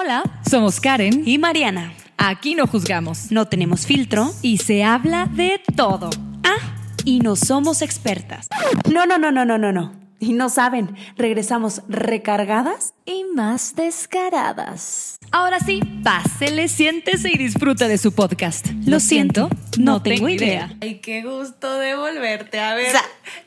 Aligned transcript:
Hola, 0.00 0.22
somos 0.48 0.78
Karen 0.78 1.24
y 1.26 1.38
Mariana. 1.38 1.92
Aquí 2.18 2.54
no 2.54 2.68
juzgamos. 2.68 3.32
No 3.32 3.48
tenemos 3.48 3.84
filtro. 3.84 4.32
Y 4.42 4.58
se 4.58 4.84
habla 4.84 5.26
de 5.26 5.60
todo. 5.74 6.10
Ah, 6.44 6.76
y 7.04 7.18
no 7.18 7.34
somos 7.34 7.82
expertas. 7.82 8.46
No, 8.88 9.06
no, 9.06 9.18
no, 9.18 9.32
no, 9.32 9.44
no, 9.44 9.58
no, 9.58 9.72
no. 9.72 9.92
Y 10.20 10.34
no 10.34 10.50
saben, 10.50 10.96
regresamos 11.16 11.82
recargadas 11.88 12.94
y 13.06 13.24
más 13.34 13.74
descaradas. 13.74 15.18
Ahora 15.32 15.58
sí, 15.58 15.80
pásele, 16.04 16.68
siéntese 16.68 17.32
y 17.32 17.36
disfruta 17.36 17.88
de 17.88 17.98
su 17.98 18.12
podcast. 18.12 18.68
Lo, 18.86 19.00
siento, 19.00 19.50
no, 19.80 20.00
tengo 20.00 20.28
idea. 20.28 20.76
Ay, 20.80 21.00
qué 21.00 21.22
gusto 21.22 21.76
de 21.76 21.96
volverte 21.96 22.60
a 22.60 22.76
ver. 22.76 22.94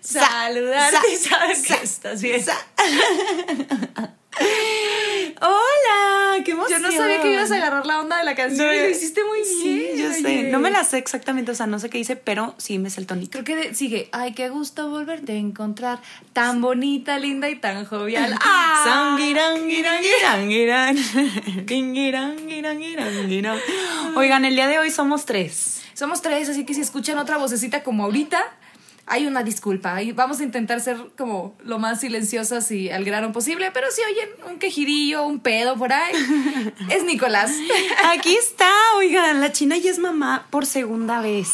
saludarte 0.02 0.98
y 1.14 1.64
que 1.64 1.74
estás 1.82 2.22
bien. 2.22 2.42
Hola, 5.44 6.44
qué 6.46 6.52
emoción. 6.52 6.82
Yo 6.82 6.88
no 6.88 6.92
sabía 6.96 7.22
que 7.22 7.32
ibas 7.34 7.52
a 7.52 7.56
agarrar 7.56 7.86
la 7.86 8.00
onda 8.00 8.18
de 8.18 8.24
la 8.24 8.36
canción 8.36 8.68
No, 8.68 8.74
y 8.74 8.80
lo 8.80 8.90
hiciste 8.90 9.22
muy 9.24 9.40
bien. 9.42 9.96
Sí, 9.96 10.02
yo 10.02 10.12
sé. 10.14 10.44
No 10.52 10.60
me 10.60 10.72
la 10.72 10.84
sé 10.84 10.98
exactamente, 10.98 11.52
o 11.52 11.56
sea, 11.56 11.68
no 11.68 11.80
sé 11.80 11.90
qué 11.90 11.98
dice, 11.98 12.16
pero 12.16 12.54
sí 12.58 12.80
me 12.80 12.90
sé 12.90 13.02
el 13.02 13.08
tonito. 13.08 13.32
Creo 13.32 13.44
que 13.44 13.56
de- 13.56 13.76
sigue. 13.76 14.10
Ay, 14.12 14.34
qué 14.34 14.50
gusto 14.50 14.90
volverte 14.90 15.34
a 15.34 15.36
encontrar. 15.36 16.00
Tan 16.34 16.62
bonita, 16.62 17.18
linda 17.20 17.50
y 17.50 17.56
tan 17.56 17.86
jovial. 17.86 18.36
¡Ah! 18.42 19.16
Guinguiranguiranguiranguiran. 19.18 20.96
Oigan, 24.16 24.46
el 24.46 24.56
día 24.56 24.68
de 24.68 24.80
hoy 24.80 24.92
somos 24.92 25.26
tres. 25.26 25.82
Somos 25.94 26.22
tres, 26.22 26.50
así 26.50 26.66
que 26.66 26.74
si 26.74 26.82
escuchan 26.82 27.18
otra 27.18 27.38
vocecita 27.38 27.84
como 27.84 28.04
ahorita, 28.06 28.42
hay 29.08 29.26
una 29.28 29.44
disculpa. 29.44 30.02
Y 30.02 30.12
vamos 30.12 30.40
a 30.40 30.44
intentar 30.44 30.80
ser 30.82 30.98
como 31.18 31.56
lo 31.64 31.80
más 31.80 32.00
silenciosas 32.02 32.72
y 32.72 32.90
al 32.90 33.04
grano 33.04 33.32
posible, 33.32 33.72
pero 33.74 33.88
si 33.92 34.02
oyen 34.02 34.30
un 34.52 34.60
quejirillo, 34.60 35.26
un 35.26 35.40
pedo 35.40 35.76
por 35.78 35.92
ahí, 35.94 36.14
es 36.90 37.04
Nicolás. 37.04 37.52
Aquí 38.14 38.36
está, 38.36 38.72
oigan, 38.98 39.42
la 39.42 39.52
china 39.52 39.78
ya 39.78 39.92
es 39.92 40.00
mamá 40.00 40.48
por 40.50 40.66
segunda 40.66 41.22
vez. 41.22 41.50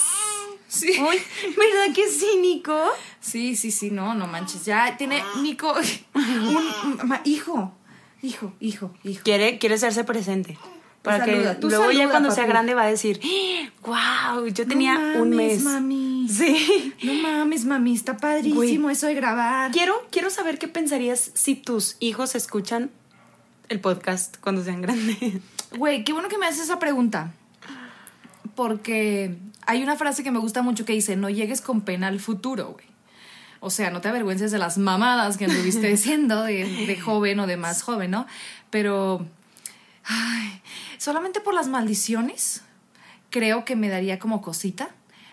Sí. 0.68 0.92
Uy, 1.00 1.18
¿verdad 1.58 1.96
que 1.96 2.08
sí, 2.10 2.28
Nico? 2.42 2.78
Sí, 3.22 3.56
sí, 3.56 3.72
sí, 3.72 3.90
no, 3.90 4.14
no 4.14 4.28
manches. 4.28 4.66
Ya 4.66 4.98
tiene 4.98 5.24
Nico 5.42 5.74
un 6.14 7.20
hijo. 7.24 7.74
Hijo, 8.22 8.54
hijo, 8.60 8.94
hijo. 9.04 9.22
Quiere, 9.24 9.58
quiere 9.60 9.76
hacerse 9.76 10.04
presente. 10.04 10.58
Para 11.02 11.20
Saluda, 11.26 11.58
que 11.60 11.68
luego 11.68 11.92
ya 11.92 12.10
cuando 12.10 12.32
sea 12.32 12.46
grande 12.46 12.74
va 12.74 12.84
a 12.84 12.88
decir, 12.88 13.22
wow, 13.86 14.46
yo 14.48 14.68
tenía 14.68 14.96
No 14.98 15.22
un 15.22 15.30
mes. 15.30 15.62
mami. 15.64 16.07
Sí. 16.38 16.94
No 17.04 17.14
mames, 17.14 17.66
mami, 17.66 17.94
está 17.94 18.18
padrísimo 18.18 18.90
eso 18.90 19.08
de 19.08 19.14
grabar. 19.14 19.72
Quiero, 19.72 19.94
quiero 20.12 20.30
saber 20.30 20.60
qué 20.60 20.68
pensarías 20.68 21.32
si 21.34 21.56
tus 21.56 21.96
hijos 22.00 22.36
escuchan 22.36 22.92
el 23.70 23.80
podcast 23.80 24.38
cuando 24.40 24.64
sean 24.64 24.82
grandes. 24.82 25.42
Güey, 25.78 26.04
qué 26.04 26.14
bueno 26.14 26.30
que 26.30 26.38
me 26.38 26.46
haces 26.46 26.64
esa 26.64 26.80
pregunta. 26.80 27.34
Porque 28.56 29.38
hay 29.66 29.84
una 29.84 29.96
frase 29.96 30.24
que 30.24 30.32
me 30.32 30.40
gusta 30.40 30.62
mucho 30.62 30.86
que 30.86 30.94
dice, 30.94 31.16
no 31.16 31.30
llegues 31.30 31.62
con 31.62 31.82
pena 31.82 32.08
al 32.08 32.20
futuro, 32.20 32.74
güey. 32.74 32.86
O 33.60 33.70
sea, 33.70 33.90
no 33.90 34.02
te 34.02 34.08
avergüences 34.08 34.52
de 34.52 34.58
las 34.58 34.78
mamadas 34.78 35.38
que 35.38 35.46
anduviste 35.46 35.88
diciendo 35.90 36.44
de, 36.44 36.66
de 36.66 37.00
joven 37.00 37.40
o 37.40 37.48
de 37.48 37.58
más 37.58 37.82
joven, 37.82 38.12
¿no? 38.12 38.28
Pero, 38.70 39.26
ay, 40.04 40.62
solamente 40.98 41.42
por 41.42 41.54
las 41.54 41.68
maldiciones, 41.68 42.62
creo 43.30 43.66
que 43.66 43.76
me 43.76 43.90
daría 43.90 44.20
como 44.20 44.42
cosita. 44.42 44.90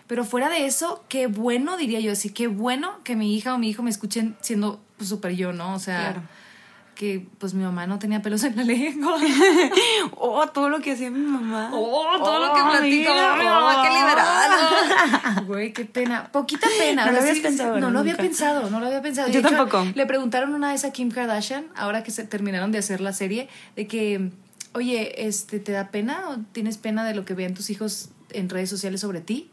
Pero 0.07 0.23
fuera 0.23 0.49
de 0.49 0.65
eso, 0.65 1.03
qué 1.09 1.27
bueno, 1.27 1.77
diría 1.77 1.99
yo 1.99 2.11
así, 2.11 2.29
qué 2.29 2.47
bueno 2.47 2.99
que 3.03 3.15
mi 3.15 3.35
hija 3.35 3.53
o 3.53 3.57
mi 3.57 3.69
hijo 3.69 3.81
me 3.83 3.89
escuchen 3.89 4.35
siendo 4.41 4.79
pues, 4.97 5.09
súper 5.09 5.33
yo, 5.35 5.51
¿no? 5.51 5.73
O 5.73 5.79
sea, 5.79 5.99
Claro. 6.13 6.21
que 6.93 7.25
pues 7.39 7.53
mi 7.55 7.63
mamá 7.63 7.87
no 7.87 7.97
tenía 7.99 8.21
pelos 8.21 8.43
en 8.43 8.55
la 8.55 8.63
lengua. 8.73 9.17
Oh, 10.17 10.47
todo 10.47 10.69
lo 10.69 10.79
que 10.79 10.91
hacía 10.93 11.09
mi 11.11 11.19
mamá. 11.19 11.69
Oh, 11.73 12.17
todo 12.23 12.39
lo 12.47 12.53
que 12.53 12.61
Oh, 12.61 12.69
platico. 12.71 13.11
mira, 13.13 13.35
mi 13.35 13.43
mamá, 13.45 13.81
qué 13.83 13.89
oh. 13.89 13.93
liberal. 13.99 15.45
Güey, 15.47 15.73
qué 15.73 15.85
pena. 15.85 16.31
Poquita 16.31 16.67
pena. 16.77 17.05
No 17.05 17.11
lo 17.11 17.19
habías 17.19 17.39
pensado, 17.39 17.79
No 17.79 17.89
lo 17.91 17.99
había 17.99 18.15
pensado, 18.17 18.69
no 18.69 18.79
lo 18.79 18.85
había 18.87 19.01
pensado. 19.01 19.27
Yo 19.27 19.33
De 19.41 19.47
hecho, 19.47 19.57
tampoco. 19.57 19.85
Le 19.95 20.05
preguntaron 20.05 20.53
una 20.53 20.71
vez 20.71 20.85
a 20.85 20.91
Kim 20.91 21.09
Kardashian, 21.11 21.65
ahora 21.75 22.03
que 22.03 22.11
se 22.11 22.23
terminaron 22.25 22.71
de 22.71 22.77
hacer 22.79 23.01
la 23.01 23.13
serie, 23.13 23.49
de 23.75 23.87
que, 23.87 24.31
oye, 24.73 25.27
este, 25.27 25.59
¿te 25.59 25.71
da 25.71 25.89
pena 25.89 26.29
o 26.29 26.37
tienes 26.51 26.77
pena 26.77 27.03
de 27.05 27.13
lo 27.15 27.25
que 27.25 27.33
vean 27.33 27.53
tus 27.53 27.69
hijos 27.69 28.09
en 28.31 28.49
redes 28.49 28.69
sociales 28.69 29.01
sobre 29.01 29.21
ti? 29.21 29.49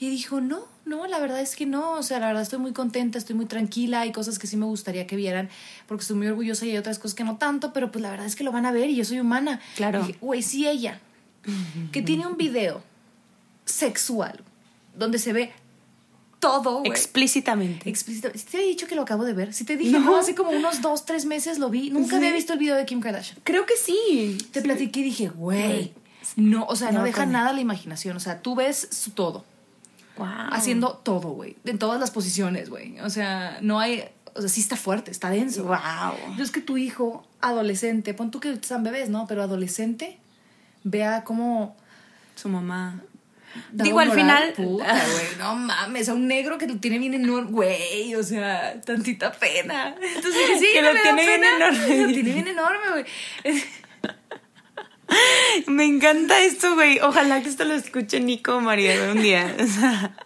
Y 0.00 0.10
dijo, 0.10 0.40
no, 0.40 0.60
no, 0.84 1.06
la 1.08 1.18
verdad 1.18 1.40
es 1.40 1.56
que 1.56 1.66
no, 1.66 1.92
o 1.94 2.02
sea, 2.04 2.20
la 2.20 2.28
verdad 2.28 2.42
estoy 2.42 2.60
muy 2.60 2.72
contenta, 2.72 3.18
estoy 3.18 3.34
muy 3.34 3.46
tranquila, 3.46 4.02
hay 4.02 4.12
cosas 4.12 4.38
que 4.38 4.46
sí 4.46 4.56
me 4.56 4.64
gustaría 4.66 5.06
que 5.08 5.16
vieran, 5.16 5.48
porque 5.88 6.02
estoy 6.02 6.16
muy 6.16 6.28
orgullosa 6.28 6.66
y 6.66 6.70
hay 6.70 6.76
otras 6.78 6.98
cosas 7.00 7.16
que 7.16 7.24
no 7.24 7.36
tanto, 7.36 7.72
pero 7.72 7.90
pues 7.90 8.00
la 8.02 8.10
verdad 8.10 8.26
es 8.26 8.36
que 8.36 8.44
lo 8.44 8.52
van 8.52 8.64
a 8.64 8.70
ver 8.72 8.88
y 8.90 8.94
yo 8.96 9.04
soy 9.04 9.18
humana. 9.18 9.60
Claro. 9.74 10.04
Dije, 10.04 10.18
Güey, 10.20 10.42
sí 10.42 10.68
ella, 10.68 11.00
que 11.90 12.00
tiene 12.02 12.26
un 12.28 12.36
video 12.36 12.82
sexual 13.64 14.40
donde 14.96 15.18
se 15.18 15.32
ve 15.32 15.52
todo, 16.40 16.78
güey. 16.78 16.90
Explícitamente. 16.90 17.88
Explícito. 17.90 18.28
¿Sí 18.34 18.44
te 18.50 18.58
he 18.62 18.66
dicho 18.66 18.86
que 18.86 18.94
lo 18.94 19.02
acabo 19.02 19.24
de 19.24 19.32
ver? 19.32 19.52
Si 19.52 19.64
te 19.64 19.76
dije, 19.76 19.92
No. 19.98 20.00
no, 20.00 20.16
hace 20.18 20.34
como 20.36 20.50
unos 20.50 20.80
dos, 20.80 21.04
tres 21.04 21.24
meses 21.24 21.58
lo 21.58 21.68
vi. 21.70 21.90
Nunca 21.90 22.10
Sí. 22.10 22.16
había 22.16 22.32
visto 22.32 22.52
el 22.52 22.60
video 22.60 22.76
de 22.76 22.86
Kim 22.86 23.00
Kardashian. 23.00 23.38
Creo 23.42 23.66
que 23.66 23.74
sí. 23.76 24.38
Te 24.52 24.62
platiqué 24.62 25.00
y 25.00 25.04
dije, 25.04 25.28
güey. 25.28 25.92
No, 26.36 26.64
o 26.66 26.76
sea, 26.76 26.92
no, 26.92 27.00
No, 27.00 27.04
deja 27.04 27.22
con- 27.24 27.32
nada 27.32 27.50
a 27.50 27.52
la 27.52 27.60
imaginación. 27.60 28.16
O 28.16 28.20
sea, 28.20 28.40
tú 28.42 28.54
ves 28.54 28.86
su 28.92 29.10
todo. 29.10 29.44
Wow. 30.18 30.26
Haciendo 30.52 30.90
todo, 31.04 31.28
güey. 31.30 31.56
En 31.64 31.78
todas 31.78 31.98
las 32.00 32.10
posiciones, 32.10 32.68
güey. 32.70 32.98
O 33.00 33.10
sea, 33.10 33.58
no 33.62 33.80
hay. 33.80 34.04
O 34.34 34.40
sea, 34.40 34.48
sí 34.50 34.60
está 34.60 34.76
fuerte, 34.76 35.10
está 35.10 35.30
denso. 35.30 35.64
Wow. 35.64 36.36
Yo 36.36 36.44
es 36.44 36.50
que 36.50 36.60
tu 36.60 36.76
hijo, 36.76 37.26
adolescente, 37.40 38.14
pon 38.14 38.30
tú 38.30 38.40
que 38.40 38.52
están 38.52 38.82
bebés, 38.84 39.08
¿no? 39.08 39.26
Pero 39.26 39.42
adolescente, 39.42 40.18
vea 40.84 41.24
cómo. 41.24 41.76
Su 42.36 42.48
mamá. 42.48 43.02
Digo, 43.72 43.98
al 43.98 44.12
final- 44.12 44.52
Puta, 44.54 44.84
güey, 45.12 45.26
no 45.38 45.54
mames, 45.56 46.08
a 46.08 46.14
un 46.14 46.28
negro 46.28 46.58
que 46.58 46.66
lo 46.68 46.76
tiene 46.76 46.98
bien 46.98 47.14
enorme, 47.14 47.50
güey, 47.50 48.14
o 48.14 48.22
sea, 48.22 48.78
tantita 48.82 49.32
pena. 49.32 49.96
Entonces 50.00 50.58
sí, 50.60 50.66
Que 50.74 50.82
no 50.82 50.88
lo 50.88 50.94
me 50.94 50.98
da 51.00 51.02
tiene 51.16 51.26
bien 51.26 51.44
enorme. 51.44 51.96
Lo 52.06 52.12
tiene 52.12 52.32
bien 52.34 52.48
enorme, 52.48 52.86
güey. 52.90 53.04
Me 55.66 55.84
encanta 55.84 56.40
esto, 56.42 56.74
güey. 56.74 56.98
Ojalá 57.00 57.42
que 57.42 57.48
esto 57.48 57.64
lo 57.64 57.74
escuche 57.74 58.20
Nico 58.20 58.56
o 58.56 58.60
María 58.60 59.10
un 59.12 59.22
día. 59.22 59.54
O 59.58 59.66
sea. 59.66 60.16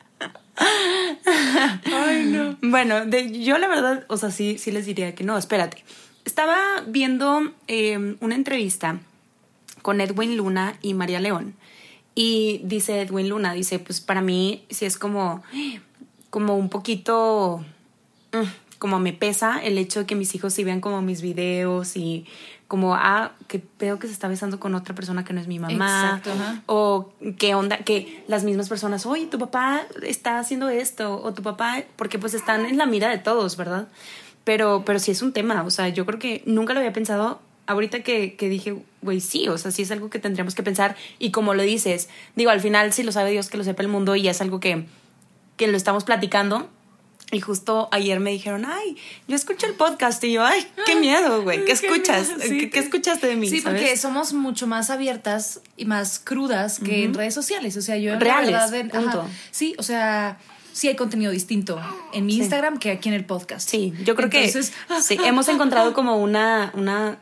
Ay, 1.84 2.24
no. 2.26 2.56
Bueno, 2.62 3.06
de- 3.06 3.42
yo 3.42 3.58
la 3.58 3.68
verdad, 3.68 4.04
o 4.08 4.16
sea, 4.16 4.30
sí, 4.30 4.58
sí 4.58 4.70
les 4.70 4.86
diría 4.86 5.14
que 5.14 5.24
no, 5.24 5.36
espérate. 5.38 5.84
Estaba 6.24 6.56
viendo 6.86 7.52
eh, 7.68 8.16
una 8.20 8.34
entrevista 8.34 9.00
con 9.82 10.00
Edwin 10.00 10.36
Luna 10.36 10.78
y 10.82 10.94
María 10.94 11.20
León. 11.20 11.54
Y 12.14 12.60
dice 12.64 13.00
Edwin 13.00 13.28
Luna, 13.28 13.54
dice, 13.54 13.78
pues 13.78 14.00
para 14.00 14.20
mí 14.20 14.64
sí 14.70 14.84
es 14.84 14.98
como, 14.98 15.42
como 16.30 16.56
un 16.56 16.68
poquito, 16.68 17.64
mm, 18.32 18.78
como 18.78 18.98
me 19.00 19.12
pesa 19.12 19.58
el 19.62 19.78
hecho 19.78 20.00
de 20.00 20.06
que 20.06 20.14
mis 20.14 20.34
hijos 20.34 20.52
sí 20.54 20.62
vean 20.62 20.80
como 20.80 21.00
mis 21.02 21.22
videos 21.22 21.96
y 21.96 22.26
como, 22.72 22.94
ah, 22.94 23.32
que 23.48 23.62
veo 23.78 23.98
que 23.98 24.06
se 24.06 24.14
está 24.14 24.28
besando 24.28 24.58
con 24.58 24.74
otra 24.74 24.94
persona 24.94 25.26
que 25.26 25.34
no 25.34 25.42
es 25.42 25.46
mi 25.46 25.58
mamá. 25.58 26.16
Exacto. 26.16 26.30
O 26.64 27.12
qué 27.38 27.54
onda, 27.54 27.76
que 27.76 28.24
las 28.28 28.44
mismas 28.44 28.70
personas, 28.70 29.04
oye, 29.04 29.26
tu 29.26 29.38
papá 29.38 29.82
está 30.00 30.38
haciendo 30.38 30.70
esto, 30.70 31.20
o 31.22 31.34
tu 31.34 31.42
papá, 31.42 31.82
porque 31.96 32.18
pues 32.18 32.32
están 32.32 32.64
en 32.64 32.78
la 32.78 32.86
mira 32.86 33.10
de 33.10 33.18
todos, 33.18 33.58
¿verdad? 33.58 33.88
Pero, 34.44 34.84
pero 34.86 35.00
sí 35.00 35.10
es 35.10 35.20
un 35.20 35.34
tema, 35.34 35.64
o 35.64 35.70
sea, 35.70 35.90
yo 35.90 36.06
creo 36.06 36.18
que 36.18 36.42
nunca 36.46 36.72
lo 36.72 36.80
había 36.80 36.94
pensado. 36.94 37.42
Ahorita 37.66 38.02
que, 38.02 38.36
que 38.36 38.48
dije, 38.48 38.74
güey, 39.02 39.20
sí, 39.20 39.48
o 39.48 39.58
sea, 39.58 39.70
sí 39.70 39.82
es 39.82 39.90
algo 39.90 40.08
que 40.08 40.18
tendríamos 40.18 40.54
que 40.54 40.62
pensar. 40.62 40.96
Y 41.18 41.30
como 41.30 41.52
lo 41.52 41.64
dices, 41.64 42.08
digo, 42.36 42.50
al 42.50 42.60
final, 42.62 42.94
si 42.94 43.02
lo 43.02 43.12
sabe 43.12 43.32
Dios, 43.32 43.50
que 43.50 43.58
lo 43.58 43.64
sepa 43.64 43.82
el 43.82 43.88
mundo, 43.88 44.16
y 44.16 44.28
es 44.28 44.40
algo 44.40 44.60
que, 44.60 44.86
que 45.58 45.66
lo 45.66 45.76
estamos 45.76 46.04
platicando. 46.04 46.70
Y 47.32 47.40
justo 47.40 47.88
ayer 47.92 48.20
me 48.20 48.30
dijeron, 48.30 48.64
ay, 48.66 48.96
yo 49.26 49.34
escucho 49.34 49.66
el 49.66 49.72
podcast. 49.72 50.22
Y 50.22 50.32
yo, 50.32 50.44
ay, 50.44 50.64
qué 50.86 50.94
miedo, 50.96 51.42
güey, 51.42 51.64
¿qué 51.64 51.72
escuchas? 51.80 52.30
sí. 52.40 52.58
¿Qué, 52.58 52.70
qué 52.70 52.78
escuchaste 52.78 53.26
de 53.26 53.36
mí? 53.36 53.48
Sí, 53.48 53.62
porque 53.62 53.96
somos 53.96 54.34
mucho 54.34 54.66
más 54.66 54.90
abiertas 54.90 55.60
y 55.78 55.86
más 55.86 56.18
crudas 56.18 56.78
que 56.78 57.04
en 57.04 57.14
redes 57.14 57.32
sociales. 57.34 57.76
O 57.78 57.82
sea, 57.82 57.96
yo 57.96 58.12
en 58.12 58.20
Reales, 58.20 58.50
verdad, 58.52 58.74
en- 58.74 58.90
punto. 58.90 59.24
sí, 59.50 59.74
o 59.78 59.82
sea, 59.82 60.38
sí 60.74 60.88
hay 60.88 60.94
contenido 60.96 61.32
distinto 61.32 61.80
en 62.12 62.26
mi 62.26 62.36
Instagram 62.36 62.78
que 62.78 62.90
aquí 62.90 63.08
en 63.08 63.14
el 63.14 63.24
podcast. 63.24 63.66
Sí, 63.68 63.94
yo 64.04 64.14
creo 64.14 64.28
Entonces- 64.30 64.72
que 64.88 65.00
sí, 65.02 65.16
hemos 65.24 65.48
encontrado 65.48 65.92
como 65.94 66.16
una, 66.18 66.70
una, 66.74 67.18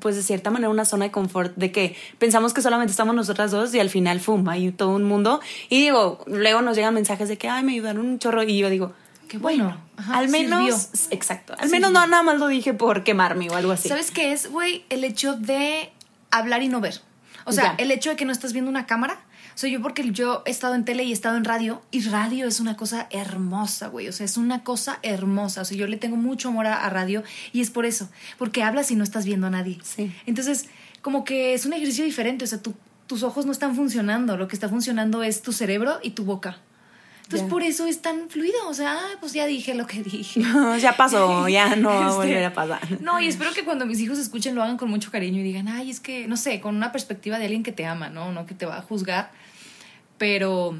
pues 0.00 0.16
de 0.16 0.22
cierta 0.24 0.50
manera 0.50 0.70
una 0.70 0.84
zona 0.84 1.04
de 1.04 1.10
confort 1.12 1.54
de 1.56 1.70
que 1.70 1.94
pensamos 2.18 2.52
que 2.52 2.62
solamente 2.62 2.90
estamos 2.90 3.14
nosotras 3.14 3.52
dos 3.52 3.72
y 3.74 3.78
al 3.78 3.90
final, 3.90 4.18
fum, 4.18 4.48
hay 4.48 4.72
todo 4.72 4.90
un 4.90 5.04
mundo. 5.04 5.40
Y 5.68 5.80
digo, 5.82 6.18
luego 6.26 6.62
nos 6.62 6.76
llegan 6.76 6.94
mensajes 6.94 7.28
de 7.28 7.38
que, 7.38 7.48
ay, 7.48 7.62
me 7.62 7.72
ayudaron 7.72 8.04
un 8.04 8.18
chorro 8.18 8.42
y 8.42 8.58
yo 8.58 8.70
digo, 8.70 8.92
Qué 9.28 9.38
bueno. 9.38 9.64
bueno, 9.64 9.80
Ajá, 9.96 10.18
al 10.18 10.28
menos, 10.28 10.74
sirvió. 10.92 11.16
exacto, 11.16 11.54
al 11.58 11.68
menos 11.70 11.90
no 11.92 12.06
nada 12.06 12.22
más 12.22 12.38
lo 12.38 12.46
dije 12.48 12.74
por 12.74 13.04
quemarme 13.04 13.50
o 13.50 13.54
algo 13.54 13.72
así. 13.72 13.88
¿Sabes 13.88 14.10
qué 14.10 14.32
es, 14.32 14.50
güey? 14.50 14.84
El 14.90 15.04
hecho 15.04 15.34
de 15.34 15.90
hablar 16.30 16.62
y 16.62 16.68
no 16.68 16.80
ver. 16.80 17.00
O 17.44 17.52
sea, 17.52 17.64
Ya. 17.64 17.74
el 17.78 17.90
hecho 17.90 18.10
de 18.10 18.16
que 18.16 18.24
no 18.24 18.32
estás 18.32 18.52
viendo 18.52 18.70
una 18.70 18.86
cámara. 18.86 19.18
O 19.54 19.58
sea, 19.58 19.70
yo 19.70 19.80
porque 19.80 20.10
yo 20.10 20.42
he 20.44 20.50
estado 20.50 20.74
en 20.74 20.84
tele 20.84 21.04
y 21.04 21.10
he 21.10 21.12
estado 21.14 21.36
en 21.38 21.44
radio 21.44 21.80
y 21.90 22.02
radio 22.02 22.46
es 22.46 22.60
una 22.60 22.76
cosa 22.76 23.06
hermosa, 23.10 23.86
güey. 23.88 24.06
O 24.08 24.12
sea, 24.12 24.26
es 24.26 24.36
una 24.36 24.62
cosa 24.64 24.98
hermosa. 25.02 25.62
O 25.62 25.64
sea, 25.64 25.76
yo 25.78 25.86
le 25.86 25.96
tengo 25.96 26.16
mucho 26.16 26.48
amor 26.50 26.66
a, 26.66 26.84
a 26.84 26.90
radio 26.90 27.22
y 27.54 27.62
es 27.62 27.70
por 27.70 27.86
eso. 27.86 28.10
Porque 28.36 28.62
hablas 28.62 28.90
y 28.90 28.96
no 28.96 29.02
estás 29.04 29.24
viendo 29.24 29.46
a 29.46 29.50
nadie. 29.50 29.78
Sí. 29.82 30.12
Entonces, 30.26 30.66
como 31.00 31.24
que 31.24 31.54
es 31.54 31.64
un 31.64 31.72
ejercicio 31.72 32.04
diferente, 32.04 32.44
o 32.44 32.48
sea, 32.48 32.60
tu- 32.60 32.74
tus 33.06 33.22
ojos 33.22 33.46
no 33.46 33.52
están 33.52 33.74
funcionando, 33.76 34.36
lo 34.36 34.46
que 34.48 34.56
está 34.56 34.68
funcionando 34.68 35.22
es 35.22 35.40
tu 35.40 35.52
cerebro 35.52 36.00
y 36.02 36.10
tu 36.10 36.24
boca. 36.24 36.58
Entonces 37.26 37.48
por 37.48 37.64
eso 37.64 37.86
es 37.88 38.02
tan 38.02 38.28
fluido, 38.30 38.68
o 38.68 38.74
sea, 38.74 39.00
pues 39.18 39.32
ya 39.32 39.46
dije 39.46 39.74
lo 39.74 39.84
que 39.88 40.00
dije. 40.00 40.40
ya 40.80 40.96
pasó, 40.96 41.48
ya 41.48 41.74
no 41.74 41.88
va 41.88 42.06
a 42.06 42.08
Este, 42.08 42.16
volver 42.18 42.44
a 42.44 42.52
pasar. 42.52 43.00
No, 43.02 43.20
y 43.20 43.26
espero 43.26 43.52
que 43.52 43.64
cuando 43.64 43.84
mis 43.84 43.98
hijos 43.98 44.20
escuchen 44.20 44.54
lo 44.54 44.62
hagan 44.62 44.76
con 44.76 44.88
mucho 44.88 45.10
cariño 45.10 45.40
y 45.40 45.42
digan, 45.42 45.66
ay, 45.66 45.90
es 45.90 45.98
que, 45.98 46.28
no 46.28 46.36
sé, 46.36 46.60
con 46.60 46.76
una 46.76 46.92
perspectiva 46.92 47.38
de 47.38 47.46
alguien 47.46 47.64
que 47.64 47.72
te 47.72 47.84
ama, 47.84 48.10
¿no? 48.10 48.30
No 48.30 48.46
que 48.46 48.54
te 48.54 48.64
va 48.64 48.78
a 48.78 48.82
juzgar. 48.82 49.32
Pero 50.18 50.78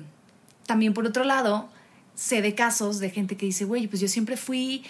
también 0.67 0.95
por 0.95 1.05
otro 1.05 1.25
lado, 1.25 1.69
sé 2.15 2.43
de 2.43 2.55
casos 2.55 3.01
de 3.01 3.11
gente 3.11 3.37
que 3.37 3.47
dice, 3.47 3.65
güey, 3.65 3.89
pues 3.89 4.01
yo 4.01 4.07
siempre 4.07 4.37
fui 4.37 4.85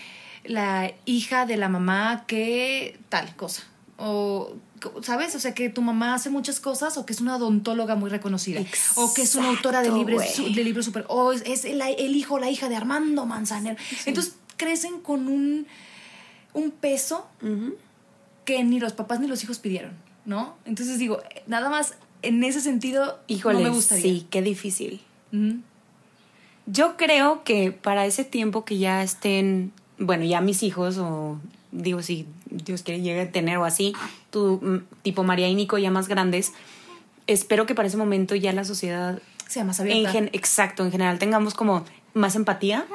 la 0.44 0.93
hija 1.06 1.47
de 1.47 1.56
la 1.56 1.70
mamá 1.70 2.25
que 2.26 2.99
tal 3.08 3.35
cosa. 3.35 3.62
O, 3.97 4.56
¿sabes? 5.02 5.34
O 5.34 5.40
sea, 5.40 5.55
que 5.55 5.69
tu 5.70 5.82
mamá 5.82 6.14
hace 6.14 6.31
muchas 6.31 6.61
cosas 6.61 6.96
o 6.99 7.06
que 7.06 7.12
es 7.12 7.20
una 7.20 7.37
odontóloga 7.37 7.94
muy 7.96 8.11
reconocida. 8.11 8.61
o 8.96 9.12
que 9.14 9.23
es 9.23 9.34
una 9.34 9.49
autora 9.49 9.82
de, 9.82 9.90
libros, 9.93 10.23
su- 10.34 10.52
de 10.52 10.64
libros 10.64 10.84
super... 10.84 11.05
O 11.08 11.32
es, 11.32 11.43
es 11.46 11.64
el, 11.64 11.81
el 11.82 12.17
hijo 12.17 12.34
o 12.34 12.38
la 12.38 12.50
hija 12.50 12.69
de 12.69 12.76
Armando 12.76 13.26
Manzanero. 13.26 13.76
Entonces 14.05 14.34
crecen 14.56 15.00
con 15.00 15.28
un, 15.28 15.67
un 16.55 16.70
peso 16.70 17.26
que 18.44 18.62
ni 18.64 18.78
los 18.81 18.93
papás 18.93 19.20
ni 19.20 19.26
los 19.26 19.43
hijos 19.43 19.58
pidieron, 19.58 19.93
¿no? 20.25 20.56
Entonces 20.64 20.99
digo, 20.99 21.20
nada 21.46 21.69
más 21.69 21.94
en 22.22 22.43
ese 22.44 22.61
sentido 22.61 23.19
Híjole, 23.26 23.58
no 23.58 23.64
me 23.64 23.70
gustaría. 23.70 24.02
sí, 24.05 24.26
qué 24.31 24.40
difícil. 24.43 25.00
Yo 26.67 26.96
creo 26.96 27.44
que 27.44 27.70
para 27.72 28.06
ese 28.06 28.25
tiempo 28.25 28.64
que 28.64 28.79
ya 28.79 29.02
estén, 29.02 29.72
bueno, 29.99 30.25
ya 30.25 30.40
mis 30.40 30.62
hijos 30.62 30.96
o 30.99 31.38
digo 31.76 32.02
si 32.02 32.26
Dios 32.50 32.82
quiere 32.82 33.00
llegue 33.02 33.20
a 33.23 33.31
tener 33.32 33.58
o 33.58 33.64
así, 33.64 33.93
tu 34.31 34.61
mm, 34.62 34.78
tipo 35.02 35.23
María 35.25 35.49
y 35.49 35.55
Nico 35.55 35.78
ya 35.78 35.90
más 35.90 36.08
grandes, 36.08 36.52
espero 37.26 37.67
que 37.67 37.75
para 37.75 37.88
ese 37.88 37.96
momento 37.96 38.34
ya 38.34 38.52
la 38.52 38.64
sociedad 38.64 39.20
Sea 39.49 39.64
más 39.64 39.78
en 39.81 39.87
abierta. 39.87 40.12
gen- 40.12 40.31
exacto, 40.32 40.84
en 40.84 40.90
general 40.93 41.19
tengamos 41.19 41.55
como 41.55 41.84
más 42.14 42.34
empatía 42.34 42.87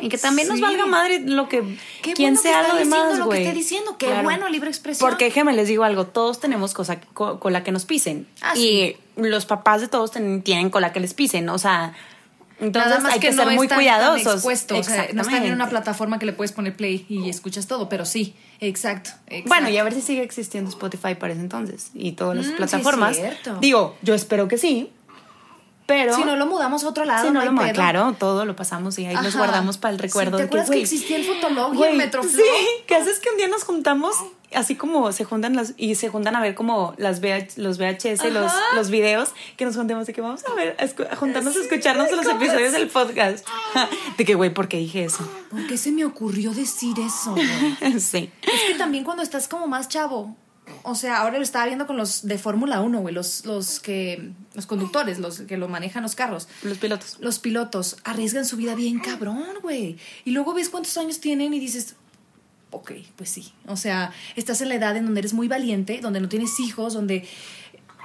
y 0.00 0.08
que 0.08 0.16
también 0.16 0.48
nos 0.48 0.60
valga 0.60 0.86
madre 0.86 1.20
lo 1.20 1.48
que 1.48 1.76
Qué 2.00 2.14
quien 2.14 2.34
bueno 2.34 2.42
que 2.42 2.48
sea 2.48 2.60
está 2.62 2.72
lo 2.72 2.78
demás, 2.78 3.18
que 3.18 3.22
güey. 3.24 3.42
está 3.42 3.52
diciendo, 3.54 3.96
qué 3.98 4.06
Claro. 4.06 4.22
bueno, 4.22 4.48
libre 4.48 4.70
expresión. 4.70 5.06
Porque 5.10 5.26
déjenme 5.26 5.52
les 5.52 5.68
digo 5.68 5.84
algo, 5.84 6.06
todos 6.06 6.40
tenemos 6.40 6.72
cosa 6.72 7.00
co- 7.12 7.40
con 7.40 7.52
la 7.52 7.62
que 7.64 7.72
nos 7.72 7.84
pisen 7.84 8.26
Ah, 8.40 8.56
y 8.56 8.60
sí. 8.60 8.96
los 9.16 9.44
papás 9.46 9.80
de 9.82 9.88
todos 9.88 10.12
ten- 10.12 10.42
tienen 10.42 10.70
con 10.70 10.80
la 10.80 10.92
que 10.92 11.00
les 11.00 11.12
pisen, 11.12 11.48
o 11.50 11.58
sea, 11.58 11.92
entonces 12.60 12.90
Nada 12.90 13.00
más 13.02 13.12
hay 13.14 13.20
que, 13.20 13.32
ser 13.32 13.46
muy 13.50 13.68
tan 13.68 13.78
cuidadosos. 13.78 14.44
o 14.44 14.82
sea, 14.82 15.08
no 15.12 15.22
están 15.22 15.44
en 15.44 15.52
una 15.52 15.68
plataforma 15.68 16.18
que 16.18 16.26
le 16.26 16.32
puedes 16.32 16.52
poner 16.52 16.74
play 16.76 17.06
y 17.08 17.28
escuchas 17.30 17.66
todo, 17.66 17.88
pero 17.88 18.04
sí, 18.04 18.34
exacto. 18.60 19.10
exacto. 19.26 19.48
Bueno, 19.48 19.68
y 19.68 19.76
a 19.78 19.84
ver 19.84 19.94
si 19.94 20.00
sigue 20.00 20.22
existiendo 20.22 20.68
Spotify 20.70 21.14
para 21.14 21.32
ese 21.32 21.42
entonces 21.42 21.90
y 21.94 22.12
todas 22.12 22.36
las 22.36 22.46
Mm, 22.46 22.48
sí 22.48 22.52
es 22.54 22.56
plataformas. 22.58 23.16
cierto. 23.16 23.56
Digo, 23.60 23.96
yo 24.02 24.14
espero 24.14 24.48
que 24.48 24.58
sí, 24.58 24.90
pero 25.86 26.14
Si 26.14 26.22
no 26.24 26.36
lo 26.36 26.46
mudamos 26.46 26.84
a 26.84 26.88
otro 26.88 27.04
lado, 27.06 27.26
si 27.26 27.32
no 27.32 27.40
hay 27.40 27.48
lo 27.48 27.54
pedo. 27.56 27.72
claro, 27.72 28.14
todo 28.18 28.44
lo 28.44 28.54
pasamos 28.56 28.98
y 28.98 29.06
ahí 29.06 29.14
los 29.16 29.28
Ajá. 29.28 29.38
guardamos 29.38 29.78
para 29.78 29.92
el 29.94 29.98
Sí, 30.00 30.02
recuerdo. 30.02 30.36
¿te 30.36 30.42
de 30.42 30.46
acuerdas 30.48 30.68
que 30.70 30.80
existía 30.82 31.16
el 31.16 31.24
Fotolog 31.24 31.74
y 31.74 31.82
el 31.82 31.96
Metroflow? 31.96 32.30
Sí, 32.32 32.42
¿qué 32.86 32.94
haces 32.96 33.20
que 33.20 33.30
un 33.30 33.36
día 33.38 33.48
nos 33.48 33.64
juntamos 33.64 34.14
así 34.54 34.76
como 34.76 35.12
se 35.12 35.24
juntan 35.24 35.54
las 35.56 35.74
y 35.76 35.94
se 35.94 36.08
juntan 36.08 36.34
a 36.36 36.40
ver 36.40 36.54
como 36.54 36.94
las 36.96 37.20
VH, 37.20 37.58
los 37.60 37.78
VHS, 37.78 38.24
los, 38.32 38.46
Ajá. 38.52 38.60
los 38.76 38.90
videos 38.90 39.30
que 39.56 39.64
nos 39.64 39.76
juntemos 39.76 40.06
de 40.06 40.12
que 40.12 40.20
vamos 40.20 40.42
a 40.46 40.54
ver, 40.54 40.76
a, 40.78 40.84
escu- 40.84 41.06
a 41.10 41.16
juntarnos 41.16 41.56
a 41.56 41.60
escucharnos 41.60 42.10
los 42.10 42.26
¿cómo 42.26 42.40
episodios 42.42 42.72
del 42.72 42.88
podcast. 42.88 43.46
De 44.16 44.24
que, 44.24 44.34
güey, 44.34 44.52
¿por 44.52 44.68
qué 44.68 44.78
dije 44.78 45.04
eso? 45.04 45.28
¿Por 45.50 45.66
qué 45.66 45.76
se 45.76 45.92
me 45.92 46.04
ocurrió 46.04 46.52
decir 46.52 46.96
eso? 46.98 47.34
sí. 47.98 48.30
Es 48.42 48.60
que 48.68 48.74
también 48.78 49.04
cuando 49.04 49.22
estás 49.22 49.48
como 49.48 49.66
más 49.66 49.88
chavo, 49.88 50.34
o 50.82 50.94
sea, 50.94 51.18
ahora 51.18 51.36
lo 51.38 51.42
estaba 51.44 51.66
viendo 51.66 51.86
con 51.86 51.96
los 51.96 52.26
de 52.26 52.36
Fórmula 52.38 52.80
1, 52.80 53.00
güey, 53.00 53.14
los, 53.14 53.46
los 53.46 53.80
que, 53.80 54.32
los 54.54 54.66
conductores, 54.66 55.18
los 55.18 55.40
que 55.40 55.56
lo 55.56 55.68
manejan 55.68 56.02
los 56.02 56.14
carros. 56.14 56.48
Los 56.62 56.78
pilotos. 56.78 57.16
Los 57.20 57.38
pilotos 57.38 57.96
arriesgan 58.04 58.44
su 58.44 58.56
vida 58.56 58.74
bien 58.74 58.98
cabrón, 58.98 59.46
güey. 59.62 59.96
Y 60.24 60.32
luego 60.32 60.52
ves 60.54 60.68
cuántos 60.68 60.96
años 60.98 61.20
tienen 61.20 61.54
y 61.54 61.60
dices, 61.60 61.94
ok, 62.70 62.92
pues 63.16 63.30
sí. 63.30 63.52
O 63.66 63.76
sea, 63.76 64.12
estás 64.36 64.60
en 64.60 64.68
la 64.68 64.74
edad 64.76 64.96
en 64.96 65.04
donde 65.04 65.20
eres 65.20 65.32
muy 65.34 65.48
valiente, 65.48 66.00
donde 66.00 66.20
no 66.20 66.28
tienes 66.28 66.58
hijos, 66.60 66.94
donde 66.94 67.26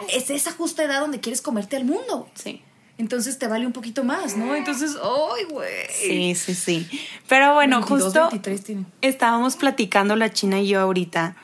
es 0.10 0.30
esa 0.30 0.52
justa 0.52 0.84
edad 0.84 1.02
donde 1.02 1.20
quieres 1.20 1.42
comerte 1.42 1.76
al 1.76 1.86
mundo. 1.86 2.20
güey. 2.20 2.32
Sí. 2.36 2.62
Entonces 2.98 3.40
te 3.40 3.48
vale 3.48 3.66
un 3.66 3.74
poquito 3.74 4.04
más, 4.04 4.38
¿no? 4.38 4.56
Entonces, 4.56 4.96
¡ay, 5.02 5.46
güey! 5.50 5.70
Sí, 5.92 6.36
sí, 6.36 6.54
sí. 6.54 6.88
Pero 7.28 7.56
bueno, 7.56 7.78
22, 7.80 8.04
justo 8.04 8.22
23 8.22 8.64
tienen. 8.64 8.86
estábamos 9.02 9.56
platicando 9.56 10.16
la 10.16 10.32
China 10.32 10.60
y 10.60 10.68
yo 10.68 10.80
ahorita. 10.80 11.36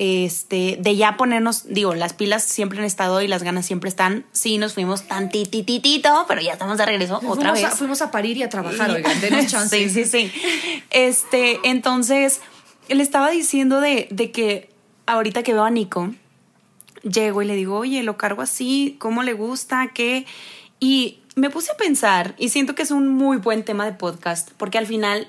Este, 0.00 0.78
de 0.80 0.94
ya 0.94 1.16
ponernos, 1.16 1.64
digo, 1.66 1.92
las 1.96 2.12
pilas 2.12 2.44
siempre 2.44 2.78
han 2.78 2.84
estado 2.84 3.20
y 3.20 3.26
las 3.26 3.42
ganas 3.42 3.66
siempre 3.66 3.88
están. 3.88 4.26
Sí, 4.30 4.58
nos 4.58 4.74
fuimos 4.74 5.08
tan 5.08 5.28
titititito, 5.28 6.24
pero 6.28 6.40
ya 6.40 6.52
estamos 6.52 6.78
de 6.78 6.86
regreso 6.86 7.16
otra 7.16 7.32
fuimos 7.34 7.52
vez. 7.54 7.64
A, 7.64 7.70
fuimos 7.72 8.02
a 8.02 8.12
parir 8.12 8.36
y 8.36 8.44
a 8.44 8.48
trabajar, 8.48 8.90
oigan, 8.90 9.20
denos 9.20 9.46
chance. 9.50 9.76
Sí, 9.76 9.90
sí, 9.90 10.04
sí. 10.04 10.32
Este, 10.90 11.58
entonces, 11.64 12.40
le 12.88 13.02
estaba 13.02 13.30
diciendo 13.30 13.80
de, 13.80 14.08
de 14.10 14.30
que 14.30 14.70
ahorita 15.06 15.42
que 15.42 15.52
veo 15.52 15.64
a 15.64 15.70
Nico, 15.70 16.12
llego 17.02 17.42
y 17.42 17.46
le 17.46 17.54
digo, 17.54 17.76
oye, 17.78 18.02
lo 18.02 18.16
cargo 18.16 18.42
así, 18.42 18.96
¿cómo 18.98 19.22
le 19.22 19.32
gusta? 19.32 19.90
¿Qué? 19.94 20.26
Y 20.80 21.20
me 21.36 21.50
puse 21.50 21.70
a 21.70 21.76
pensar, 21.76 22.34
y 22.38 22.48
siento 22.48 22.74
que 22.74 22.82
es 22.82 22.90
un 22.90 23.08
muy 23.08 23.36
buen 23.38 23.64
tema 23.64 23.84
de 23.84 23.92
podcast, 23.92 24.50
porque 24.56 24.78
al 24.78 24.86
final, 24.86 25.28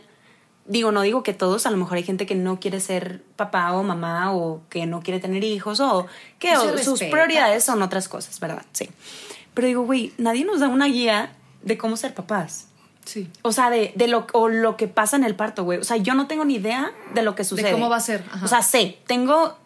digo, 0.65 0.91
no 0.91 1.01
digo 1.01 1.23
que 1.23 1.33
todos, 1.33 1.65
a 1.65 1.71
lo 1.71 1.77
mejor 1.77 1.97
hay 1.97 2.03
gente 2.03 2.25
que 2.25 2.35
no 2.35 2.59
quiere 2.59 2.79
ser 2.79 3.23
papá 3.35 3.73
o 3.73 3.83
mamá, 3.83 4.33
o 4.33 4.61
que 4.69 4.85
no 4.85 5.01
quiere 5.01 5.19
tener 5.19 5.43
hijos, 5.43 5.79
o 5.79 6.07
que 6.39 6.57
o 6.57 6.77
sus 6.77 6.99
prioridades 7.03 7.63
son 7.63 7.81
otras 7.81 8.09
cosas, 8.09 8.39
¿verdad? 8.39 8.65
Sí. 8.73 8.89
Pero 9.53 9.67
digo, 9.67 9.83
güey, 9.83 10.13
nadie 10.17 10.45
nos 10.45 10.59
da 10.59 10.67
una 10.67 10.87
guía 10.87 11.35
de 11.61 11.77
cómo 11.77 11.97
ser 11.97 12.13
papás. 12.13 12.68
Sí. 13.09 13.27
O 13.41 13.51
sea, 13.51 13.71
de, 13.71 13.91
de 13.95 14.07
lo, 14.07 14.27
o 14.33 14.49
lo 14.49 14.77
que 14.77 14.87
pasa 14.87 15.17
en 15.17 15.23
el 15.23 15.35
parto, 15.35 15.63
güey. 15.63 15.79
O 15.79 15.83
sea, 15.83 15.97
yo 15.97 16.13
no 16.13 16.27
tengo 16.27 16.45
ni 16.45 16.55
idea 16.55 16.91
de 17.15 17.23
lo 17.23 17.33
que 17.33 17.43
sucede. 17.43 17.71
cómo 17.71 17.89
va 17.89 17.95
a 17.95 18.01
ser, 18.01 18.23
ajá. 18.31 18.45
O 18.45 18.47
sea, 18.47 18.61
sé, 18.61 18.99
tengo, 19.07 19.57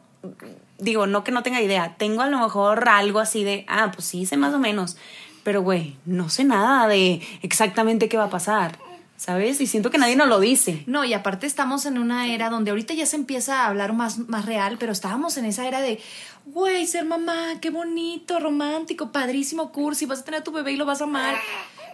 digo, 0.79 1.07
no 1.07 1.25
que 1.25 1.33
no 1.33 1.43
tenga 1.43 1.61
idea, 1.61 1.95
tengo 1.97 2.21
a 2.21 2.27
lo 2.27 2.39
mejor 2.39 2.87
algo 2.87 3.19
así 3.19 3.43
de, 3.43 3.65
ah, 3.67 3.91
pues 3.93 4.05
sí, 4.05 4.25
sé 4.25 4.37
más 4.37 4.53
o 4.53 4.59
menos. 4.59 4.95
Pero, 5.43 5.61
güey, 5.61 5.97
no 6.05 6.29
sé 6.29 6.45
nada 6.45 6.87
de 6.87 7.21
exactamente 7.41 8.07
qué 8.07 8.15
va 8.15 8.25
a 8.25 8.29
pasar, 8.29 8.79
¿sabes? 9.17 9.59
Y 9.59 9.67
siento 9.67 9.91
que 9.91 9.97
nadie 9.97 10.15
nos 10.15 10.29
lo 10.29 10.39
dice. 10.39 10.83
No, 10.87 11.03
y 11.03 11.13
aparte 11.13 11.45
estamos 11.45 11.85
en 11.85 11.97
una 11.97 12.27
era 12.27 12.49
donde 12.49 12.71
ahorita 12.71 12.93
ya 12.93 13.05
se 13.05 13.17
empieza 13.17 13.63
a 13.63 13.67
hablar 13.67 13.91
más, 13.91 14.19
más 14.19 14.45
real, 14.45 14.77
pero 14.79 14.93
estábamos 14.93 15.35
en 15.35 15.43
esa 15.43 15.67
era 15.67 15.81
de, 15.81 15.99
güey, 16.45 16.87
ser 16.87 17.03
mamá, 17.03 17.59
qué 17.59 17.71
bonito, 17.71 18.39
romántico, 18.39 19.11
padrísimo, 19.11 19.73
cursi, 19.73 20.05
vas 20.05 20.21
a 20.21 20.23
tener 20.23 20.39
a 20.39 20.43
tu 20.45 20.53
bebé 20.53 20.71
y 20.71 20.77
lo 20.77 20.85
vas 20.85 21.01
a 21.01 21.03
amar. 21.03 21.35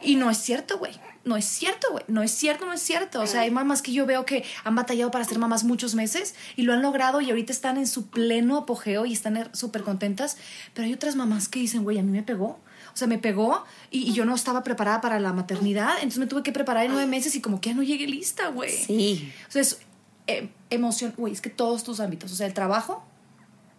Y 0.02 0.16
no 0.16 0.30
es 0.30 0.38
cierto, 0.38 0.78
güey. 0.78 0.94
No 1.26 1.36
es 1.36 1.46
cierto, 1.46 1.88
güey. 1.92 2.04
No 2.08 2.24
es 2.24 2.32
cierto, 2.32 2.66
no 2.66 2.74
es 2.74 2.82
cierto. 2.82 3.22
O 3.22 3.28
sea, 3.28 3.42
hay 3.42 3.52
mamás 3.52 3.82
que 3.82 3.92
yo 3.92 4.06
veo 4.06 4.26
que 4.26 4.44
han 4.64 4.76
batallado 4.76 5.12
para 5.12 5.26
ser 5.26 5.38
mamás 5.40 5.64
muchos 5.64 5.94
meses 5.96 6.36
y 6.56 6.64
lo 6.64 6.74
han 6.74 6.82
logrado 6.82 7.22
y 7.22 7.30
ahorita 7.30 7.52
están 7.52 7.78
en 7.78 7.88
su 7.88 8.08
pleno 8.08 8.58
apogeo 8.58 9.06
y 9.06 9.14
están 9.14 9.36
er- 9.36 9.54
súper 9.54 9.84
contentas. 9.84 10.38
Pero 10.74 10.86
hay 10.88 10.94
otras 10.94 11.16
mamás 11.16 11.48
que 11.50 11.60
dicen, 11.60 11.84
güey, 11.84 12.00
a 12.00 12.04
mí 12.04 12.12
me 12.12 12.24
pegó. 12.24 12.60
O 12.94 12.98
sea, 13.00 13.08
me 13.08 13.18
pegó 13.20 13.64
y, 13.92 14.10
y 14.10 14.14
yo 14.14 14.26
no 14.26 14.34
estaba 14.34 14.64
preparada 14.64 15.02
para 15.02 15.20
la 15.20 15.34
maternidad. 15.34 15.96
Entonces 15.98 16.20
me 16.20 16.26
tuve 16.28 16.42
que 16.44 16.52
preparar 16.52 16.86
en 16.86 16.92
nueve 16.92 17.08
meses 17.08 17.36
y 17.36 17.42
como 17.42 17.60
que 17.62 17.70
ya 17.70 17.76
no 17.76 17.84
llegué 17.84 18.08
lista, 18.08 18.48
güey. 18.48 18.72
Sí. 18.72 19.32
O 19.48 19.52
sea, 19.52 19.62
es 19.62 19.80
eh, 20.28 20.50
emoción, 20.70 21.14
güey, 21.18 21.34
es 21.34 21.42
que 21.42 21.50
todos 21.50 21.84
tus 21.84 22.00
ámbitos, 22.00 22.32
o 22.32 22.36
sea, 22.36 22.48
el 22.48 22.54
trabajo, 22.54 23.04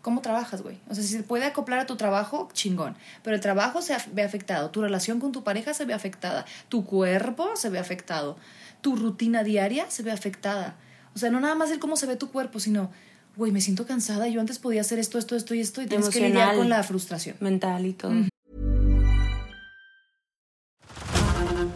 ¿cómo 0.03 0.21
trabajas, 0.21 0.63
güey? 0.63 0.79
O 0.89 0.95
sea, 0.95 1.03
si 1.03 1.11
se 1.11 1.23
puede 1.23 1.45
acoplar 1.45 1.81
a 1.81 1.87
tu 1.87 1.97
trabajo, 1.97 2.49
chingón, 2.53 2.97
pero 3.23 3.37
el 3.37 3.43
trabajo 3.43 3.83
se 3.83 3.97
ve 4.13 4.23
afectado, 4.23 4.71
tu 4.71 4.83
relación 4.83 5.21
con 5.21 5.33
tu 5.33 5.45
pareja 5.45 5.75
se 5.75 5.85
ve 5.85 5.95
afectada, 5.95 6.47
tu 6.69 6.85
cuerpo 6.85 7.57
se 7.57 7.71
ve 7.71 7.79
afectado, 7.79 8.37
tu 8.81 8.97
rutina 8.97 9.43
diaria 9.45 9.91
se 9.91 10.03
ve 10.03 10.13
afectada. 10.13 10.77
O 11.15 11.19
sea, 11.19 11.31
no 11.31 11.41
nada 11.41 11.55
más 11.55 11.71
el 11.71 11.79
cómo 11.79 11.97
se 11.97 12.07
ve 12.07 12.17
tu 12.17 12.31
cuerpo, 12.31 12.61
sino, 12.61 12.91
güey, 13.37 13.53
me 13.53 13.61
siento 13.61 13.87
cansada, 13.87 14.29
yo 14.29 14.41
antes 14.41 14.59
podía 14.59 14.81
hacer 14.81 14.99
esto, 14.99 15.19
esto, 15.19 15.37
esto 15.37 15.55
y 15.55 15.61
esto, 15.61 15.83
y 15.83 15.87
tienes 15.87 16.09
que 16.09 16.21
lidiar 16.21 16.57
con 16.57 16.69
la 16.69 16.83
frustración. 16.83 17.37
Mental 17.41 17.87
y 17.87 17.93
todo. 17.93 18.13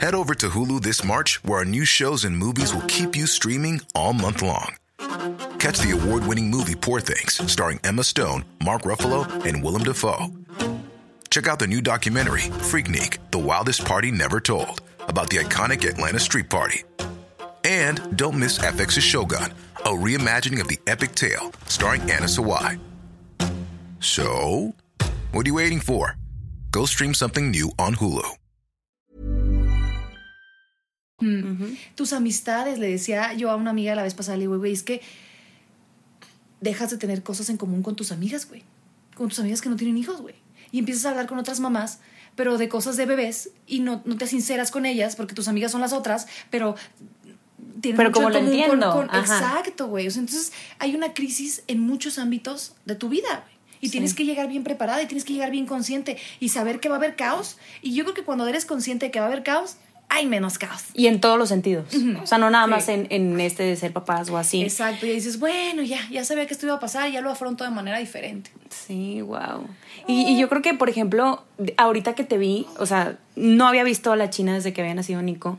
Head 0.01 0.15
over 0.15 0.35
to 0.37 0.51
Hulu 0.51 0.81
this 0.83 1.03
March, 1.03 1.41
where 1.45 1.61
our 1.61 1.65
new 1.65 1.87
shows 1.87 2.25
and 2.27 2.37
movies 2.37 2.75
will 2.75 2.85
keep 2.89 3.17
you 3.17 3.27
streaming 3.27 3.81
all 3.95 4.13
month 4.13 4.43
long. 4.43 4.75
Catch 5.65 5.79
the 5.79 5.93
award 5.93 6.27
winning 6.27 6.51
movie 6.51 6.75
Poor 6.75 7.01
Things, 7.01 7.51
starring 7.51 7.81
Emma 7.85 8.05
Stone, 8.05 8.45
Mark 8.63 8.83
Ruffalo, 8.83 9.25
and 9.47 9.65
Willem 9.65 9.83
Dafoe. 9.83 10.27
Check 11.31 11.47
out 11.47 11.59
the 11.59 11.67
new 11.67 11.81
documentary, 11.81 12.51
Freaknik 12.69 13.17
The 13.31 13.39
Wildest 13.39 13.83
Party 13.83 14.11
Never 14.11 14.41
Told, 14.41 14.83
about 15.09 15.31
the 15.31 15.39
iconic 15.39 15.89
Atlanta 15.89 16.19
Street 16.19 16.51
Party. 16.51 16.83
And 17.65 18.15
don't 18.15 18.39
miss 18.39 18.59
FX's 18.59 19.03
Shogun, 19.03 19.55
a 19.87 19.89
reimagining 19.89 20.61
of 20.61 20.69
the 20.69 20.79
epic 20.87 21.15
tale, 21.15 21.51
starring 21.65 22.03
Anna 22.11 22.27
Sawai. 22.27 22.79
So, 24.01 24.75
what 25.33 25.47
are 25.47 25.49
you 25.49 25.55
waiting 25.55 25.81
for? 25.81 26.15
Go 26.73 26.85
stream 26.85 27.15
something 27.15 27.51
new 27.51 27.73
on 27.79 27.95
Hulu. 27.95 28.37
Mm. 31.23 31.79
tus 31.95 32.13
amistades, 32.13 32.79
le 32.79 32.89
decía 32.89 33.33
yo 33.33 33.49
a 33.49 33.57
una 33.57 33.71
amiga 33.71 33.95
la 33.95 34.03
vez 34.03 34.13
pasada, 34.13 34.37
le 34.37 34.43
digo, 34.43 34.63
es 34.67 34.83
que 34.83 35.01
dejas 36.65 36.91
de 36.91 36.99
tener 36.99 37.23
cosas 37.23 37.49
en 37.51 37.57
común 37.57 37.83
con 37.83 37.95
tus 37.95 38.11
amigas, 38.11 38.49
güey. 38.49 38.65
con 39.15 39.29
tus 39.29 39.39
amigas 39.39 39.61
que 39.61 39.69
no 39.69 39.77
tienen 39.77 39.97
hijos, 39.97 40.21
güey. 40.21 40.35
Y 40.73 40.81
empiezas 40.81 41.05
a 41.07 41.11
hablar 41.11 41.29
con 41.29 41.39
otras 41.39 41.61
mamás, 41.61 42.01
pero 42.35 42.59
de 42.59 42.69
cosas 42.69 42.97
de 42.97 43.07
bebés, 43.07 43.51
y 43.69 43.79
no, 43.79 44.03
no 44.05 44.17
te 44.17 44.27
sinceras 44.27 44.73
con 44.73 44.87
ellas, 44.87 45.15
porque 45.15 45.35
tus 45.35 45.47
amigas 45.47 45.71
son 45.71 45.81
las 45.81 45.93
otras, 45.93 46.27
pero 46.51 46.75
tienen 47.81 47.97
Pero 47.97 48.11
mucho 48.11 48.13
como 48.13 48.29
en 48.29 48.35
lo 48.35 48.41
común 48.41 48.55
entiendo, 48.61 48.91
con- 48.93 49.05
exacto, 49.15 49.87
güey. 49.87 50.09
O 50.09 50.11
sea, 50.11 50.21
entonces 50.21 50.53
hay 50.81 50.97
una 50.97 51.15
crisis 51.15 51.63
en 51.69 51.79
muchos 51.79 52.19
ámbitos 52.19 52.75
de 52.87 52.97
tu 52.97 53.09
vida, 53.09 53.45
güey. 53.45 53.55
Y 53.81 53.91
tienes 53.91 54.15
que 54.15 54.25
llegar 54.25 54.49
bien 54.49 54.65
preparada 54.65 55.03
y 55.03 55.07
tienes 55.07 55.25
que 55.25 55.35
llegar 55.35 55.51
bien 55.51 55.67
consciente 55.67 56.17
y 56.41 56.49
saber 56.49 56.81
que 56.81 56.89
va 56.89 56.95
a 56.95 56.99
haber 56.99 57.17
caos. 57.17 57.59
Y 57.83 57.95
yo 57.95 58.05
creo 58.05 58.15
que 58.15 58.23
cuando 58.25 58.47
eres 58.49 58.65
consciente 58.65 59.07
de 59.07 59.13
que 59.13 59.21
va 59.21 59.27
a 59.27 59.29
haber 59.29 59.43
caos, 59.43 59.77
hay 60.09 60.27
menos 60.27 60.59
caos. 60.59 60.83
Y 60.95 61.07
en 61.09 61.21
todos 61.21 61.39
los 61.39 61.49
sentidos. 61.49 61.87
O 62.23 62.27
sea, 62.27 62.39
no 62.39 62.49
nada 62.51 62.67
Sí. 62.67 62.71
más 62.71 62.89
en, 62.89 63.07
en 63.11 63.41
este 63.41 63.63
de 63.65 63.75
ser 63.77 63.93
papás 63.93 64.31
o 64.31 64.39
así. 64.39 64.63
Exacto. 64.63 65.07
Y 65.07 65.11
dices, 65.11 65.39
bueno, 65.41 65.83
ya, 65.83 65.99
ya 66.11 66.25
sabía 66.25 66.47
que 66.47 66.55
esto 66.55 66.67
iba 66.67 66.77
a 66.77 66.81
pasar, 66.81 67.11
ya 67.11 67.21
lo 67.21 67.31
afronto 67.31 67.65
de 67.65 67.71
manera 67.71 67.99
diferente. 67.99 68.51
Sí, 68.71 69.21
wow. 69.23 69.67
Y, 70.07 70.23
y 70.33 70.39
yo 70.39 70.49
creo 70.49 70.63
que, 70.63 70.75
por 70.75 70.89
ejemplo, 70.89 71.43
ahorita 71.77 72.15
que 72.15 72.23
te 72.25 72.39
vi, 72.39 72.67
o 72.79 72.87
sea, 72.87 73.19
no 73.35 73.67
había 73.67 73.83
visto 73.83 74.13
a 74.13 74.17
la 74.17 74.31
China 74.31 74.55
desde 74.55 74.73
que 74.73 74.83
había 74.83 74.95
nacido 74.95 75.21
Nico. 75.23 75.59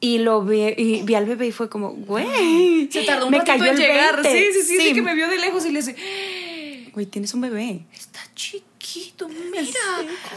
Y 0.00 0.18
lo 0.18 0.42
vi, 0.42 0.62
y 0.76 1.02
vi 1.02 1.14
al 1.14 1.26
bebé 1.26 1.46
y 1.46 1.52
fue 1.52 1.68
como, 1.68 1.90
güey. 1.92 2.88
Se 2.90 3.04
tardó 3.04 3.26
un 3.26 3.30
me 3.30 3.38
ratito 3.38 3.58
cayó 3.58 3.70
en 3.70 3.76
llegar. 3.78 4.20
20. 4.20 4.30
Sí, 4.32 4.46
sí, 4.60 4.66
sí, 4.66 4.88
sí, 4.88 4.94
que 4.94 5.02
me 5.02 5.14
vio 5.14 5.28
de 5.28 5.38
lejos 5.38 5.64
y 5.64 5.70
le 5.70 5.78
dice, 5.80 5.94
Güey, 6.92 7.06
tienes 7.06 7.32
un 7.34 7.40
bebé. 7.42 7.82
está 7.94 8.20
chiquito, 8.34 8.66
mira, 9.50 9.80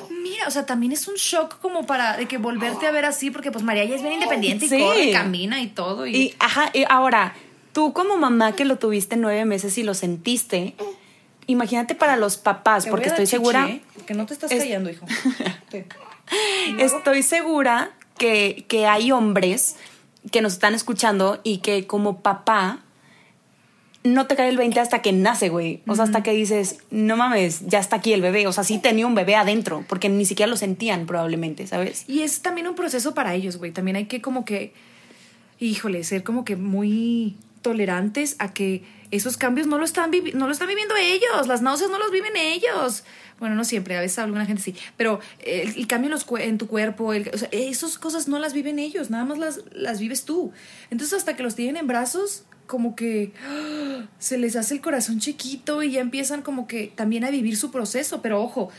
mira, 0.10 0.48
o 0.48 0.52
sea, 0.52 0.66
también 0.66 0.92
es 0.92 1.08
un 1.08 1.16
shock 1.16 1.60
como 1.60 1.86
para 1.86 2.18
de 2.18 2.28
que 2.28 2.38
volverte 2.38 2.88
a 2.88 2.92
ver 2.92 3.06
así, 3.06 3.32
porque 3.32 3.52
pues 3.52 3.64
María 3.64 3.86
ya 3.86 3.96
es 3.96 4.02
bien 4.02 4.14
independiente 4.14 4.68
Sí. 4.68 4.76
y 4.78 4.80
corre 4.82 5.12
camina 5.12 5.62
y 5.62 5.68
todo. 5.68 6.06
Y, 6.08 6.16
Y, 6.16 6.36
ajá, 6.40 6.70
y 6.74 6.84
ahora, 6.90 7.36
tú 7.74 7.94
como 7.94 8.18
mamá 8.18 8.54
que 8.54 8.66
lo 8.66 8.78
tuviste 8.78 9.16
nueve 9.18 9.46
meses 9.46 9.78
y 9.78 9.84
lo 9.84 9.94
sentiste, 9.94 10.76
imagínate 11.48 11.96
para 11.96 12.16
los 12.18 12.38
papás, 12.38 12.86
porque 12.88 13.08
estoy 13.10 13.26
chichi, 13.26 13.38
segura, 13.38 13.68
¿eh? 13.70 13.82
Que 14.06 14.14
no 14.14 14.26
te 14.26 14.34
estás 14.34 14.52
Es- 14.52 14.64
callando, 14.64 14.90
hijo. 14.90 15.06
Estoy 16.80 17.22
segura 17.24 17.92
que, 18.18 18.66
que 18.68 18.88
hay 18.88 19.12
hombres 19.12 19.76
que 20.32 20.42
nos 20.42 20.54
están 20.54 20.74
escuchando 20.74 21.40
y 21.44 21.60
que 21.60 21.86
como 21.86 22.22
papá 22.22 22.80
no 24.06 24.28
te 24.28 24.36
cae 24.38 24.48
el 24.50 24.58
20 24.58 24.80
hasta 24.80 25.02
que 25.02 25.12
nace, 25.12 25.50
güey. 25.50 25.82
O 25.88 25.96
sea, 25.96 26.06
hasta 26.06 26.24
que 26.24 26.32
dices, 26.32 26.78
no 26.92 27.18
mames, 27.18 27.68
ya 27.68 27.80
está 27.80 27.98
aquí 27.98 28.14
el 28.14 28.22
bebé. 28.22 28.48
O 28.48 28.54
sea, 28.54 28.64
sí 28.64 28.78
tenía 28.80 29.06
un 29.08 29.16
bebé 29.16 29.36
adentro, 29.36 29.84
porque 29.90 30.08
ni 30.08 30.26
siquiera 30.26 30.50
lo 30.50 30.56
sentían 30.58 31.06
probablemente, 31.08 31.68
¿sabes? 31.68 32.06
Y 32.08 32.22
es 32.22 32.42
también 32.42 32.68
un 32.68 32.76
proceso 32.76 33.14
para 33.14 33.34
ellos, 33.36 33.58
güey. 33.58 33.72
También 33.72 33.98
hay 33.98 34.06
que 34.06 34.22
como 34.22 34.46
que, 34.46 34.74
híjole, 35.60 36.04
ser 36.04 36.24
como 36.24 36.46
que 36.46 36.56
muy 36.56 37.36
tolerantes 37.62 38.36
a 38.40 38.54
que 38.54 38.84
esos 39.12 39.38
cambios 39.38 39.68
no 39.68 39.78
lo 39.78 39.86
están, 39.86 40.12
vivi- 40.12 40.34
no 40.34 40.46
lo 40.46 40.52
están 40.52 40.68
viviendo 40.68 40.96
ellos, 40.98 41.48
las 41.48 41.62
náuseas 41.62 41.90
no 41.90 41.98
los 41.98 42.12
viven 42.12 42.36
ellos. 42.36 43.04
Bueno, 43.40 43.56
no 43.56 43.64
siempre, 43.66 43.98
a 43.98 44.02
veces 44.02 44.20
alguna 44.20 44.46
gente 44.46 44.62
sí, 44.62 44.76
pero 44.98 45.20
el, 45.44 45.76
el 45.76 45.88
cambio 45.88 46.08
en, 46.08 46.12
los 46.12 46.26
en 46.40 46.58
tu 46.58 46.68
cuerpo, 46.68 47.12
el- 47.14 47.30
o 47.34 47.38
sea, 47.38 47.50
esas 47.52 47.98
cosas 47.98 48.28
no 48.28 48.40
las 48.40 48.54
viven 48.54 48.78
ellos, 48.80 49.10
nada 49.10 49.26
más 49.26 49.38
las, 49.38 49.62
las 49.72 50.00
vives 50.00 50.26
tú. 50.26 50.52
Entonces 50.92 51.18
hasta 51.18 51.36
que 51.36 51.44
los 51.44 51.56
tienen 51.56 51.78
en 51.78 51.88
brazos, 51.88 52.44
como 52.68 52.96
que 52.96 53.34
¡ah! 53.48 54.08
se 54.20 54.38
les 54.38 54.56
hace 54.56 54.76
el 54.76 54.82
corazón 54.82 55.20
chiquito 55.20 55.84
y 55.84 55.92
ya 55.92 56.02
empiezan 56.02 56.42
como 56.42 56.68
que 56.68 56.92
también 56.96 57.24
a 57.24 57.30
vivir 57.30 57.58
su 57.58 57.72
proceso, 57.72 58.22
pero 58.22 58.42
ojo, 58.42 58.70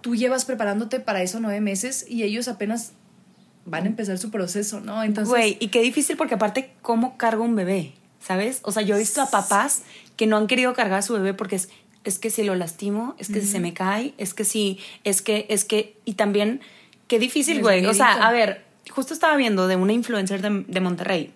tú 0.00 0.14
llevas 0.14 0.44
preparándote 0.44 1.00
para 1.00 1.22
eso 1.22 1.40
nueve 1.40 1.60
meses 1.60 2.06
y 2.08 2.22
ellos 2.22 2.48
apenas 2.48 2.92
van 3.64 3.84
a 3.84 3.86
empezar 3.86 4.18
su 4.18 4.30
proceso, 4.30 4.80
¿no? 4.80 5.02
Entonces, 5.02 5.28
Güey, 5.28 5.56
y 5.60 5.68
qué 5.68 5.82
difícil 5.82 6.16
porque 6.16 6.36
aparte, 6.36 6.72
¿cómo 6.82 7.16
cargo 7.18 7.44
un 7.44 7.56
bebé? 7.56 7.92
¿Sabes? 8.20 8.60
O 8.62 8.72
sea, 8.72 8.82
yo 8.82 8.96
he 8.96 8.98
visto 8.98 9.20
a 9.20 9.30
papás 9.30 9.82
que 10.16 10.26
no 10.26 10.36
han 10.36 10.46
querido 10.46 10.72
cargar 10.74 11.00
a 11.00 11.02
su 11.02 11.12
bebé 11.12 11.34
porque 11.34 11.56
es, 11.56 11.68
es 12.04 12.18
que 12.18 12.30
si 12.30 12.44
lo 12.44 12.54
lastimo, 12.54 13.14
es 13.18 13.28
que 13.28 13.40
si 13.40 13.46
se 13.48 13.60
me 13.60 13.74
cae, 13.74 14.14
es 14.16 14.34
que 14.34 14.44
si, 14.44 14.78
es 15.04 15.22
que, 15.22 15.46
es 15.48 15.64
que, 15.64 15.96
y 16.04 16.14
también, 16.14 16.60
qué 17.08 17.18
difícil, 17.18 17.60
güey. 17.60 17.84
O 17.86 17.94
sea, 17.94 18.12
a 18.12 18.32
ver, 18.32 18.64
justo 18.90 19.12
estaba 19.12 19.36
viendo 19.36 19.66
de 19.66 19.76
una 19.76 19.92
influencer 19.92 20.40
de, 20.40 20.64
de 20.66 20.80
Monterrey, 20.80 21.32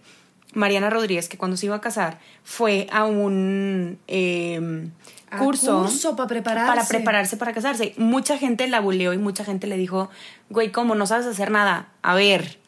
Mariana 0.55 0.91
Rodríguez, 0.91 1.29
que 1.29 1.39
cuando 1.39 1.57
se 1.57 1.67
iba 1.67 1.77
a 1.77 1.81
casar 1.81 2.19
fue 2.43 2.89
a 2.93 3.05
un 3.05 3.99
eh, 4.09 4.89
A 5.31 5.39
curso, 5.39 5.83
curso 5.83 6.17
para 6.17 6.29
prepararse. 6.29 6.69
para 6.75 6.87
prepararse 6.89 7.37
para 7.37 7.53
casarse. 7.53 7.95
Mucha 7.97 8.37
gente 8.39 8.67
la 8.69 8.81
buleó 8.81 9.13
y 9.13 9.19
mucha 9.19 9.45
gente 9.45 9.67
le 9.67 9.77
dijo, 9.77 10.11
güey, 10.49 10.73
¿cómo 10.73 10.95
no 10.95 11.07
sabes 11.07 11.27
hacer 11.27 11.51
nada? 11.51 11.89
A 12.03 12.15
ver, 12.15 12.59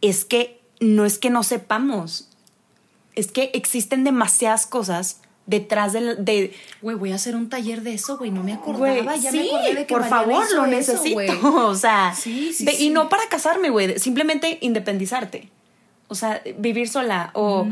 es 0.00 0.24
que 0.24 0.60
no 0.80 1.04
es 1.06 1.18
que 1.18 1.30
no 1.30 1.42
sepamos, 1.44 2.28
es 3.14 3.30
que 3.30 3.50
existen 3.54 4.04
demasiadas 4.04 4.66
cosas 4.66 5.20
detrás 5.46 5.92
del- 5.92 6.24
de... 6.24 6.52
güey, 6.82 6.96
voy 6.96 7.12
a 7.12 7.16
hacer 7.16 7.36
un 7.36 7.48
taller 7.48 7.82
de 7.82 7.94
eso, 7.94 8.16
güey, 8.18 8.30
no 8.30 8.42
me 8.42 8.52
acordaba, 8.52 9.16
ya 9.16 9.30
sí, 9.30 9.38
me 9.38 9.48
acordé 9.48 9.74
de 9.74 9.86
que 9.86 9.94
por 9.94 10.04
favor, 10.08 10.44
lo 10.54 10.66
necesito. 10.66 11.32
o 11.66 11.74
sea, 11.74 12.14
Sí, 12.14 12.52
sí, 12.52 12.64
de- 12.64 12.72
sí. 12.72 12.86
y 12.86 12.90
no 12.90 13.08
para 13.08 13.28
casarme, 13.28 13.70
güey, 13.70 13.98
simplemente 13.98 14.58
independizarte. 14.60 15.48
O 16.12 16.14
sea, 16.14 16.42
vivir 16.58 16.88
sola 16.88 17.30
o 17.34 17.66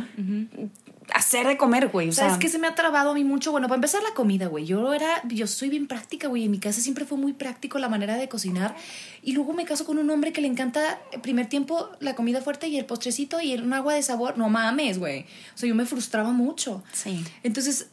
hacer 1.14 1.46
de 1.46 1.56
comer, 1.56 1.88
güey. 1.88 2.08
O 2.08 2.12
sea, 2.12 2.26
¿Sabes 2.26 2.38
qué 2.40 2.48
se 2.48 2.58
me 2.58 2.66
ha 2.68 2.74
trabado 2.74 3.10
a 3.10 3.14
mí 3.14 3.24
mucho? 3.24 3.50
Bueno, 3.50 3.66
para 3.66 3.76
empezar 3.76 4.02
la 4.02 4.14
comida, 4.14 4.46
güey. 4.46 4.64
Yo 4.64 4.92
era, 4.94 5.20
yo 5.28 5.46
soy 5.46 5.68
bien 5.68 5.86
práctica, 5.88 6.28
güey. 6.28 6.44
En 6.44 6.50
mi 6.52 6.58
casa 6.60 6.80
siempre 6.80 7.04
fue 7.04 7.18
muy 7.18 7.32
práctico 7.32 7.78
la 7.78 7.88
manera 7.88 8.16
de 8.16 8.28
cocinar. 8.28 8.76
Y 9.22 9.32
luego 9.32 9.52
me 9.52 9.64
caso 9.64 9.84
con 9.84 9.98
un 9.98 10.08
hombre 10.10 10.32
que 10.32 10.40
le 10.40 10.46
encanta 10.46 10.98
el 11.12 11.20
primer 11.20 11.48
tiempo 11.48 11.90
la 12.00 12.14
comida 12.14 12.40
fuerte 12.42 12.68
y 12.68 12.78
el 12.78 12.84
postrecito 12.84 13.40
y 13.40 13.52
el- 13.52 13.62
un 13.64 13.72
agua 13.72 13.94
de 13.94 14.02
sabor. 14.02 14.38
No 14.38 14.48
mames, 14.48 14.98
güey. 14.98 15.22
O 15.54 15.58
sea, 15.58 15.68
yo 15.68 15.74
me 15.74 15.84
frustraba 15.84 16.30
mucho. 16.30 16.82
Sí. 16.92 17.24
Entonces, 17.42 17.88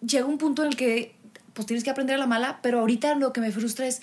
llega 0.00 0.26
un 0.26 0.38
punto 0.38 0.62
en 0.62 0.68
el 0.68 0.76
que 0.76 1.14
pues 1.52 1.66
tienes 1.66 1.84
que 1.84 1.90
aprender 1.90 2.16
a 2.16 2.18
la 2.18 2.26
mala, 2.26 2.60
pero 2.62 2.80
ahorita 2.80 3.14
lo 3.16 3.32
que 3.32 3.40
me 3.40 3.50
frustra 3.52 3.86
es 3.86 4.00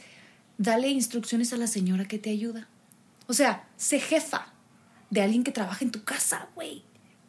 dale 0.57 0.89
instrucciones 0.89 1.53
a 1.53 1.57
la 1.57 1.67
señora 1.67 2.05
que 2.05 2.19
te 2.19 2.29
ayuda. 2.29 2.67
O 3.27 3.33
sea, 3.33 3.63
sé 3.77 3.99
jefa 3.99 4.53
de 5.09 5.21
alguien 5.21 5.43
que 5.43 5.51
trabaja 5.51 5.83
en 5.83 5.91
tu 5.91 6.03
casa, 6.03 6.49
güey. 6.55 6.83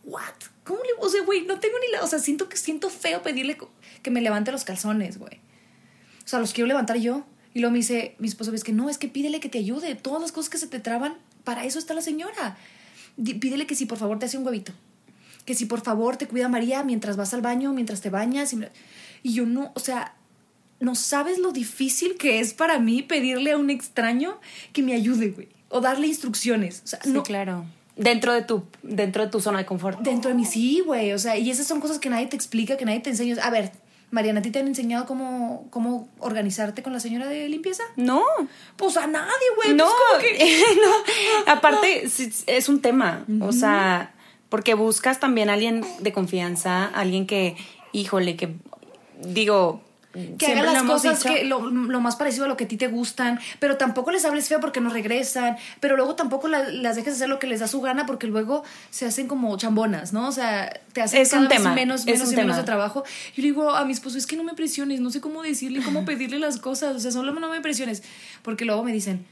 What? 0.05 0.35
¿Cómo 0.65 0.81
le, 0.83 0.91
o 0.99 1.09
sea, 1.09 1.23
güey, 1.25 1.47
no 1.47 1.59
tengo 1.59 1.77
ni 1.79 1.93
la, 1.93 2.03
o 2.03 2.07
sea, 2.07 2.19
siento 2.19 2.49
que 2.49 2.57
siento 2.57 2.91
feo 2.91 3.23
pedirle 3.23 3.59
que 4.03 4.11
me 4.11 4.21
levante 4.21 4.53
los 4.53 4.65
calzones, 4.65 5.19
güey. 5.19 5.41
O 6.25 6.29
sea, 6.29 6.39
los 6.39 6.53
quiero 6.53 6.69
levantar 6.69 6.97
yo. 6.99 7.27
Y 7.55 7.61
luego 7.61 7.73
me 7.73 7.79
dice 7.79 8.17
mi 8.19 8.29
esposo, 8.29 8.53
es 8.53 8.65
que 8.65 8.73
no, 8.73 8.91
es 8.91 8.99
que 8.99 9.09
pídele 9.09 9.41
que 9.41 9.49
te 9.49 9.59
ayude. 9.59 9.95
Todas 9.95 10.21
las 10.21 10.33
cosas 10.33 10.51
que 10.51 10.59
se 10.59 10.67
te 10.67 10.79
traban, 10.79 11.17
para 11.43 11.65
eso 11.65 11.79
está 11.79 11.95
la 11.95 12.03
señora. 12.03 12.59
Pídele 13.17 13.67
que 13.67 13.75
si 13.75 13.87
por 13.87 13.99
favor 13.99 14.19
te 14.19 14.27
hace 14.27 14.37
un 14.37 14.47
huevito. 14.47 14.73
Que 15.45 15.55
si 15.55 15.65
por 15.65 15.81
favor 15.81 16.17
te 16.17 16.29
cuida 16.29 16.49
María 16.49 16.83
mientras 16.83 17.17
vas 17.17 17.33
al 17.33 17.43
baño, 17.43 17.73
mientras 17.73 18.01
te 18.01 18.11
bañas. 18.11 18.53
Y, 18.53 18.61
y 19.23 19.33
yo 19.33 19.47
no, 19.47 19.73
o 19.75 19.81
sea, 19.81 20.17
no 20.81 20.95
sabes 20.95 21.39
lo 21.39 21.53
difícil 21.53 22.17
que 22.17 22.41
es 22.41 22.53
para 22.53 22.79
mí 22.79 23.03
pedirle 23.03 23.53
a 23.53 23.57
un 23.57 23.71
extraño 23.71 24.39
que 24.73 24.83
me 24.83 24.93
ayude, 24.93 25.31
güey. 25.31 25.49
O 25.77 25.81
darle 25.81 26.07
instrucciones. 26.07 26.83
O 26.85 26.87
sea, 26.89 27.01
Sí, 27.03 27.11
no, 27.11 27.23
claro. 27.23 27.65
Dentro 27.97 28.33
de 28.35 28.43
tu, 28.43 28.65
dentro 28.83 29.25
de 29.25 29.31
tu 29.31 29.41
zona 29.41 29.59
de 29.59 29.67
confort. 29.67 30.01
dentro 30.01 30.29
de 30.29 30.35
mí 30.37 30.45
sí, 30.45 30.81
güey. 30.85 31.13
O 31.13 31.19
sea, 31.19 31.37
y 31.39 31.51
esas 31.51 31.67
son 31.67 31.81
cosas 31.81 31.99
que 31.99 32.11
nadie 32.11 32.27
te 32.27 32.37
explica, 32.37 32.77
que 32.77 32.85
nadie 32.85 33.01
te 33.01 33.11
enseña. 33.11 33.37
A 33.43 33.49
ver, 33.51 33.73
Mariana, 34.11 34.41
¿a 34.41 34.43
ti 34.43 34.51
te 34.51 34.59
han 34.61 34.67
enseñado 34.69 35.07
cómo, 35.07 35.67
cómo 35.71 36.09
organizarte 36.19 36.83
con 36.83 36.93
la 36.93 37.01
señora 37.01 37.27
de 37.27 37.49
limpieza? 37.49 37.83
No. 37.97 38.23
Pues 38.77 38.97
a 38.99 39.07
nadie, 39.07 39.47
güey. 39.57 39.75
No, 39.75 39.87
Pues 40.21 40.23
que- 40.39 40.63
no. 41.47 41.53
Aparte, 41.53 42.05
es 42.47 42.69
un 42.69 42.81
tema. 42.83 43.25
O 43.41 43.53
sea, 43.53 44.15
porque 44.51 44.75
buscas 44.75 45.19
también 45.19 45.49
a 45.51 45.55
alguien 45.55 45.85
de 46.01 46.13
confianza, 46.13 46.85
alguien 46.87 47.27
que, 47.27 47.57
híjole, 47.93 48.37
que 48.37 48.55
digo. 49.25 49.81
Que 50.39 50.47
siempre 50.47 50.61
hagan 50.61 50.73
las 50.75 50.83
cosas 50.85 51.19
dicho. 51.23 51.35
que 51.35 51.45
lo, 51.45 51.67
lo 51.71 52.01
más 52.01 52.17
parecido 52.17 52.45
a 52.47 52.49
lo 52.49 52.57
que 52.57 52.65
a 52.65 52.69
ti 52.69 52.77
te 52.77 52.89
gustan, 52.89 53.39
pero 53.61 53.77
tampoco 53.77 54.11
les 54.11 54.25
hables 54.25 54.49
feo 54.49 54.61
porque 54.61 54.81
no 54.81 54.91
regresan, 54.91 55.57
pero 55.81 55.97
luego 55.97 56.15
tampoco 56.15 56.49
la- 56.49 56.69
las 56.69 56.97
dejes 56.97 57.15
hacer 57.15 57.29
lo 57.29 57.39
que 57.39 57.47
les 57.47 57.61
da 57.61 57.69
su 57.69 57.81
gana 57.81 58.07
porque 58.07 58.27
luego 58.27 58.65
se 58.91 59.07
hacen 59.07 59.29
como 59.29 59.57
chambonas, 59.57 60.13
¿no? 60.13 60.29
O 60.29 60.33
sea, 60.33 60.73
te 60.93 61.03
hacen 61.03 61.23
Es 61.23 61.33
un 61.33 61.39
cada 61.41 61.49
vez 61.49 61.59
tema, 61.59 61.75
menos, 61.75 62.01
es 62.01 62.07
menos 62.07 62.29
un 62.29 62.33
y 62.35 62.37
menos 62.37 62.57
de 62.57 62.63
trabajo. 62.65 63.05
Yo 63.35 63.43
le 63.43 63.49
digo 63.49 63.71
a 63.71 63.85
mi 63.85 63.93
esposo, 63.93 64.19
es 64.19 64.27
que 64.27 64.37
no 64.37 64.45
me 64.45 64.55
presiones, 64.55 65.01
no 65.01 65.11
sé 65.11 65.21
cómo 65.21 65.43
decirle, 65.43 65.83
cómo 65.83 66.05
pedirle 66.05 66.39
las 66.39 66.59
cosas, 66.59 66.97
o 66.97 67.01
sea, 67.01 67.11
solo 67.11 67.33
no 67.33 67.49
me 67.51 67.61
presiones, 67.61 68.03
porque 68.43 68.65
luego 68.65 68.83
me 68.85 68.93
dicen, 68.93 69.25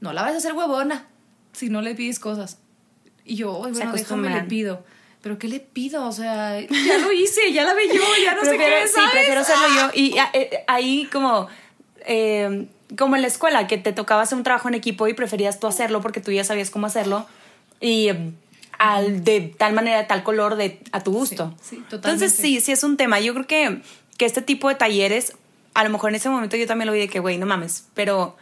no 0.00 0.12
la 0.12 0.22
vas 0.22 0.34
a 0.34 0.36
hacer 0.38 0.52
huevona 0.52 1.06
si 1.52 1.68
no 1.70 1.80
le 1.80 1.94
pides 1.94 2.18
cosas. 2.18 2.58
Y 3.24 3.36
yo, 3.36 3.64
"Ay, 3.64 3.72
bueno, 3.72 3.92
déjame, 3.92 4.28
le 4.28 4.48
pido. 4.48 4.84
¿Pero 5.26 5.40
qué 5.40 5.48
le 5.48 5.58
pido? 5.58 6.06
O 6.06 6.12
sea, 6.12 6.60
ya 6.60 6.98
lo 6.98 7.10
hice, 7.10 7.52
ya 7.52 7.64
la 7.64 7.74
ve 7.74 7.88
yo, 7.88 8.00
ya 8.22 8.36
no 8.36 8.44
sé 8.44 8.56
qué, 8.56 8.86
sí, 8.86 8.92
¿sabes? 8.94 9.10
prefiero 9.10 9.40
hacerlo 9.40 9.66
yo. 9.74 9.90
Y 9.92 10.16
ah, 10.18 10.30
eh, 10.32 10.62
ahí 10.68 11.08
como, 11.12 11.48
eh, 12.04 12.68
como 12.96 13.16
en 13.16 13.22
la 13.22 13.26
escuela, 13.26 13.66
que 13.66 13.76
te 13.76 13.92
tocaba 13.92 14.22
hacer 14.22 14.38
un 14.38 14.44
trabajo 14.44 14.68
en 14.68 14.74
equipo 14.74 15.08
y 15.08 15.14
preferías 15.14 15.58
tú 15.58 15.66
hacerlo 15.66 16.00
porque 16.00 16.20
tú 16.20 16.30
ya 16.30 16.44
sabías 16.44 16.70
cómo 16.70 16.86
hacerlo. 16.86 17.26
Y 17.80 18.08
eh, 18.10 18.34
al, 18.78 19.24
de 19.24 19.52
tal 19.58 19.72
manera, 19.72 19.98
de 19.98 20.04
tal 20.04 20.22
color, 20.22 20.54
de, 20.54 20.78
a 20.92 21.02
tu 21.02 21.10
gusto. 21.10 21.52
Sí, 21.60 21.70
sí, 21.70 21.76
totalmente. 21.90 22.24
Entonces 22.24 22.32
sí, 22.32 22.60
sí 22.60 22.70
es 22.70 22.84
un 22.84 22.96
tema. 22.96 23.18
Yo 23.18 23.34
creo 23.34 23.48
que, 23.48 23.82
que 24.18 24.26
este 24.26 24.42
tipo 24.42 24.68
de 24.68 24.76
talleres, 24.76 25.32
a 25.74 25.82
lo 25.82 25.90
mejor 25.90 26.10
en 26.10 26.14
ese 26.14 26.28
momento 26.28 26.56
yo 26.56 26.68
también 26.68 26.86
lo 26.86 26.92
vi 26.92 27.00
de 27.00 27.08
que, 27.08 27.18
güey, 27.18 27.36
no 27.36 27.46
mames. 27.46 27.88
Pero, 27.94 28.36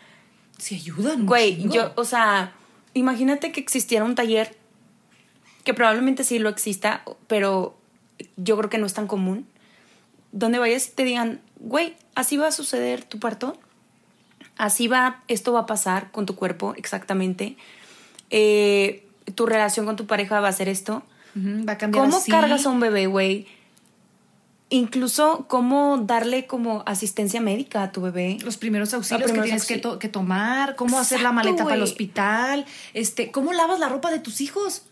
Sí 0.58 0.74
ayudan. 0.74 1.24
güey, 1.24 1.66
yo, 1.66 1.92
o 1.94 2.04
sea, 2.04 2.52
imagínate 2.92 3.52
que 3.52 3.60
existiera 3.60 4.04
un 4.04 4.14
taller 4.14 4.54
que 5.64 5.74
probablemente 5.74 6.24
sí 6.24 6.38
lo 6.38 6.48
exista, 6.48 7.02
pero 7.26 7.76
yo 8.36 8.56
creo 8.56 8.70
que 8.70 8.78
no 8.78 8.86
es 8.86 8.94
tan 8.94 9.06
común 9.06 9.46
donde 10.32 10.58
vayas 10.58 10.88
y 10.88 10.90
te 10.92 11.04
digan, 11.04 11.40
güey, 11.60 11.94
así 12.14 12.36
va 12.36 12.48
a 12.48 12.52
suceder 12.52 13.04
tu 13.04 13.18
parto, 13.18 13.58
así 14.56 14.88
va, 14.88 15.22
esto 15.28 15.52
va 15.52 15.60
a 15.60 15.66
pasar 15.66 16.10
con 16.10 16.26
tu 16.26 16.34
cuerpo 16.36 16.74
exactamente, 16.76 17.56
eh, 18.30 19.06
tu 19.34 19.46
relación 19.46 19.86
con 19.86 19.96
tu 19.96 20.06
pareja 20.06 20.40
va 20.40 20.48
a 20.48 20.52
ser 20.52 20.68
esto. 20.68 21.02
Va 21.36 21.72
a 21.72 21.78
cambiar 21.78 22.04
¿Cómo 22.04 22.16
así. 22.18 22.30
cargas 22.30 22.64
a 22.66 22.70
un 22.70 22.78
bebé, 22.78 23.06
güey? 23.08 23.46
Incluso 24.70 25.46
cómo 25.48 25.98
darle 25.98 26.46
como 26.46 26.82
asistencia 26.86 27.40
médica 27.40 27.82
a 27.82 27.92
tu 27.92 28.00
bebé. 28.00 28.38
los 28.42 28.56
primeros 28.56 28.92
auxilios 28.94 29.24
primeros 29.30 29.44
que 29.44 29.48
tienes 29.50 29.66
que, 29.66 29.74
auxilios. 29.74 29.92
to- 29.94 29.98
que 29.98 30.08
tomar, 30.08 30.74
cómo 30.74 30.98
hacer 30.98 31.20
la 31.22 31.32
maleta 31.32 31.62
para 31.64 31.76
el 31.76 31.82
hospital, 31.82 32.64
este, 32.92 33.30
cómo 33.30 33.52
lavas 33.52 33.78
la 33.78 33.88
ropa 33.88 34.10
de 34.10 34.18
tus 34.18 34.40
hijos. 34.40 34.82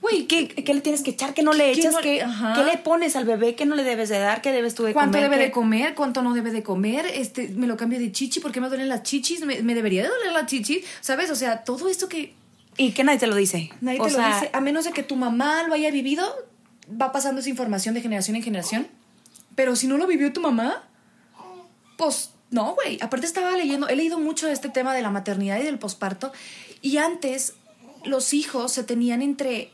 Güey, 0.00 0.26
¿qué, 0.26 0.48
¿qué 0.48 0.74
le 0.74 0.80
tienes 0.82 1.02
que 1.02 1.10
echar? 1.12 1.32
¿Qué 1.34 1.42
no 1.42 1.52
le 1.52 1.72
¿Qué 1.72 1.80
echas? 1.80 1.94
no- 1.94 2.00
¿Qué, 2.00 2.22
le 2.64 2.78
pones 2.78 3.16
al 3.16 3.24
bebé? 3.24 3.54
¿Qué 3.54 3.64
no 3.66 3.74
le 3.74 3.82
debes 3.82 4.08
de 4.08 4.18
dar? 4.18 4.42
¿Qué 4.42 4.52
debes 4.52 4.74
tú 4.74 4.84
de 4.84 4.92
¿Cuánto 4.92 5.16
comer? 5.18 5.30
debe 5.30 5.36
¿Qué- 5.42 5.46
de 5.46 5.50
comer? 5.52 5.94
¿Cuánto 5.94 6.22
no 6.22 6.34
debe 6.34 6.50
de 6.52 6.62
comer? 6.62 7.06
Este, 7.06 7.48
me 7.48 7.66
lo 7.66 7.76
cambio 7.76 7.98
de 7.98 8.12
chichi, 8.12 8.40
¿por 8.40 8.52
qué 8.52 8.60
me 8.60 8.68
duelen 8.68 8.88
las 8.88 9.02
chichis? 9.02 9.40
¿Me, 9.44 9.62
me 9.62 9.74
debería 9.74 10.02
de 10.02 10.08
doler 10.08 10.32
la 10.32 10.46
chichi? 10.46 10.82
¿Sabes? 11.00 11.30
O 11.30 11.34
sea, 11.34 11.64
todo 11.64 11.88
esto 11.88 12.08
que 12.08 12.34
Y 12.76 12.92
que 12.92 13.04
nadie 13.04 13.18
te 13.18 13.26
lo 13.26 13.34
dice. 13.34 13.70
nadie 13.80 14.00
O 14.00 14.04
te 14.04 14.10
sea, 14.10 14.28
lo 14.28 14.34
dice, 14.34 14.50
a 14.52 14.60
menos 14.60 14.84
de 14.84 14.92
que 14.92 15.02
tu 15.02 15.16
mamá 15.16 15.62
lo 15.64 15.72
haya 15.74 15.90
vivido, 15.90 16.24
va 16.90 17.10
pasando 17.10 17.40
esa 17.40 17.48
información 17.50 17.94
de 17.94 18.02
generación 18.02 18.36
en 18.36 18.42
generación. 18.42 18.86
Pero 19.54 19.74
si 19.76 19.86
no 19.88 19.96
lo 19.96 20.06
vivió 20.06 20.32
tu 20.32 20.40
mamá, 20.42 20.84
pues 21.96 22.30
no, 22.50 22.74
güey. 22.74 22.98
Aparte 23.00 23.26
estaba 23.26 23.52
leyendo, 23.52 23.88
he 23.88 23.96
leído 23.96 24.18
mucho 24.20 24.46
de 24.46 24.52
este 24.52 24.68
tema 24.68 24.94
de 24.94 25.02
la 25.02 25.10
maternidad 25.10 25.58
y 25.58 25.62
del 25.64 25.78
posparto. 25.78 26.32
Y 26.82 26.98
antes 26.98 27.54
los 28.04 28.34
hijos 28.34 28.72
se 28.72 28.84
tenían 28.84 29.22
entre 29.22 29.70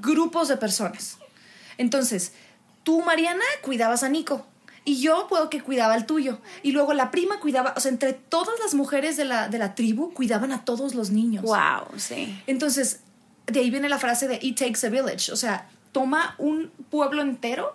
grupos 0.00 0.48
de 0.48 0.56
personas. 0.56 1.18
Entonces, 1.78 2.32
tú, 2.82 3.02
Mariana, 3.02 3.44
cuidabas 3.62 4.02
a 4.02 4.08
Nico. 4.08 4.46
Y 4.84 5.00
yo 5.00 5.26
puedo 5.28 5.50
que 5.50 5.62
cuidaba 5.62 5.94
al 5.94 6.06
tuyo. 6.06 6.38
Y 6.62 6.72
luego 6.72 6.94
la 6.94 7.10
prima 7.10 7.38
cuidaba, 7.38 7.74
o 7.76 7.80
sea, 7.80 7.90
entre 7.90 8.12
todas 8.12 8.58
las 8.62 8.74
mujeres 8.74 9.16
de 9.16 9.24
la, 9.24 9.48
de 9.48 9.58
la 9.58 9.74
tribu 9.74 10.12
cuidaban 10.14 10.52
a 10.52 10.64
todos 10.64 10.94
los 10.94 11.10
niños. 11.10 11.44
Wow, 11.44 11.98
sí. 11.98 12.40
Entonces, 12.46 13.00
de 13.46 13.60
ahí 13.60 13.70
viene 13.70 13.88
la 13.88 13.98
frase 13.98 14.26
de 14.26 14.38
It 14.40 14.58
takes 14.58 14.86
a 14.86 14.90
village. 14.90 15.32
O 15.32 15.36
sea, 15.36 15.68
toma 15.92 16.34
un 16.38 16.70
pueblo 16.88 17.22
entero 17.22 17.74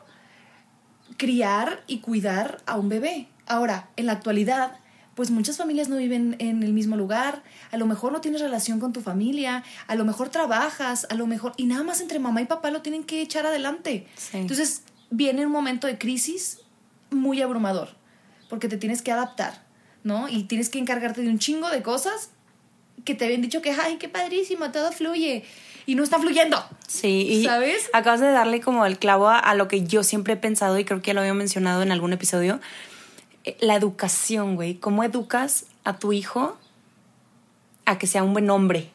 criar 1.17 1.83
y 1.88 2.00
cuidar 2.00 2.62
a 2.65 2.77
un 2.77 2.89
bebé. 2.89 3.27
Ahora, 3.47 3.89
en 3.95 4.07
la 4.07 4.13
actualidad, 4.13 4.77
pues 5.15 5.31
muchas 5.31 5.57
familias 5.57 5.88
no 5.88 5.95
viven 5.95 6.36
en 6.39 6.62
el 6.62 6.74
mismo 6.74 6.98
lugar, 6.98 7.41
a 7.72 7.77
lo 7.77 7.86
mejor 7.86 8.12
no 8.12 8.22
tienes 8.22 8.41
relación 8.41 8.79
con 8.79 8.93
tu 8.93 9.01
familia, 9.01 9.63
a 9.88 9.95
lo 9.95 10.03
mejor 10.03 10.29
trabajas, 10.29 11.07
a 11.10 11.15
lo 11.15 11.25
mejor, 11.25 11.53
y 11.57 11.65
nada 11.65 11.84
más 11.84 12.01
entre 12.01 12.19
mamá 12.19 12.41
y 12.41 12.45
papá 12.45 12.69
lo 12.69 12.81
tienen 12.81 13.05
que 13.05 13.22
echar 13.22 13.45
adelante. 13.45 14.05
Sí. 14.17 14.38
Entonces, 14.38 14.84
viene 15.10 15.45
un 15.45 15.51
momento 15.51 15.88
de 15.88 15.98
crisis 15.98 16.60
muy 17.12 17.41
abrumador, 17.41 17.89
porque 18.50 18.67
te 18.67 18.77
tienes 18.77 19.01
que 19.01 19.12
adaptar, 19.13 19.63
¿no? 20.03 20.27
Y 20.27 20.43
tienes 20.43 20.69
que 20.69 20.79
encargarte 20.79 21.22
de 21.22 21.29
un 21.29 21.39
chingo 21.39 21.69
de 21.69 21.81
cosas 21.81 22.31
que 23.05 23.15
te 23.15 23.25
habían 23.25 23.41
dicho 23.41 23.62
que, 23.62 23.72
ay, 23.72 23.95
qué 23.98 24.10
padrísimo, 24.10 24.69
todo 24.72 24.91
fluye, 24.91 25.45
y 25.86 25.95
no 25.95 26.03
está 26.03 26.19
fluyendo. 26.19 26.62
Sí, 26.88 27.27
y 27.29 27.45
¿Sabes? 27.45 27.89
acabas 27.93 28.19
de 28.19 28.31
darle 28.31 28.60
como 28.60 28.86
el 28.86 28.98
clavo 28.98 29.29
a, 29.29 29.39
a 29.39 29.55
lo 29.55 29.69
que 29.69 29.86
yo 29.86 30.03
siempre 30.03 30.34
he 30.34 30.38
pensado 30.38 30.77
y 30.77 30.84
creo 30.84 31.01
que 31.01 31.07
ya 31.07 31.13
lo 31.13 31.22
había 31.22 31.34
mencionado 31.34 31.84
en 31.84 31.91
algún 31.91 32.12
episodio. 32.12 32.60
La 33.60 33.75
educación, 33.75 34.56
güey. 34.56 34.75
¿Cómo 34.75 35.04
educas 35.04 35.66
a 35.84 35.98
tu 35.98 36.14
hijo 36.14 36.58
a 37.86 37.98
que 37.98 38.08
sea 38.08 38.24
un 38.24 38.34
buen 38.34 38.50
hombre? 38.50 38.90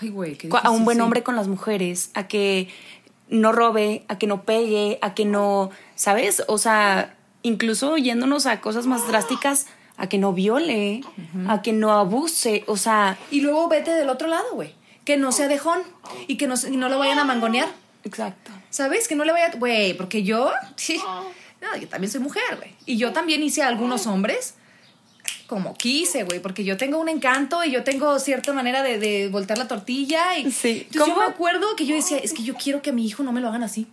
Ay, 0.00 0.08
güey, 0.08 0.36
qué 0.36 0.48
a 0.48 0.50
un 0.50 0.62
difícil, 0.62 0.84
buen 0.84 0.96
sí. 0.96 1.00
hombre 1.02 1.22
con 1.22 1.36
las 1.36 1.46
mujeres, 1.48 2.10
a 2.14 2.26
que 2.26 2.68
no 3.28 3.52
robe, 3.52 4.04
a 4.08 4.18
que 4.18 4.26
no 4.26 4.42
pegue, 4.42 4.98
a 5.00 5.14
que 5.14 5.24
no, 5.24 5.70
¿sabes? 5.94 6.42
O 6.48 6.58
sea, 6.58 7.14
incluso 7.42 7.96
yéndonos 7.96 8.46
a 8.46 8.60
cosas 8.60 8.86
más 8.86 9.06
drásticas, 9.06 9.66
a 9.96 10.08
que 10.08 10.18
no 10.18 10.32
viole, 10.32 11.02
a 11.48 11.62
que 11.62 11.72
no 11.72 11.92
abuse, 11.92 12.64
o 12.66 12.76
sea, 12.76 13.16
Y 13.30 13.40
luego 13.42 13.68
vete 13.68 13.92
del 13.92 14.08
otro 14.08 14.26
lado, 14.26 14.44
güey. 14.54 14.74
Que 15.04 15.16
no 15.16 15.30
sea 15.32 15.48
dejón 15.48 15.82
y 16.26 16.36
que 16.36 16.46
no, 16.46 16.56
se- 16.56 16.72
y 16.72 16.76
no 16.76 16.88
lo 16.88 16.98
vayan 16.98 17.18
a 17.18 17.24
mangonear. 17.24 17.68
exacto. 18.04 18.50
¿Sabes? 18.70 19.06
Que 19.06 19.14
no 19.16 19.24
le 19.24 19.32
vaya... 19.32 19.50
Güey, 19.58 19.94
porque 19.94 20.22
yo... 20.22 20.50
Sí, 20.76 20.98
no, 21.62 21.76
yo 21.76 21.88
también 21.88 22.10
soy 22.10 22.20
mujer, 22.20 22.56
güey. 22.56 22.74
Y 22.84 22.96
yo 22.98 23.12
también 23.12 23.42
hice 23.42 23.62
a 23.62 23.68
algunos 23.68 24.06
hombres 24.06 24.54
como 25.46 25.74
quise, 25.74 26.24
güey. 26.24 26.40
Porque 26.40 26.64
yo 26.64 26.76
tengo 26.76 26.98
un 26.98 27.08
encanto 27.08 27.62
y 27.64 27.70
yo 27.70 27.84
tengo 27.84 28.18
cierta 28.18 28.52
manera 28.52 28.82
de, 28.82 28.98
de 28.98 29.28
voltear 29.28 29.58
la 29.58 29.68
tortilla. 29.68 30.36
Y, 30.38 30.50
Sí. 30.50 30.88
¿Cómo? 30.92 31.06
yo 31.06 31.16
me 31.16 31.24
acuerdo 31.24 31.76
que 31.76 31.86
yo 31.86 31.94
decía, 31.94 32.18
es 32.18 32.32
que 32.32 32.42
yo 32.42 32.54
quiero 32.54 32.82
que 32.82 32.90
a 32.90 32.92
mi 32.92 33.06
hijo 33.06 33.22
no 33.22 33.32
me 33.32 33.40
lo 33.40 33.48
hagan 33.48 33.62
así. 33.62 33.86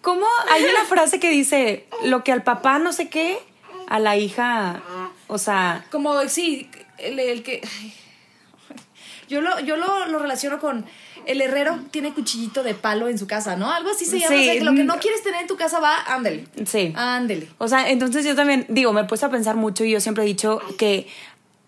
¿Cómo? 0.00 0.26
Hay 0.50 0.64
una 0.64 0.84
frase 0.88 1.20
que 1.20 1.30
dice, 1.30 1.86
lo 2.04 2.24
que 2.24 2.32
al 2.32 2.42
papá 2.42 2.78
no 2.78 2.92
sé 2.92 3.08
qué, 3.08 3.38
a 3.86 3.98
la 4.00 4.16
hija, 4.16 4.82
o 5.28 5.38
sea, 5.38 5.86
Como, 5.90 6.28
sí, 6.28 6.68
el, 6.98 7.18
el 7.18 7.42
que... 7.42 7.60
ay. 7.80 7.94
Yo 9.28 9.40
lo, 9.40 9.60
yo 9.60 9.76
lo, 9.76 10.06
lo 10.06 10.18
relaciono 10.18 10.58
con 10.60 10.84
el 11.26 11.40
herrero 11.40 11.78
tiene 11.90 12.12
cuchillito 12.12 12.62
de 12.62 12.74
palo 12.74 13.08
en 13.08 13.18
su 13.18 13.26
casa, 13.26 13.56
¿no? 13.56 13.70
Algo 13.70 13.90
así 13.90 14.04
se 14.04 14.18
llama. 14.18 14.36
Sí. 14.36 14.42
O 14.42 14.44
sea, 14.44 14.54
que 14.54 14.64
lo 14.64 14.74
que 14.74 14.84
no 14.84 14.98
quieres 14.98 15.22
tener 15.22 15.42
en 15.42 15.46
tu 15.46 15.56
casa 15.56 15.80
va, 15.80 15.96
ándele. 16.06 16.46
Sí. 16.66 16.92
Ándele. 16.96 17.48
O 17.58 17.68
sea, 17.68 17.90
entonces 17.90 18.24
yo 18.24 18.34
también, 18.34 18.66
digo, 18.68 18.92
me 18.92 19.02
he 19.02 19.04
puesto 19.04 19.26
a 19.26 19.30
pensar 19.30 19.56
mucho 19.56 19.84
y 19.84 19.90
yo 19.90 20.00
siempre 20.00 20.24
he 20.24 20.26
dicho 20.26 20.60
que 20.78 21.06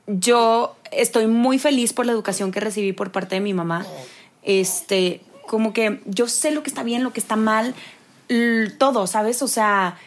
yo 0.06 0.76
estoy 0.92 1.26
muy 1.26 1.58
feliz 1.58 1.92
por 1.92 2.06
la 2.06 2.12
educación 2.12 2.52
que 2.52 2.60
recibí 2.60 2.92
por 2.92 3.12
parte 3.12 3.36
de 3.36 3.40
mi 3.40 3.54
mamá. 3.54 3.86
Este, 4.42 5.20
como 5.46 5.72
que 5.72 6.00
yo 6.06 6.28
sé 6.28 6.50
lo 6.50 6.62
que 6.62 6.70
está 6.70 6.82
bien, 6.82 7.02
lo 7.02 7.12
que 7.12 7.20
está 7.20 7.36
mal, 7.36 7.74
todo, 8.78 9.06
¿sabes? 9.06 9.42
O 9.42 9.48
sea, 9.48 9.98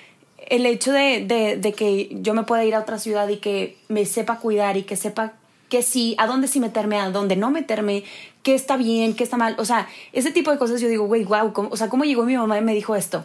el 0.47 0.65
hecho 0.65 0.91
de, 0.91 1.25
de, 1.25 1.57
de 1.57 1.73
que 1.73 2.09
yo 2.11 2.33
me 2.33 2.43
pueda 2.43 2.63
ir 2.65 2.75
a 2.75 2.79
otra 2.79 2.99
ciudad 2.99 3.27
y 3.29 3.37
que 3.37 3.77
me 3.87 4.05
sepa 4.05 4.39
cuidar 4.39 4.77
y 4.77 4.83
que 4.83 4.95
sepa 4.95 5.33
que 5.69 5.83
sí, 5.83 6.15
a 6.17 6.25
dónde 6.27 6.47
sí 6.47 6.59
meterme, 6.59 6.99
a 6.99 7.09
dónde 7.11 7.35
no 7.35 7.51
meterme, 7.51 8.03
qué 8.43 8.55
está 8.55 8.75
bien, 8.75 9.13
qué 9.15 9.23
está 9.23 9.37
mal. 9.37 9.55
O 9.59 9.65
sea, 9.65 9.87
ese 10.13 10.31
tipo 10.31 10.51
de 10.51 10.57
cosas 10.57 10.81
yo 10.81 10.87
digo, 10.87 11.05
güey, 11.05 11.23
wow, 11.23 11.53
o 11.69 11.77
sea, 11.77 11.89
¿cómo 11.89 12.03
llegó 12.05 12.23
mi 12.25 12.35
mamá 12.35 12.57
y 12.57 12.61
me 12.61 12.73
dijo 12.73 12.95
esto? 12.95 13.23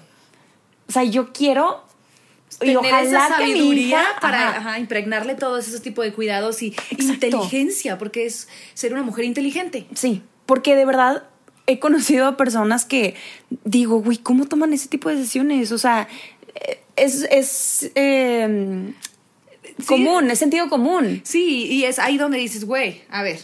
O 0.88 0.92
sea, 0.92 1.04
yo 1.04 1.32
quiero 1.32 1.82
y 2.56 2.66
Tener 2.66 2.76
ojalá 2.76 3.02
esa 3.02 3.36
que 3.38 3.44
mi 3.46 3.50
sabiduría 3.52 4.02
hija- 4.02 4.20
para 4.20 4.48
ajá. 4.50 4.58
ajá, 4.58 4.78
impregnarle 4.78 5.34
todos 5.34 5.66
esos 5.66 5.82
tipos 5.82 6.04
de 6.04 6.12
cuidados 6.12 6.62
y 6.62 6.68
Exacto. 6.90 7.26
inteligencia, 7.26 7.98
porque 7.98 8.26
es 8.26 8.48
ser 8.74 8.92
una 8.92 9.02
mujer 9.02 9.24
inteligente. 9.24 9.86
Sí, 9.94 10.22
porque 10.46 10.76
de 10.76 10.84
verdad 10.84 11.24
he 11.66 11.78
conocido 11.80 12.26
a 12.26 12.36
personas 12.36 12.84
que 12.84 13.14
digo, 13.64 14.00
güey, 14.02 14.18
¿cómo 14.18 14.44
toman 14.46 14.72
ese 14.74 14.88
tipo 14.88 15.08
de 15.08 15.16
decisiones? 15.16 15.72
O 15.72 15.78
sea, 15.78 16.06
eh, 16.54 16.80
es, 16.96 17.26
es 17.30 17.90
eh, 17.96 18.92
común, 19.86 20.30
es 20.30 20.38
sentido 20.38 20.68
común. 20.68 21.20
Sí, 21.24 21.66
y 21.66 21.84
es 21.84 21.98
ahí 21.98 22.16
donde 22.18 22.38
dices, 22.38 22.64
güey, 22.64 23.02
a 23.10 23.22
ver, 23.22 23.40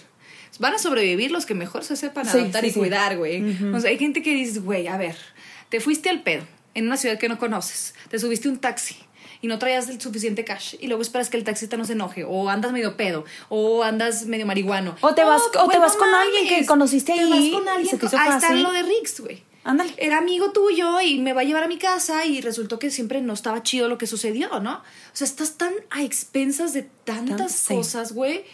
van 0.59 0.75
a 0.75 0.79
sobrevivir 0.79 1.31
los 1.31 1.47
que 1.47 1.55
mejor 1.55 1.85
se 1.85 1.97
sepan 1.97 2.29
adaptar 2.29 2.62
sí, 2.62 2.69
y 2.69 2.73
sí. 2.73 2.79
cuidar, 2.79 3.16
güey. 3.16 3.43
O 3.75 3.81
sea, 3.81 3.90
hay 3.90 3.99
gente 3.99 4.23
que 4.23 4.35
dices, 4.35 4.62
güey, 4.62 4.87
a 4.88 4.97
ver, 4.97 5.16
te 5.69 5.81
fuiste 5.81 6.11
al 6.11 6.23
pedo 6.23 6.45
en 6.75 6.87
una 6.87 6.97
ciudad 6.97 7.19
que 7.19 7.29
no 7.29 7.38
conoces, 7.38 7.95
te 8.11 8.19
subiste 8.19 8.49
un 8.49 8.59
taxi 8.59 8.97
y 9.43 9.47
no 9.47 9.59
traías 9.59 9.88
el 9.88 10.01
suficiente 10.01 10.45
cash 10.45 10.75
y 10.81 10.87
luego 10.87 11.01
esperas 11.03 11.31
que 11.31 11.37
el 11.38 11.45
taxista 11.45 11.77
no 11.79 11.85
se 11.87 11.95
enoje 11.95 12.25
o 12.25 12.51
andas 12.51 12.73
medio 12.73 12.97
pedo 12.97 13.25
o 13.49 13.83
andas 13.83 14.27
medio 14.27 14.45
marihuano. 14.47 14.95
O 15.01 15.14
te 15.14 15.25
vas- 15.25 15.40
o 15.59 15.69
te 15.69 15.79
vas 15.79 15.97
con 15.97 16.09
alguien 16.12 16.47
que 16.47 16.66
conociste 16.66 17.14
te 17.14 17.21
ahí 17.21 17.31
vas 17.31 17.61
con 17.61 17.64
y 17.66 17.69
alguien, 17.71 17.90
se 17.90 17.97
te 17.97 18.07
hizo 18.07 18.19
ahí 18.19 18.29
está 18.37 18.53
lo 18.55 18.71
de 18.71 18.83
Riggs, 18.83 19.21
güey. 19.21 19.43
Ándale. 19.62 19.92
Era 19.99 20.18
amigo 20.18 20.53
tuyo 20.53 21.01
y 21.03 21.18
me 21.18 21.33
va 21.35 21.42
a 21.42 21.44
llevar 21.44 21.64
a 21.64 21.68
mi 21.68 21.77
casa 21.79 22.25
y 22.25 22.40
resultó 22.40 22.79
que 22.79 22.90
siempre 22.90 23.20
no 23.20 23.33
estaba 23.35 23.62
chido 23.62 23.88
lo 23.88 23.99
que 23.99 24.07
sucedió, 24.07 24.59
¿no? 24.61 24.75
O 24.77 24.83
sea, 25.12 25.27
estás 25.27 25.53
tan 25.59 25.73
a 25.90 26.03
expensas 26.03 26.73
de 26.73 26.85
tantas 27.05 27.37
Tan- 27.37 27.49
sí. 27.51 27.75
cosas, 27.75 28.12
güey. 28.12 28.44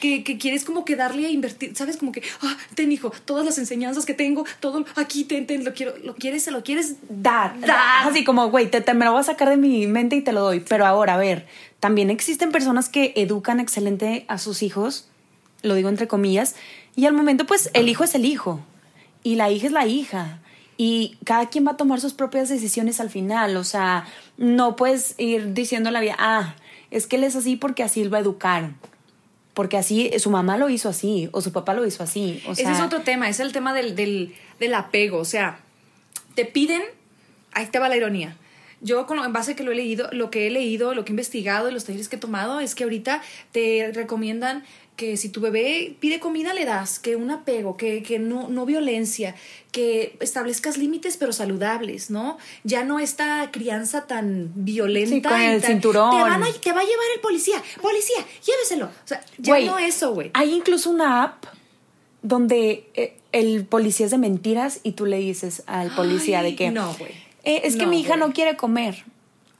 Que, 0.00 0.22
que 0.22 0.38
quieres 0.38 0.64
como 0.64 0.84
que 0.84 0.94
darle 0.94 1.26
a 1.26 1.30
invertir, 1.30 1.74
¿sabes? 1.74 1.96
Como 1.96 2.12
que, 2.12 2.22
ah, 2.42 2.56
ten 2.76 2.92
hijo, 2.92 3.10
todas 3.24 3.44
las 3.44 3.58
enseñanzas 3.58 4.06
que 4.06 4.14
tengo, 4.14 4.44
todo 4.60 4.84
aquí, 4.94 5.24
ten, 5.24 5.44
ten, 5.48 5.64
lo 5.64 5.74
quiero, 5.74 5.92
lo 6.04 6.14
quieres, 6.14 6.44
se 6.44 6.52
lo 6.52 6.62
quieres 6.62 6.94
Dar, 7.08 7.58
Dar. 7.58 8.06
Así 8.08 8.22
como, 8.22 8.48
güey, 8.48 8.70
te, 8.70 8.80
te- 8.80 8.94
me 8.94 9.04
lo 9.04 9.10
voy 9.10 9.20
a 9.22 9.24
sacar 9.24 9.48
de 9.48 9.56
mi 9.56 9.88
mente 9.88 10.14
y 10.14 10.20
te 10.22 10.30
lo 10.30 10.42
doy. 10.42 10.60
Pero 10.60 10.86
ahora, 10.86 11.14
a 11.14 11.16
ver, 11.16 11.48
también 11.80 12.10
existen 12.10 12.52
personas 12.52 12.88
que 12.88 13.12
educan 13.16 13.58
excelente 13.58 14.24
a 14.28 14.38
sus 14.38 14.62
hijos, 14.62 15.08
lo 15.62 15.74
digo 15.74 15.88
entre 15.88 16.06
comillas, 16.06 16.54
y 16.94 17.06
al 17.06 17.12
momento, 17.14 17.44
pues, 17.44 17.68
el 17.74 17.88
hijo 17.88 18.04
es 18.04 18.14
el 18.14 18.24
hijo 18.24 18.60
y 19.28 19.34
la 19.34 19.50
hija 19.50 19.66
es 19.66 19.72
la 19.72 19.86
hija. 19.86 20.38
Y 20.78 21.18
cada 21.22 21.50
quien 21.50 21.66
va 21.66 21.72
a 21.72 21.76
tomar 21.76 22.00
sus 22.00 22.14
propias 22.14 22.48
decisiones 22.48 22.98
al 22.98 23.10
final. 23.10 23.58
O 23.58 23.64
sea, 23.64 24.06
no 24.38 24.74
puedes 24.74 25.14
ir 25.18 25.52
diciendo 25.52 25.90
la 25.90 26.00
vida, 26.00 26.16
ah, 26.18 26.54
es 26.90 27.06
que 27.06 27.16
él 27.16 27.24
es 27.24 27.36
así 27.36 27.56
porque 27.56 27.82
así 27.82 28.04
lo 28.04 28.16
educaron. 28.16 28.78
Porque 29.52 29.76
así, 29.76 30.10
su 30.18 30.30
mamá 30.30 30.56
lo 30.56 30.70
hizo 30.70 30.88
así, 30.88 31.28
o 31.32 31.42
su 31.42 31.52
papá 31.52 31.74
lo 31.74 31.84
hizo 31.84 32.02
así. 32.02 32.42
O 32.46 32.54
sea, 32.54 32.70
Ese 32.70 32.80
es 32.80 32.80
otro 32.80 33.02
tema, 33.02 33.28
es 33.28 33.38
el 33.38 33.52
tema 33.52 33.74
del, 33.74 33.94
del, 33.94 34.34
del 34.60 34.72
apego. 34.72 35.18
O 35.18 35.26
sea, 35.26 35.60
te 36.34 36.46
piden, 36.46 36.80
ahí 37.52 37.66
te 37.66 37.78
va 37.78 37.90
la 37.90 37.98
ironía. 37.98 38.34
yo 38.80 39.06
con 39.06 39.18
lo, 39.18 39.26
en 39.26 39.34
base 39.34 39.52
a 39.52 39.56
que 39.56 39.62
lo 39.62 39.72
he 39.72 39.74
leído, 39.74 40.08
lo 40.12 40.30
que 40.30 40.46
he 40.46 40.50
leído, 40.50 40.94
lo 40.94 41.04
que 41.04 41.10
he 41.10 41.12
investigado, 41.12 41.70
los 41.70 41.84
talleres 41.84 42.08
que 42.08 42.16
he 42.16 42.18
tomado, 42.18 42.60
es 42.60 42.74
que 42.74 42.84
ahorita 42.84 43.20
te 43.52 43.90
recomiendan 43.92 44.64
que 44.98 45.16
si 45.16 45.28
tu 45.30 45.40
bebé 45.40 45.94
pide 46.00 46.18
comida 46.20 46.52
le 46.52 46.64
das, 46.66 46.98
que 46.98 47.14
un 47.16 47.30
apego, 47.30 47.76
que, 47.78 48.02
que 48.02 48.18
no, 48.18 48.48
no 48.48 48.66
violencia, 48.66 49.34
que 49.72 50.16
establezcas 50.20 50.76
límites 50.76 51.16
pero 51.16 51.32
saludables, 51.32 52.10
¿no? 52.10 52.36
Ya 52.64 52.82
no 52.84 52.98
esta 52.98 53.48
crianza 53.52 54.06
tan 54.06 54.50
violenta. 54.56 55.14
Sí, 55.14 55.22
con 55.22 55.40
y 55.40 55.44
el 55.46 55.62
tan- 55.62 55.70
cinturón. 55.70 56.10
Te, 56.16 56.20
van 56.22 56.42
a- 56.42 56.46
te 56.52 56.72
va 56.72 56.80
a 56.80 56.84
llevar 56.84 57.06
el 57.14 57.20
policía, 57.22 57.62
policía, 57.80 58.18
lléveselo. 58.44 58.86
O 58.86 59.06
sea, 59.06 59.24
ya 59.38 59.60
no 59.60 59.78
eso, 59.78 60.12
güey. 60.12 60.30
Hay 60.34 60.52
incluso 60.52 60.90
una 60.90 61.22
app 61.22 61.44
donde 62.22 62.88
eh, 62.94 63.16
el 63.32 63.64
policía 63.66 64.06
es 64.06 64.10
de 64.12 64.18
mentiras 64.18 64.80
y 64.82 64.92
tú 64.92 65.06
le 65.06 65.18
dices 65.18 65.62
al 65.66 65.90
policía 65.94 66.40
Ay, 66.40 66.50
de 66.50 66.56
que 66.56 66.70
no, 66.70 66.92
güey. 66.98 67.12
"Eh, 67.44 67.60
es 67.64 67.76
que 67.76 67.86
mi 67.86 68.00
hija 68.00 68.16
no 68.16 68.32
quiere 68.32 68.56
comer. 68.56 69.04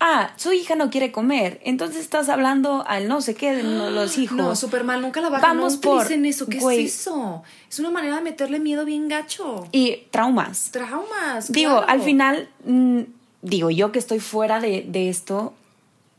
Ah, 0.00 0.30
su 0.36 0.52
hija 0.52 0.76
no 0.76 0.90
quiere 0.90 1.10
comer. 1.10 1.60
Entonces 1.64 2.00
estás 2.00 2.28
hablando 2.28 2.84
al 2.86 3.08
no 3.08 3.20
sé 3.20 3.34
qué 3.34 3.52
de 3.52 3.62
los 3.64 4.16
hijos. 4.18 4.36
No, 4.36 4.54
súper 4.54 4.84
mal, 4.84 5.02
nunca 5.02 5.20
la 5.20 5.28
bajan. 5.28 5.56
Vamos 5.56 5.74
no 5.74 5.80
por- 5.80 5.96
utilicen 5.96 6.24
eso. 6.24 6.46
¿Qué 6.46 6.58
es 6.58 6.94
eso? 7.00 7.42
Es 7.68 7.78
una 7.80 7.90
manera 7.90 8.16
de 8.16 8.22
meterle 8.22 8.60
miedo 8.60 8.84
bien 8.84 9.08
gacho. 9.08 9.66
Y 9.72 10.04
traumas. 10.10 10.70
Traumas. 10.70 11.50
Digo, 11.50 11.72
claro. 11.72 11.88
al 11.88 12.00
final, 12.02 12.48
mm, 12.64 13.00
digo, 13.42 13.70
yo 13.70 13.90
que 13.90 13.98
estoy 13.98 14.20
fuera 14.20 14.60
de, 14.60 14.84
de 14.86 15.08
esto, 15.08 15.52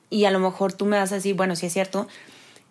y 0.09 0.25
a 0.25 0.31
lo 0.31 0.39
mejor 0.39 0.73
tú 0.73 0.85
me 0.85 0.97
vas 0.97 1.11
a 1.11 1.15
decir, 1.15 1.35
bueno, 1.35 1.55
sí 1.55 1.65
es 1.67 1.73
cierto, 1.73 2.07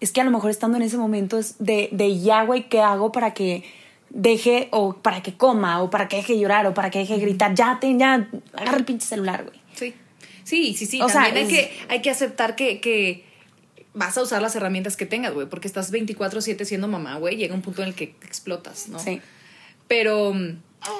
es 0.00 0.12
que 0.12 0.20
a 0.20 0.24
lo 0.24 0.30
mejor 0.30 0.50
estando 0.50 0.76
en 0.76 0.82
ese 0.82 0.98
momento 0.98 1.38
es 1.38 1.56
de, 1.58 1.88
de 1.92 2.20
ya, 2.20 2.42
güey, 2.44 2.68
¿qué 2.68 2.80
hago 2.82 3.12
para 3.12 3.32
que 3.32 3.64
deje, 4.10 4.68
o 4.72 4.92
para 4.94 5.22
que 5.22 5.36
coma, 5.36 5.82
o 5.82 5.88
para 5.90 6.08
que 6.08 6.16
deje 6.16 6.34
de 6.34 6.40
llorar, 6.40 6.66
o 6.66 6.74
para 6.74 6.90
que 6.90 6.98
deje 7.00 7.14
de 7.14 7.20
gritar? 7.20 7.54
Ya, 7.54 7.78
ten, 7.80 7.98
ya, 7.98 8.28
agarra 8.54 8.76
el 8.78 8.84
pinche 8.84 9.06
celular, 9.06 9.44
güey. 9.44 9.58
Sí. 9.74 9.94
Sí, 10.48 10.74
sí, 10.74 10.86
sí. 10.86 11.00
O 11.00 11.08
sea, 11.08 11.24
También 11.24 11.46
hay, 11.46 11.54
es- 11.54 11.58
que, 11.68 11.78
hay 11.88 12.02
que 12.02 12.10
aceptar 12.10 12.56
que, 12.56 12.80
que 12.80 13.24
vas 13.94 14.16
a 14.16 14.22
usar 14.22 14.40
las 14.42 14.54
herramientas 14.56 14.96
que 14.96 15.06
tengas, 15.06 15.34
güey, 15.34 15.48
porque 15.48 15.68
estás 15.68 15.92
24-7 15.92 16.64
siendo 16.64 16.88
mamá, 16.88 17.16
güey. 17.18 17.36
Llega 17.36 17.54
un 17.54 17.62
punto 17.62 17.82
en 17.82 17.88
el 17.88 17.94
que 17.94 18.04
explotas, 18.24 18.88
¿no? 18.88 18.98
Sí. 18.98 19.20
pero 19.88 20.32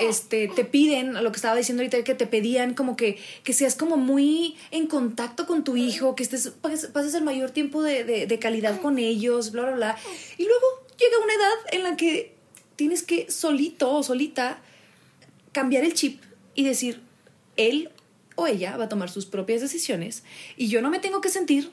este 0.00 0.48
te 0.48 0.64
piden 0.64 1.14
lo 1.22 1.30
que 1.30 1.37
estaba 1.37 1.54
diciendo 1.54 1.82
ahorita 1.82 2.02
que 2.02 2.14
te 2.14 2.26
pedían 2.26 2.74
como 2.74 2.96
que 2.96 3.16
que 3.44 3.52
seas 3.52 3.76
como 3.76 3.96
muy 3.96 4.56
en 4.72 4.88
contacto 4.88 5.46
con 5.46 5.62
tu 5.62 5.76
hijo 5.76 6.16
que 6.16 6.24
estés 6.24 6.48
pases, 6.48 6.87
pases 6.88 7.14
el 7.14 7.22
mayor 7.22 7.50
tiempo 7.52 7.80
de, 7.82 8.02
de- 8.02 8.26
de 8.26 8.38
calidad 8.40 8.80
con 8.80 8.98
ellos 8.98 9.52
bla 9.52 9.62
bla 9.62 9.72
bla 9.76 9.96
y 10.37 10.44
luego 10.46 10.66
llega 10.98 11.18
una 11.22 11.32
edad 11.32 11.54
en 11.72 11.82
la 11.84 11.96
que 11.96 12.34
tienes 12.74 13.04
que 13.04 13.30
solito 13.30 13.92
o 13.92 14.02
solita 14.02 14.58
cambiar 15.52 15.84
el 15.84 15.94
chip 15.94 16.22
y 16.56 16.64
decir 16.64 17.00
él 17.56 17.90
o 18.38 18.46
ella 18.46 18.77
va 18.77 18.85
a 18.85 18.88
tomar 18.88 19.11
sus 19.11 19.27
propias 19.27 19.61
decisiones 19.61 20.22
y 20.57 20.68
yo 20.68 20.81
no 20.81 20.90
me 20.90 21.01
tengo 21.01 21.20
que 21.20 21.29
sentir 21.29 21.72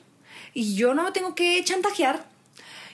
y 0.52 0.74
yo 0.74 0.94
no 0.94 1.04
me 1.04 1.12
tengo 1.12 1.36
que 1.36 1.62
chantajear 1.62 2.26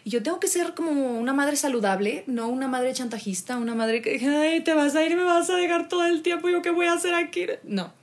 y 0.05 0.11
yo 0.11 0.23
tengo 0.23 0.39
que 0.41 0.47
ser 0.47 0.75
como 0.75 1.19
una 1.19 1.33
madre 1.33 1.57
saludable, 1.57 2.25
no 2.27 2.49
una 2.49 2.69
madre 2.69 2.93
chantajista, 2.93 3.57
una 3.57 3.75
madre 3.75 4.03
que, 4.03 4.21
ay, 4.27 4.63
te 4.63 4.75
vas 4.75 4.95
a 4.95 5.03
ir 5.05 5.17
me 5.17 5.23
vas 5.23 5.49
a 5.49 5.57
dejar 5.57 5.89
todo 5.89 6.05
el 6.05 6.21
tiempo, 6.21 6.51
¿yo 6.51 6.61
qué 6.61 6.71
voy 6.71 6.85
a 6.85 6.93
hacer 6.93 7.15
aquí? 7.15 7.47
No, 7.63 7.95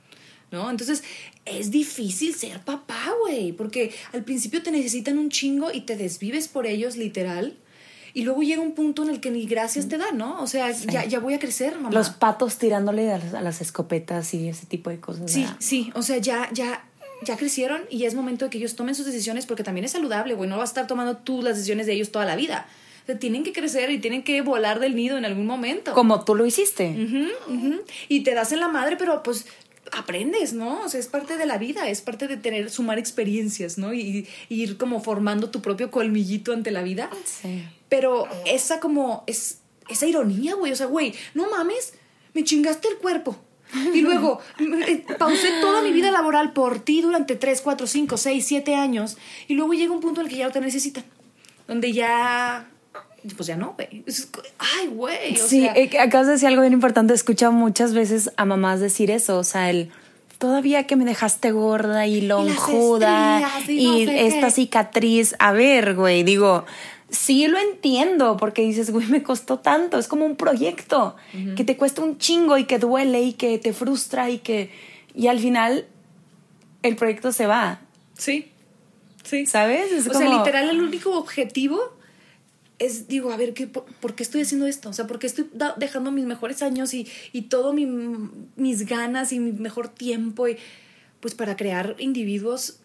¿no? 0.50 0.68
Entonces 0.68 1.04
es 1.44 1.70
difícil 1.70 2.34
ser 2.34 2.60
papá, 2.64 3.14
güey, 3.20 3.52
porque 3.52 3.94
al 4.12 4.24
principio 4.24 4.64
te 4.64 4.72
necesitan 4.72 5.18
un 5.18 5.30
chingo 5.30 5.70
y 5.72 5.82
te 5.82 5.96
desvives 5.96 6.48
por 6.48 6.66
ellos, 6.66 6.96
literal. 6.96 7.56
Y 8.14 8.22
luego 8.22 8.42
llega 8.42 8.60
un 8.60 8.72
punto 8.72 9.02
en 9.02 9.10
el 9.10 9.20
que 9.20 9.30
ni 9.30 9.46
gracias 9.46 9.88
te 9.88 9.98
dan, 9.98 10.18
¿no? 10.18 10.40
O 10.42 10.46
sea, 10.46 10.70
ya, 10.70 11.04
ya 11.04 11.20
voy 11.20 11.34
a 11.34 11.38
crecer, 11.38 11.74
mamá. 11.76 11.90
Los 11.90 12.10
patos 12.10 12.58
tirándole 12.58 13.12
a 13.12 13.18
las, 13.18 13.34
a 13.34 13.40
las 13.40 13.60
escopetas 13.60 14.34
y 14.34 14.48
ese 14.48 14.66
tipo 14.66 14.90
de 14.90 15.00
cosas. 15.00 15.30
Sí, 15.30 15.42
¿verdad? 15.42 15.56
sí, 15.58 15.92
o 15.94 16.02
sea, 16.02 16.18
ya, 16.18 16.48
ya, 16.52 16.84
ya 17.22 17.36
crecieron 17.36 17.82
y 17.90 17.98
ya 17.98 18.08
es 18.08 18.14
momento 18.14 18.46
de 18.46 18.50
que 18.50 18.58
ellos 18.58 18.76
tomen 18.76 18.94
sus 18.94 19.06
decisiones 19.06 19.46
porque 19.46 19.62
también 19.62 19.84
es 19.84 19.92
saludable, 19.92 20.34
güey, 20.34 20.48
no 20.48 20.56
vas 20.56 20.70
a 20.70 20.72
estar 20.72 20.86
tomando 20.86 21.16
tú 21.18 21.42
las 21.42 21.56
decisiones 21.56 21.86
de 21.86 21.94
ellos 21.94 22.10
toda 22.10 22.24
la 22.24 22.36
vida. 22.36 22.66
O 23.02 23.06
sea, 23.06 23.18
tienen 23.18 23.44
que 23.44 23.52
crecer 23.52 23.90
y 23.90 23.98
tienen 23.98 24.22
que 24.22 24.42
volar 24.42 24.78
del 24.78 24.94
nido 24.94 25.16
en 25.16 25.24
algún 25.24 25.46
mommomento. 25.46 25.94
Como 25.94 26.24
tú 26.24 26.34
lo 26.34 26.46
hiciste. 26.46 26.94
Y 28.08 28.20
te 28.20 28.34
das 28.34 28.52
en 28.52 28.60
la 28.60 28.68
madre, 28.68 28.96
pero 28.96 29.22
pues 29.22 29.46
aprendes, 29.92 30.52
¿no? 30.52 30.82
O 30.84 30.88
sea, 30.88 31.00
es 31.00 31.06
parte 31.06 31.36
de 31.36 31.46
la 31.46 31.58
vida, 31.58 31.88
es 31.88 32.00
parte 32.00 32.28
de 32.28 32.36
tener, 32.36 32.70
sumar 32.70 32.98
experiencias, 32.98 33.78
¿no? 33.78 33.92
Y, 33.92 34.28
y 34.48 34.62
ir 34.62 34.76
como 34.76 35.00
formando 35.00 35.50
tu 35.50 35.60
propio 35.62 35.90
colmillito 35.90 36.52
ante 36.52 36.70
la 36.70 36.82
vida. 36.82 37.10
Sí. 37.24 37.64
Pero 37.88 38.28
esa 38.46 38.80
como, 38.80 39.24
es, 39.26 39.58
esa 39.88 40.06
ironía, 40.06 40.54
güey, 40.54 40.72
o 40.72 40.76
sea, 40.76 40.86
güey, 40.86 41.14
no 41.34 41.50
mames, 41.50 41.94
me 42.34 42.44
chingaste 42.44 42.88
el 42.88 42.98
cuerpo. 42.98 43.36
Y 43.94 44.00
luego 44.02 44.40
eh, 44.58 45.04
pausé 45.18 45.60
toda 45.60 45.82
mi 45.82 45.92
vida 45.92 46.10
laboral 46.10 46.52
por 46.52 46.80
ti 46.80 47.02
durante 47.02 47.36
3, 47.36 47.60
4, 47.60 47.86
5, 47.86 48.16
6, 48.16 48.44
7 48.46 48.74
años. 48.74 49.16
Y 49.48 49.54
luego 49.54 49.72
llega 49.74 49.92
un 49.92 50.00
punto 50.00 50.20
en 50.20 50.26
el 50.26 50.32
que 50.32 50.38
ya 50.38 50.46
no 50.46 50.52
te 50.52 50.60
necesitan. 50.60 51.04
Donde 51.66 51.92
ya. 51.92 52.68
Pues 53.36 53.46
ya 53.46 53.56
no, 53.56 53.74
güey. 53.74 54.04
Ay, 54.58 54.86
güey. 54.88 55.36
Sí, 55.36 55.60
sea, 55.62 55.74
eh, 55.74 55.90
acabas 56.00 56.26
de 56.26 56.32
decir 56.34 56.48
algo 56.48 56.62
bien 56.62 56.72
importante. 56.72 57.12
He 57.12 57.16
escuchado 57.16 57.52
muchas 57.52 57.92
veces 57.92 58.30
a 58.36 58.44
mamás 58.44 58.80
decir 58.80 59.10
eso. 59.10 59.38
O 59.38 59.44
sea, 59.44 59.70
el 59.70 59.90
todavía 60.38 60.86
que 60.86 60.96
me 60.96 61.04
dejaste 61.04 61.52
gorda 61.52 62.06
y 62.06 62.22
lonjuda 62.22 63.42
y 63.68 63.72
y, 63.72 63.84
no 63.84 64.10
sé 64.12 64.26
esta 64.26 64.46
qué". 64.46 64.52
cicatriz. 64.52 65.34
A 65.38 65.52
ver, 65.52 65.94
güey, 65.94 66.22
digo, 66.22 66.64
sí 67.10 67.46
lo 67.46 67.58
entiendo 67.58 68.36
porque 68.38 68.62
dices, 68.62 68.90
güey, 68.90 69.06
me 69.08 69.22
costó 69.22 69.58
tanto. 69.58 69.98
Es 69.98 70.08
como 70.08 70.24
un 70.24 70.36
proyecto 70.36 71.16
que 71.56 71.64
te 71.64 71.76
cuesta 71.76 72.02
un 72.02 72.16
chingo 72.18 72.56
y 72.56 72.64
que 72.64 72.78
duele 72.78 73.22
y 73.22 73.32
que 73.34 73.58
te 73.58 73.72
frustra 73.72 74.30
y 74.30 74.38
que. 74.38 74.70
Y 75.14 75.26
al 75.26 75.38
final 75.40 75.86
el 76.82 76.96
proyecto 76.96 77.32
se 77.32 77.46
va. 77.46 77.80
Sí. 78.16 78.50
Sí. 79.24 79.44
¿Sabes? 79.44 79.92
Es 79.92 80.06
o 80.08 80.14
sea, 80.14 80.26
como- 80.26 80.38
literal, 80.38 80.70
el 80.70 80.80
único 80.80 81.16
objetivo 81.18 81.78
es, 82.80 83.06
digo, 83.08 83.30
a 83.30 83.36
ver, 83.36 83.54
¿qué, 83.54 83.66
por, 83.66 84.14
qué 84.14 84.22
estoy 84.22 84.40
haciendo 84.40 84.66
esto? 84.66 84.88
O 84.88 84.92
sea, 84.92 85.06
¿por 85.06 85.18
qué 85.18 85.26
estoy 85.26 85.48
dejando 85.76 86.10
mis 86.10 86.24
mejores 86.24 86.62
años 86.62 86.94
y, 86.94 87.06
y 87.30 87.42
todo 87.42 87.72
mi, 87.72 87.86
mis 88.56 88.86
ganas 88.86 89.32
y 89.32 89.38
mi 89.38 89.52
mejor 89.52 89.88
tiempo? 89.88 90.48
Y, 90.48 90.56
pues 91.20 91.34
para 91.34 91.56
crear 91.56 91.94
individuos 91.98 92.78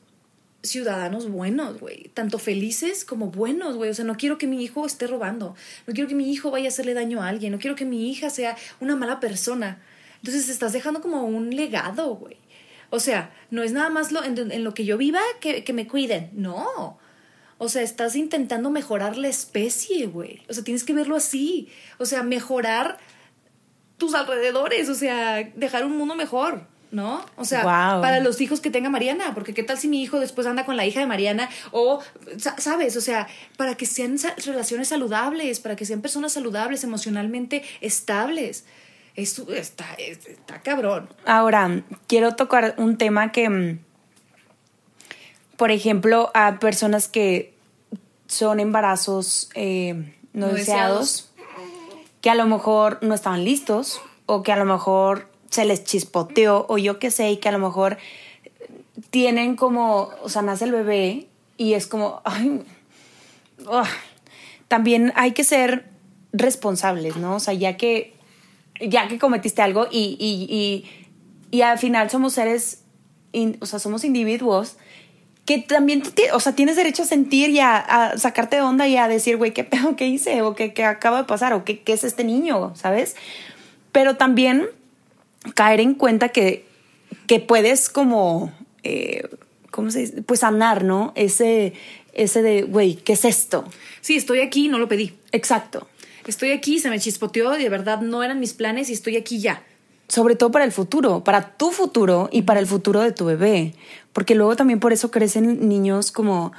ciudadanos 0.64 1.30
buenos, 1.30 1.80
güey. 1.80 2.10
Tanto 2.14 2.40
felices 2.40 3.06
como 3.06 3.32
buenos, 3.32 3.78
güey. 3.78 3.90
O 3.90 3.94
sea, 3.94 4.04
no 4.04 4.18
quiero 4.18 4.38
que 4.38 4.48
mi 4.48 4.62
hijo 4.62 4.86
esté 4.86 5.08
robando. 5.08 5.56
No 5.88 5.94
quiero 5.94 6.10
que 6.10 6.16
mi 6.16 6.30
hijo 6.32 6.52
vaya 6.52 6.66
a 6.66 6.70
hacerle 6.70 6.94
daño 6.94 7.22
a 7.22 7.30
alguien. 7.30 7.54
No 7.54 7.60
quiero 7.60 7.78
que 7.78 7.86
mi 7.86 8.12
hija 8.12 8.30
sea 8.30 8.58
una 8.82 8.98
mala 8.98 9.22
persona. 9.22 9.82
Entonces 10.18 10.50
estás 10.50 10.74
dejando 10.74 11.02
como 11.02 11.24
un 11.24 11.56
legado, 11.56 12.16
güey. 12.16 12.38
O 12.90 13.00
sea, 13.00 13.34
no 13.50 13.64
es 13.64 13.72
nada 13.72 13.90
más 13.90 14.12
lo, 14.12 14.24
en, 14.24 14.52
en 14.52 14.64
lo 14.64 14.74
que 14.74 14.84
yo 14.84 14.98
viva 14.98 15.22
que, 15.40 15.64
que 15.64 15.72
me 15.72 15.88
cuiden. 15.88 16.32
No. 16.34 17.00
O 17.58 17.70
sea, 17.70 17.82
estás 17.82 18.16
intentando 18.16 18.70
mejorar 18.70 19.16
la 19.18 19.28
especie, 19.30 20.08
güey. 20.08 20.42
O 20.50 20.54
sea, 20.54 20.64
tienes 20.64 20.84
que 20.84 20.94
verlo 20.94 21.16
así. 21.16 21.70
O 22.00 22.06
sea, 22.06 22.22
mejorar 22.24 22.98
tus 23.98 24.14
alrededores. 24.14 24.90
O 24.90 24.96
sea, 24.96 25.44
dejar 25.56 25.86
un 25.86 25.98
mundo 25.98 26.16
mejor. 26.16 26.68
¿No? 26.92 27.26
O 27.36 27.44
sea, 27.44 27.64
para 28.02 28.20
los 28.22 28.40
hijos 28.40 28.62
que 28.62 28.70
tenga 28.70 28.90
Mariana, 28.90 29.34
porque 29.34 29.54
qué 29.54 29.64
tal 29.64 29.78
si 29.78 29.90
mi 29.90 30.02
hijo 30.02 30.20
después 30.20 30.48
anda 30.48 30.64
con 30.66 30.78
la 30.78 30.86
hija 30.86 31.02
de 31.02 31.08
Mariana 31.08 31.50
o, 31.72 32.02
sa- 32.38 32.56
¿sabes? 32.58 32.96
O 32.96 33.02
sea, 33.02 33.28
para 33.58 33.76
que 33.76 33.86
sean 33.86 34.16
relaciones 34.46 34.88
saludables, 34.90 35.60
para 35.60 35.76
que 35.76 35.84
sean 35.84 36.02
personas 36.02 36.32
saludables, 36.34 36.86
emocionalmente 36.86 37.64
estables. 37.82 38.64
Esto 39.16 39.52
está, 39.54 39.94
es- 39.98 40.26
está 40.26 40.62
cabrón. 40.62 41.10
Ahora, 41.26 41.84
quiero 42.08 42.36
tocar 42.36 42.76
un 42.78 42.98
tema 42.98 43.34
que, 43.34 43.50
mm, 43.50 43.80
por 45.58 45.72
ejemplo, 45.72 46.32
a 46.34 46.60
personas 46.60 47.08
que 47.08 47.54
son 48.28 48.60
embarazos 48.60 49.50
eh, 49.56 50.14
no, 50.34 50.48
No 50.48 50.54
deseados, 50.54 51.30
que 52.22 52.30
a 52.30 52.36
lo 52.36 52.46
mejor 52.48 53.00
no 53.02 53.14
estaban 53.14 53.44
listos 53.46 54.02
o 54.26 54.42
que 54.44 54.52
a 54.52 54.56
lo 54.56 54.66
mejor 54.66 55.30
se 55.50 55.64
les 55.66 55.84
chispoteó 55.84 56.66
o 56.68 56.78
yo 56.78 57.00
qué 57.00 57.12
sé, 57.12 57.30
y 57.32 57.38
que 57.38 57.48
a 57.50 57.52
lo 57.52 57.60
mejor 57.60 57.98
tienen 59.12 59.56
como, 59.56 60.10
o 60.24 60.30
sea, 60.30 60.42
nace 60.42 60.66
el 60.66 60.72
bebé 60.72 61.28
y 61.58 61.74
es 61.74 61.88
como, 61.88 62.22
ay, 62.26 62.62
también 64.68 65.14
hay 65.16 65.32
que 65.32 65.44
ser 65.44 65.86
responsables, 66.34 67.16
¿no? 67.18 67.36
O 67.36 67.40
sea, 67.40 67.54
ya 67.54 67.78
que, 67.78 68.14
ya 68.82 69.08
que 69.08 69.20
cometiste 69.20 69.62
algo 69.62 69.88
y, 69.90 70.18
y, 70.20 70.54
y, 70.54 71.58
y 71.58 71.62
al 71.62 71.78
final 71.78 72.10
somos 72.10 72.34
seres, 72.34 72.84
in- 73.32 73.58
o 73.62 73.66
sea, 73.66 73.80
somos 73.80 74.04
individuos 74.04 74.78
que 75.46 75.60
también, 75.60 76.02
o 76.34 76.40
sea, 76.40 76.54
tienes 76.56 76.76
derecho 76.76 77.04
a 77.04 77.06
sentir 77.06 77.52
y 77.52 77.60
a, 77.60 77.78
a 77.78 78.18
sacarte 78.18 78.56
de 78.56 78.64
onda 78.64 78.88
y 78.88 78.98
a 78.98 79.08
decir, 79.08 79.38
güey, 79.38 79.54
¿qué 79.54 79.64
pedo 79.64 79.96
que 79.96 80.08
hice? 80.08 80.42
O 80.42 80.56
¿qué, 80.56 80.74
qué 80.74 80.84
acaba 80.84 81.20
de 81.20 81.24
pasar? 81.26 81.54
O 81.54 81.64
¿qué, 81.64 81.82
qué 81.82 81.94
es 81.94 82.04
este 82.04 82.24
niño? 82.24 82.74
¿Sabes? 82.76 83.16
Pero 83.92 84.16
también 84.18 84.68
caer 85.54 85.80
en 85.80 85.94
cuenta 85.94 86.30
que, 86.30 86.66
que 87.28 87.40
puedes 87.40 87.90
como, 87.90 88.52
eh, 88.84 89.30
¿cómo 89.70 89.92
se 89.92 90.00
dice? 90.00 90.22
Pues 90.24 90.40
sanar, 90.40 90.84
¿no? 90.84 91.14
Ese, 91.16 91.74
ese 92.14 92.42
de, 92.42 92.64
güey, 92.64 92.96
¿qué 92.96 93.14
es 93.14 93.24
esto? 93.24 93.66
Sí, 94.02 94.16
estoy 94.16 94.42
aquí, 94.42 94.68
no 94.68 94.80
lo 94.80 94.88
pedí. 94.88 95.14
Exacto. 95.32 95.88
Estoy 96.26 96.52
aquí, 96.52 96.80
se 96.80 96.90
me 96.90 97.00
chispoteó, 97.00 97.52
de 97.52 97.70
verdad 97.70 98.02
no 98.02 98.24
eran 98.24 98.40
mis 98.40 98.54
planes 98.54 98.90
y 98.90 98.94
estoy 98.94 99.16
aquí 99.16 99.40
ya. 99.40 99.62
sobre 100.08 100.36
todo 100.36 100.52
para 100.52 100.66
el 100.66 100.72
futuro, 100.72 101.24
para 101.24 101.56
tu 101.58 101.72
futuro 101.72 102.30
y 102.32 102.44
para 102.44 102.60
el 102.60 102.68
futuro 102.68 103.02
de 103.02 103.12
tu 103.12 103.26
bebé. 103.26 103.74
Porque 104.16 104.34
luego 104.34 104.56
también 104.56 104.80
por 104.80 104.94
eso 104.94 105.12
crecen 105.12 105.68
niños 105.68 106.12
como 106.14 106.54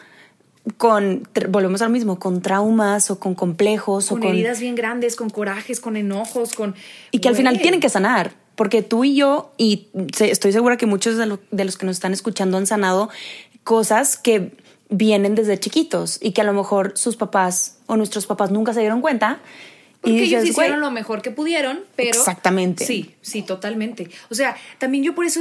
con, 0.77 1.27
volvemos 1.49 1.81
al 1.81 1.89
mismo, 1.91 2.19
con 2.19 2.43
traumas 2.43 3.11
o 3.11 3.19
con 3.19 3.35
complejos 3.35 4.09
con 4.09 4.19
o 4.19 4.21
con... 4.21 4.31
heridas 4.31 4.61
bien 4.61 4.75
grandes, 4.75 5.17
con 5.17 5.31
corajes, 5.31 5.81
con 5.81 5.97
enojos, 5.97 6.53
con... 6.53 6.75
Y 7.13 7.21
que 7.21 7.29
al 7.29 7.35
final 7.37 7.59
tienen 7.59 7.81
que 7.81 7.89
sanar. 7.89 8.35
Porque 8.57 8.83
tú 8.83 9.05
y 9.05 9.15
yo, 9.17 9.53
y 9.57 9.89
estoy 10.21 10.53
segura 10.53 10.77
que 10.77 10.85
muchos 10.87 11.17
de, 11.17 11.25
lo- 11.27 11.41
de 11.51 11.65
los 11.65 11.79
que 11.79 11.87
nos 11.87 11.97
están 11.97 12.13
escuchando 12.13 12.59
han 12.59 12.67
sanado 12.67 13.09
cosas 13.65 14.19
que 14.19 14.53
vienen 14.91 15.35
desde 15.35 15.59
chiquitos 15.59 16.19
y 16.21 16.33
que 16.33 16.43
a 16.43 16.45
lo 16.45 16.53
mejor 16.53 16.93
sus 16.97 17.17
papás 17.17 17.79
o 17.87 17.97
nuestros 17.97 18.27
papás 18.27 18.51
nunca 18.51 18.75
se 18.75 18.81
dieron 18.81 19.01
cuenta. 19.01 19.41
Porque 20.01 20.17
y 20.17 20.19
ellos 20.21 20.43
dices, 20.43 20.51
hicieron 20.51 20.81
"Güey, 20.81 20.81
lo 20.81 20.91
mejor 20.91 21.23
que 21.23 21.31
pudieron, 21.31 21.81
pero... 21.97 22.11
Exactamente. 22.11 22.85
Sí, 22.85 23.15
sí, 23.23 23.43
totalmente. 23.43 24.11
O 24.31 24.35
sea, 24.35 24.57
también 24.79 25.03
yo 25.05 25.15
por 25.15 25.25
eso 25.25 25.41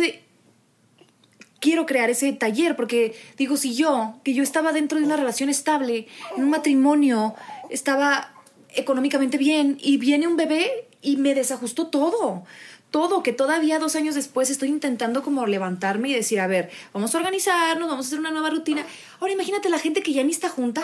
quiero 1.66 1.88
crear 1.88 2.12
ese 2.12 2.32
taller, 2.32 2.76
porque 2.76 3.16
digo, 3.38 3.58
si 3.58 3.74
yo, 3.74 4.20
que 4.24 4.36
yo 4.36 4.44
estaba 4.44 4.72
dentro 4.72 5.00
de 5.00 5.06
una 5.06 5.18
relación 5.18 5.50
estable, 5.50 6.08
en 6.38 6.44
un 6.44 6.52
matrimonio, 6.52 7.34
estaba 7.72 8.32
económicamente 8.76 9.40
bien, 9.40 9.80
y 9.82 9.98
viene 9.98 10.28
un 10.28 10.38
bebé 10.38 10.88
y 11.02 11.18
me 11.18 11.34
desajustó 11.34 11.88
todo. 11.88 12.44
Todo, 12.92 13.24
que 13.24 13.34
todavía 13.34 13.80
dos 13.80 13.96
años 13.96 14.14
después 14.14 14.52
estoy 14.52 14.70
intentando 14.70 15.24
como 15.24 15.48
levantarme 15.48 16.10
y 16.10 16.14
decir, 16.14 16.40
a 16.40 16.46
ver, 16.46 16.70
vamos 16.94 17.16
a 17.16 17.18
organizarnos, 17.18 17.90
vamos 17.90 18.06
a 18.06 18.08
hacer 18.10 18.20
una 18.20 18.30
nueva 18.30 18.52
rutina. 18.52 18.86
Ahora 19.20 19.34
imagínate 19.34 19.70
la 19.70 19.80
gente 19.80 20.04
que 20.04 20.14
ya 20.14 20.24
ni 20.24 20.30
está 20.30 20.50
junta, 20.50 20.84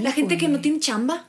la 0.00 0.12
gente 0.12 0.38
que 0.38 0.46
no 0.46 0.60
tiene 0.60 0.78
chamba, 0.78 1.26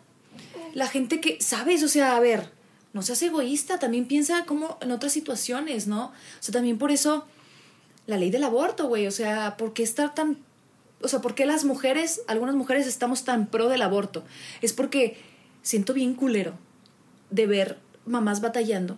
la 0.76 0.88
gente 0.88 1.19
que, 1.19 1.41
¿sabes? 1.41 1.82
O 1.82 1.88
sea, 1.88 2.15
a 2.15 2.19
ver, 2.19 2.52
no 2.93 3.02
seas 3.02 3.24
egoísta, 3.24 3.80
también 3.80 4.06
piensa 4.06 4.45
como 4.45 4.78
en 4.80 4.91
otras 4.91 5.12
situaciones, 5.12 5.88
¿no? 5.88 6.06
O 6.06 6.13
sea, 6.39 6.54
también 6.54 6.78
por 6.78 6.91
eso 6.91 7.26
la 8.08 8.18
ley 8.18 8.30
del 8.30 8.44
aborto, 8.44 8.88
güey, 8.88 9.08
o 9.08 9.12
sea, 9.12 9.58
¿por 9.58 9.74
qué 9.74 9.84
estar 9.84 10.13
tan... 10.13 10.38
O 11.02 11.08
sea, 11.08 11.22
¿por 11.22 11.36
qué 11.36 11.46
las 11.46 11.65
mujeres, 11.65 12.22
algunas 12.28 12.56
mujeres 12.56 12.88
estamos 12.88 13.26
tan 13.26 13.48
pro 13.48 13.68
del 13.68 13.82
aborto? 13.82 14.24
Es 14.62 14.74
porque 14.74 15.18
siento 15.62 15.94
bien 15.94 16.15
culero 16.15 16.54
de 17.30 17.48
ver 17.48 17.78
mamás 18.06 18.41
batallando 18.41 18.98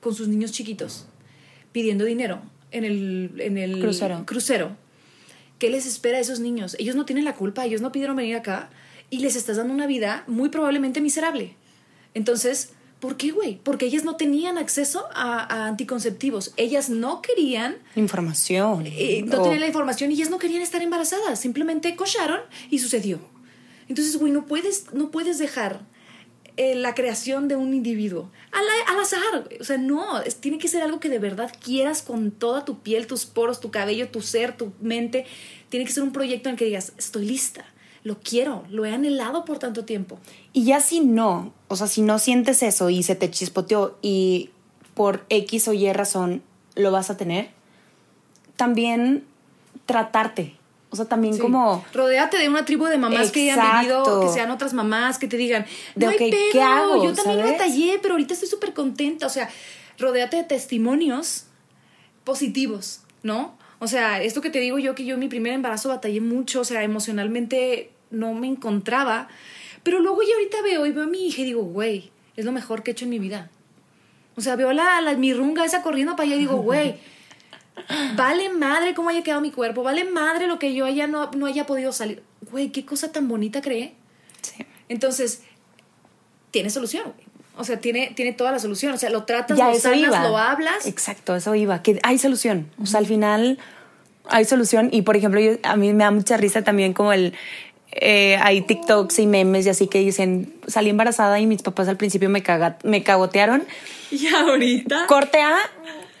con 0.00 0.14
sus 0.14 0.28
niños 0.28 0.52
chiquitos, 0.52 1.06
pidiendo 1.72 2.04
dinero 2.04 2.42
en 2.70 2.84
el, 2.84 3.34
en 3.38 3.58
el 3.58 3.80
Crucero. 3.80 4.24
crucero. 4.26 4.76
¿Qué 5.58 5.70
les 5.70 5.86
espera 5.86 6.18
a 6.18 6.20
esos 6.20 6.40
niños? 6.40 6.76
Ellos 6.78 6.96
no 6.96 7.04
tienen 7.04 7.24
la 7.24 7.34
culpa, 7.34 7.64
ellos 7.64 7.80
no 7.80 7.92
pidieron 7.92 8.16
venir 8.16 8.36
acá 8.36 8.70
y 9.10 9.18
les 9.18 9.36
estás 9.36 9.56
dando 9.56 9.72
una 9.72 9.86
vida 9.86 10.24
muy 10.26 10.48
probablemente 10.48 11.00
miserable. 11.00 11.54
Entonces, 12.14 12.72
¿por 13.04 13.16
qué, 13.18 13.30
güey? 13.32 13.60
Porque 13.62 13.84
ellas 13.86 14.04
no 14.04 14.16
tenían 14.16 14.56
acceso 14.58 15.04
a, 15.14 15.40
a 15.54 15.66
anticonceptivos. 15.68 16.52
Ellas 16.56 16.88
no 16.88 17.20
querían, 17.20 17.76
Información. 17.96 18.86
eh, 18.86 19.22
no 19.26 19.40
o- 19.40 19.42
tenían 19.42 19.60
la 19.60 19.66
información 19.66 20.10
y 20.10 20.14
ellas 20.14 20.30
no 20.30 20.38
querían 20.38 20.62
estar 20.62 20.80
embarazadas. 20.82 21.38
Simplemente 21.38 21.94
cocharon 21.96 22.40
y 22.70 22.78
sucedió. 22.78 23.18
Entonces, 23.88 24.16
güey, 24.16 24.32
no 24.32 24.46
puedes, 24.46 24.86
no 24.94 25.10
puedes 25.10 25.38
dejar 25.38 25.80
eh, 26.56 26.74
la 26.76 26.94
creación 26.94 27.48
de 27.48 27.56
un 27.56 27.74
individuo 27.74 28.30
al, 28.52 28.64
al 28.94 29.00
azar. 29.02 29.44
güey. 29.46 29.60
O 29.60 29.64
sea, 29.64 29.76
no, 29.76 30.20
es- 30.22 30.36
tiene 30.36 30.58
que 30.58 30.68
ser 30.68 30.82
algo 30.82 31.00
que 31.00 31.08
de 31.10 31.18
verdad 31.18 31.52
quieras 31.62 32.00
con 32.02 32.30
toda 32.30 32.64
tu 32.64 32.78
piel, 32.80 33.06
tus 33.06 33.26
poros, 33.26 33.60
tu 33.60 33.70
cabello, 33.70 34.08
tu 34.08 34.22
ser, 34.22 34.56
tu 34.56 34.72
mente. 34.80 35.26
Tiene 35.68 35.84
que 35.84 35.92
ser 35.92 36.02
un 36.04 36.12
proyecto 36.12 36.48
en 36.48 36.54
el 36.54 36.58
que 36.58 36.64
digas, 36.66 36.92
estoy 36.96 37.26
lista, 37.26 37.64
lo 38.04 38.18
quiero, 38.20 38.64
lo 38.70 38.84
he 38.84 38.94
anhelado 38.94 39.44
por 39.44 39.58
tanto 39.58 39.84
tiempo. 39.84 40.18
Y 40.52 40.64
ya 40.64 40.78
si 40.80 41.00
no, 41.00 41.52
o 41.68 41.74
sea, 41.76 41.86
si 41.88 42.02
no 42.02 42.18
sientes 42.20 42.62
eso 42.62 42.88
y 42.90 43.02
se 43.02 43.16
te 43.16 43.30
chispoteó 43.30 43.98
y 44.02 44.50
por 44.94 45.24
X 45.30 45.66
o 45.68 45.72
Y 45.72 45.92
razón 45.92 46.42
lo 46.76 46.92
vas 46.92 47.10
a 47.10 47.16
tener, 47.16 47.48
también 48.56 49.24
tratarte. 49.86 50.54
O 50.90 50.96
sea, 50.96 51.06
también 51.06 51.34
Sí. 51.34 51.40
como... 51.40 51.84
Rodéate 51.92 52.38
de 52.38 52.48
una 52.48 52.64
tribu 52.64 52.84
de 52.84 52.98
mamás 52.98 53.32
que 53.32 53.50
hayan 53.50 53.80
vivido, 53.80 54.20
que 54.20 54.28
sean 54.28 54.50
otras 54.52 54.74
mamás, 54.74 55.18
que 55.18 55.26
te 55.26 55.36
digan, 55.36 55.66
De, 55.96 56.06
no 56.06 56.10
hay 56.12 56.16
ok, 56.16 56.20
pedo, 56.30 56.52
¿qué 56.52 56.62
hago? 56.62 57.04
yo 57.04 57.14
también 57.14 57.38
¿Sabes? 57.40 57.52
batallé, 57.52 57.98
pero 58.00 58.14
ahorita 58.14 58.34
estoy 58.34 58.48
súper 58.48 58.74
contenta. 58.74 59.26
O 59.26 59.30
sea, 59.30 59.48
rodéate 59.98 60.36
de 60.36 60.44
testimonios 60.44 61.46
positivos, 62.22 63.00
¿no? 63.24 63.56
O 63.80 63.88
sea, 63.88 64.22
esto 64.22 64.40
que 64.40 64.50
te 64.50 64.60
digo 64.60 64.78
yo, 64.78 64.94
que 64.94 65.04
yo 65.04 65.14
en 65.14 65.20
mi 65.20 65.28
primer 65.28 65.52
embarazo 65.52 65.88
batallé 65.88 66.20
mucho, 66.20 66.60
o 66.60 66.64
sea, 66.64 66.84
emocionalmente 66.84 67.90
no 68.10 68.32
me 68.34 68.46
encontraba, 68.46 69.28
pero 69.82 70.00
luego 70.00 70.22
ya 70.22 70.34
ahorita 70.34 70.62
veo 70.62 70.86
y 70.86 70.92
veo 70.92 71.04
a 71.04 71.06
mi 71.06 71.26
hija 71.28 71.42
y 71.42 71.44
digo, 71.44 71.62
güey, 71.62 72.10
es 72.36 72.44
lo 72.44 72.52
mejor 72.52 72.82
que 72.82 72.90
he 72.90 72.92
hecho 72.92 73.04
en 73.04 73.10
mi 73.10 73.18
vida. 73.18 73.50
O 74.36 74.40
sea, 74.40 74.56
veo 74.56 74.72
la, 74.72 75.00
la 75.00 75.14
mi 75.14 75.32
runga 75.32 75.64
esa 75.64 75.82
corriendo 75.82 76.16
para 76.16 76.26
allá 76.26 76.36
y 76.36 76.40
digo, 76.40 76.56
güey, 76.56 76.96
vale 78.16 78.48
madre 78.50 78.94
cómo 78.94 79.10
haya 79.10 79.22
quedado 79.22 79.40
mi 79.40 79.50
cuerpo, 79.50 79.82
vale 79.82 80.04
madre 80.04 80.46
lo 80.46 80.58
que 80.58 80.74
yo 80.74 80.84
haya 80.84 81.06
no, 81.06 81.30
no 81.32 81.46
haya 81.46 81.66
podido 81.66 81.92
salir. 81.92 82.22
Güey, 82.50 82.70
qué 82.70 82.84
cosa 82.84 83.12
tan 83.12 83.28
bonita 83.28 83.60
creé. 83.62 83.94
Sí. 84.42 84.64
Entonces, 84.88 85.42
tiene 86.50 86.70
solución, 86.70 87.04
güey. 87.14 87.26
O 87.56 87.62
sea, 87.62 87.78
tiene, 87.78 88.12
tiene 88.16 88.32
toda 88.32 88.50
la 88.50 88.58
solución. 88.58 88.92
O 88.94 88.96
sea, 88.96 89.10
lo 89.10 89.24
tratas, 89.24 89.56
Ya, 89.56 89.68
lo 89.68 89.74
sanas, 89.78 89.98
iba. 90.00 90.28
lo 90.28 90.36
hablas. 90.36 90.86
Exacto, 90.86 91.36
eso 91.36 91.54
iba. 91.54 91.82
Que 91.82 92.00
hay 92.02 92.18
solución. 92.18 92.68
O 92.82 92.86
sea, 92.86 92.98
al 92.98 93.06
final 93.06 93.58
hay 94.28 94.44
solución. 94.44 94.88
Y 94.90 95.02
por 95.02 95.16
ejemplo, 95.16 95.38
yo- 95.40 95.58
a 95.62 95.76
mí 95.76 95.92
me 95.92 96.02
da 96.02 96.10
mucha 96.10 96.36
risa 96.36 96.62
también 96.62 96.92
como 96.94 97.12
el. 97.12 97.32
Eh, 97.96 98.36
hay 98.42 98.62
TikToks 98.62 99.20
y 99.20 99.26
memes 99.26 99.66
y 99.66 99.68
así 99.68 99.86
que 99.86 100.00
dicen, 100.00 100.52
salí 100.66 100.90
embarazada 100.90 101.38
y 101.38 101.46
mis 101.46 101.62
papás 101.62 101.88
al 101.88 101.96
principio 101.96 102.28
me, 102.28 102.42
caga, 102.42 102.78
me 102.82 103.02
cagotearon. 103.02 103.64
Y 104.10 104.28
ahorita. 104.28 105.06
Corte 105.08 105.40
A, 105.40 105.56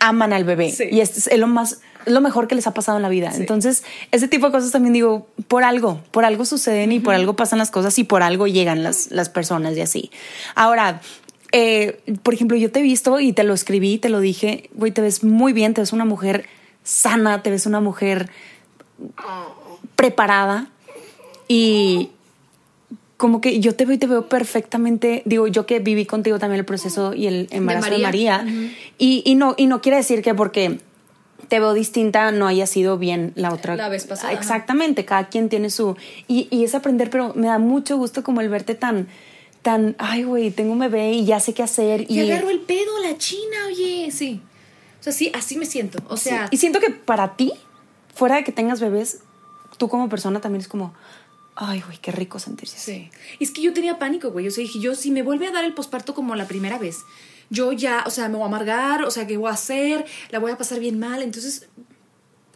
aman 0.00 0.32
al 0.32 0.42
bebé. 0.42 0.72
Sí. 0.72 0.84
Y 0.90 1.00
es, 1.00 1.28
es 1.28 1.38
lo 1.38 1.46
más 1.46 1.80
lo 2.06 2.20
mejor 2.20 2.48
que 2.48 2.54
les 2.54 2.66
ha 2.66 2.74
pasado 2.74 2.98
en 2.98 3.02
la 3.02 3.08
vida. 3.08 3.30
Entonces, 3.34 3.84
ese 4.10 4.28
tipo 4.28 4.46
de 4.46 4.52
cosas 4.52 4.72
también 4.72 4.92
digo, 4.92 5.28
por 5.48 5.64
algo, 5.64 6.02
por 6.10 6.24
algo 6.24 6.44
suceden 6.44 6.92
y 6.92 7.00
por 7.00 7.14
algo 7.14 7.36
pasan 7.36 7.58
las 7.58 7.70
cosas 7.70 7.98
y 7.98 8.04
por 8.04 8.22
algo 8.22 8.46
llegan 8.46 8.82
las, 8.82 9.10
las 9.10 9.28
personas 9.28 9.76
y 9.76 9.80
así. 9.80 10.10
Ahora, 10.54 11.00
eh, 11.52 12.00
por 12.22 12.34
ejemplo, 12.34 12.56
yo 12.56 12.70
te 12.70 12.80
he 12.80 12.82
visto 12.82 13.20
y 13.20 13.32
te 13.32 13.44
lo 13.44 13.54
escribí, 13.54 13.98
te 13.98 14.08
lo 14.08 14.20
dije, 14.20 14.70
güey, 14.74 14.92
te 14.92 15.00
ves 15.00 15.24
muy 15.24 15.52
bien, 15.52 15.72
te 15.72 15.80
ves 15.80 15.92
una 15.92 16.04
mujer 16.04 16.46
sana, 16.82 17.42
te 17.42 17.50
ves 17.50 17.64
una 17.64 17.80
mujer 17.80 18.28
preparada 19.96 20.68
y 21.48 22.10
como 23.16 23.40
que 23.40 23.60
yo 23.60 23.74
te 23.74 23.84
veo 23.86 23.94
y 23.94 23.98
te 23.98 24.06
veo 24.06 24.28
perfectamente, 24.28 25.22
digo, 25.24 25.46
yo 25.46 25.66
que 25.66 25.78
viví 25.78 26.04
contigo 26.04 26.38
también 26.38 26.58
el 26.58 26.64
proceso 26.64 27.14
y 27.14 27.26
el 27.26 27.48
embarazo 27.50 27.90
de 27.90 27.98
María. 27.98 28.38
María, 28.38 28.72
y, 28.98 29.22
y 29.24 29.34
no, 29.34 29.54
y 29.56 29.66
no 29.66 29.80
quiere 29.80 29.96
decir 29.98 30.20
que 30.22 30.34
porque 30.34 30.80
te 31.48 31.60
veo 31.60 31.74
distinta 31.74 32.32
no 32.32 32.46
haya 32.46 32.66
sido 32.66 32.98
bien 32.98 33.32
la 33.36 33.52
otra. 33.52 33.76
La 33.76 33.88
vez 33.88 34.04
pasada, 34.04 34.32
ajá. 34.32 34.40
Exactamente, 34.40 35.04
cada 35.04 35.28
quien 35.28 35.48
tiene 35.48 35.70
su... 35.70 35.96
Y, 36.26 36.48
y 36.50 36.64
es 36.64 36.74
aprender, 36.74 37.10
pero 37.10 37.32
me 37.34 37.46
da 37.46 37.58
mucho 37.58 37.96
gusto 37.96 38.24
como 38.24 38.40
el 38.40 38.48
verte 38.48 38.74
tan, 38.74 39.08
tan, 39.62 39.94
ay, 39.98 40.24
güey, 40.24 40.50
tengo 40.50 40.72
un 40.72 40.78
bebé 40.80 41.12
y 41.12 41.24
ya 41.24 41.40
sé 41.40 41.54
qué 41.54 41.62
hacer. 41.62 42.06
Y 42.10 42.20
Y, 42.20 42.30
agarro 42.30 42.50
el 42.50 42.60
pedo, 42.60 42.98
la 43.02 43.16
china, 43.16 43.56
oye. 43.68 44.10
Sí. 44.10 44.40
O 45.00 45.02
sea, 45.02 45.12
sí, 45.12 45.30
así 45.34 45.56
me 45.56 45.66
siento. 45.66 45.98
O 46.08 46.16
Sí, 46.16 46.30
sea, 46.30 46.48
y 46.50 46.56
siento 46.56 46.80
que 46.80 46.90
para 46.90 47.36
ti, 47.36 47.52
fuera 48.14 48.36
de 48.36 48.44
que 48.44 48.52
tengas 48.52 48.80
bebés, 48.80 49.20
tú 49.76 49.88
como 49.88 50.08
persona 50.08 50.40
también 50.40 50.62
es 50.62 50.68
como, 50.68 50.94
ay, 51.56 51.80
güey, 51.82 51.98
qué 51.98 52.10
rico 52.12 52.38
sentirse 52.38 52.76
así. 52.76 52.92
Sí. 52.92 53.10
Es 53.40 53.50
que 53.50 53.62
yo 53.62 53.72
tenía 53.72 53.98
pánico, 53.98 54.30
güey. 54.30 54.48
O 54.48 54.50
sea, 54.50 54.62
dije, 54.62 54.80
yo 54.80 54.94
si 54.94 55.10
me 55.10 55.22
vuelve 55.22 55.46
a 55.46 55.52
dar 55.52 55.64
el 55.64 55.74
posparto 55.74 56.14
como 56.14 56.34
la 56.34 56.46
primera 56.48 56.78
vez, 56.78 56.98
yo 57.50 57.72
ya, 57.72 58.02
o 58.06 58.10
sea, 58.10 58.28
me 58.28 58.34
voy 58.34 58.42
a 58.44 58.46
amargar, 58.46 59.04
o 59.04 59.10
sea, 59.10 59.26
¿qué 59.26 59.36
voy 59.36 59.50
a 59.50 59.54
hacer? 59.54 60.04
La 60.30 60.38
voy 60.38 60.50
a 60.52 60.58
pasar 60.58 60.80
bien 60.80 60.98
mal. 60.98 61.22
Entonces, 61.22 61.68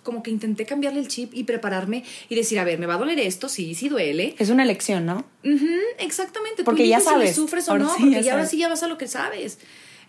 como 0.03 0.23
que 0.23 0.31
intenté 0.31 0.65
cambiarle 0.65 1.01
el 1.01 1.09
chip 1.09 1.35
y 1.35 1.45
prepararme 1.45 2.03
y 2.31 2.35
decir, 2.35 2.59
a 2.59 2.65
ver, 2.65 2.79
me 2.79 2.87
va 2.87 2.95
a 2.95 2.99
doler 2.99 3.19
esto, 3.21 3.49
sí, 3.49 3.75
sí 3.75 3.89
duele. 3.91 4.35
Es 4.39 4.49
una 4.51 4.63
elección, 4.63 5.05
¿no? 5.05 5.27
Ujú, 5.45 5.69
exactamente. 5.99 6.59
Tú 6.63 6.65
Porque 6.65 6.89
ya 6.89 6.97
eliges 6.97 7.05
si 7.05 7.11
sabes. 7.19 7.37
sufres 7.37 7.69
o 7.69 7.73
Ahora 7.73 7.85
no, 7.85 7.91
sí, 7.95 8.01
porque 8.05 8.23
ya 8.23 8.33
ahora 8.33 8.45
sabes. 8.45 8.51
sí 8.51 8.57
ya 8.59 8.69
vas 8.69 8.83
a 8.83 8.89
lo 8.89 8.97
que 8.99 9.07
sabes. 9.07 9.59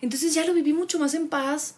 Entonces 0.00 0.32
ya 0.32 0.46
lo 0.46 0.54
viví 0.54 0.72
mucho 0.72 0.98
más 0.98 1.12
en 1.14 1.28
paz 1.28 1.74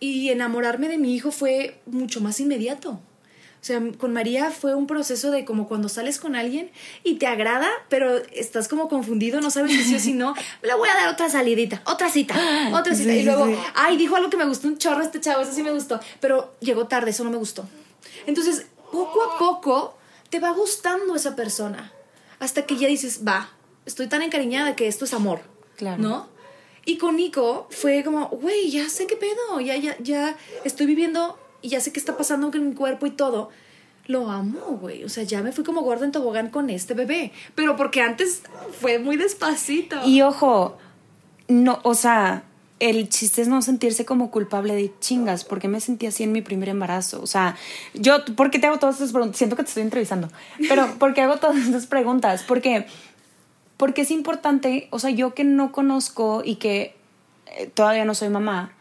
y 0.00 0.28
enamorarme 0.28 0.88
de 0.88 0.98
mi 0.98 1.14
hijo 1.14 1.30
fue 1.30 1.80
mucho 1.86 2.20
más 2.20 2.38
inmediato. 2.40 3.00
O 3.60 3.64
sea, 3.68 3.82
con 3.98 4.12
María 4.12 4.50
fue 4.50 4.74
un 4.74 4.86
proceso 4.86 5.30
de 5.30 5.44
como 5.44 5.66
cuando 5.66 5.88
sales 5.88 6.20
con 6.20 6.36
alguien 6.36 6.70
y 7.02 7.16
te 7.16 7.26
agrada, 7.26 7.68
pero 7.88 8.16
estás 8.32 8.68
como 8.68 8.88
confundido, 8.88 9.40
no 9.40 9.50
sabes 9.50 9.72
si 9.72 9.82
sí 9.82 9.94
o 9.96 9.98
si 9.98 10.12
no. 10.12 10.34
Le 10.62 10.74
voy 10.74 10.88
a 10.88 10.94
dar 10.94 11.08
otra 11.08 11.28
salidita, 11.28 11.82
otra 11.84 12.08
cita, 12.08 12.34
otra 12.72 12.94
cita. 12.94 13.12
Sí, 13.12 13.18
y 13.18 13.22
luego, 13.24 13.46
sí. 13.46 13.56
ay, 13.74 13.96
dijo 13.96 14.16
algo 14.16 14.30
que 14.30 14.36
me 14.36 14.46
gustó 14.46 14.68
un 14.68 14.78
chorro 14.78 15.02
este 15.02 15.20
chavo, 15.20 15.42
eso 15.42 15.52
sí 15.52 15.62
me 15.62 15.72
gustó. 15.72 16.00
Pero 16.20 16.54
llegó 16.60 16.86
tarde, 16.86 17.10
eso 17.10 17.24
no 17.24 17.30
me 17.30 17.36
gustó. 17.36 17.68
Entonces, 18.26 18.66
poco 18.92 19.22
a 19.22 19.38
poco 19.38 19.98
te 20.30 20.38
va 20.38 20.50
gustando 20.50 21.16
esa 21.16 21.34
persona. 21.34 21.92
Hasta 22.38 22.64
que 22.64 22.76
ya 22.76 22.86
dices, 22.86 23.22
va, 23.26 23.50
estoy 23.86 24.06
tan 24.06 24.22
encariñada 24.22 24.76
que 24.76 24.86
esto 24.86 25.04
es 25.04 25.14
amor. 25.14 25.40
Claro. 25.76 26.00
¿No? 26.00 26.28
Y 26.84 26.96
con 26.96 27.16
Nico 27.16 27.66
fue 27.70 28.02
como, 28.04 28.28
güey, 28.28 28.70
ya 28.70 28.88
sé 28.88 29.06
qué 29.06 29.16
pedo, 29.16 29.60
ya, 29.60 29.76
ya, 29.76 29.96
ya 29.98 30.36
estoy 30.64 30.86
viviendo 30.86 31.38
y 31.62 31.68
ya 31.70 31.80
sé 31.80 31.92
qué 31.92 31.98
está 31.98 32.16
pasando 32.16 32.50
con 32.50 32.68
mi 32.68 32.74
cuerpo 32.74 33.06
y 33.06 33.10
todo. 33.10 33.50
Lo 34.06 34.30
amo, 34.30 34.78
güey. 34.80 35.04
O 35.04 35.08
sea, 35.08 35.24
ya 35.24 35.42
me 35.42 35.52
fui 35.52 35.64
como 35.64 35.82
gorda 35.82 36.04
en 36.04 36.12
tobogán 36.12 36.48
con 36.50 36.70
este 36.70 36.94
bebé. 36.94 37.32
Pero 37.54 37.76
porque 37.76 38.00
antes 38.00 38.42
fue 38.80 38.98
muy 38.98 39.16
despacito. 39.16 39.96
Y 40.06 40.22
ojo, 40.22 40.78
no, 41.48 41.80
o 41.82 41.94
sea, 41.94 42.44
el 42.80 43.08
chiste 43.08 43.42
es 43.42 43.48
no 43.48 43.60
sentirse 43.62 44.04
como 44.04 44.30
culpable 44.30 44.74
de 44.74 44.92
chingas, 45.00 45.44
porque 45.44 45.68
me 45.68 45.80
sentí 45.80 46.06
así 46.06 46.22
en 46.22 46.32
mi 46.32 46.42
primer 46.42 46.68
embarazo. 46.68 47.20
O 47.22 47.26
sea, 47.26 47.56
yo, 47.94 48.24
¿por 48.36 48.50
qué 48.50 48.58
te 48.58 48.66
hago 48.66 48.78
todas 48.78 48.96
estas 48.96 49.12
preguntas? 49.12 49.36
Siento 49.36 49.56
que 49.56 49.62
te 49.62 49.68
estoy 49.68 49.82
entrevistando, 49.82 50.28
pero 50.68 50.86
¿por 50.98 51.14
qué 51.14 51.22
hago 51.22 51.38
todas 51.38 51.56
estas 51.56 51.86
preguntas? 51.86 52.44
Porque, 52.46 52.86
porque 53.76 54.02
es 54.02 54.10
importante, 54.10 54.88
o 54.90 54.98
sea, 54.98 55.10
yo 55.10 55.34
que 55.34 55.44
no 55.44 55.72
conozco 55.72 56.42
y 56.44 56.56
que 56.56 56.96
eh, 57.46 57.66
todavía 57.74 58.04
no 58.04 58.14
soy 58.14 58.28
mamá, 58.28 58.74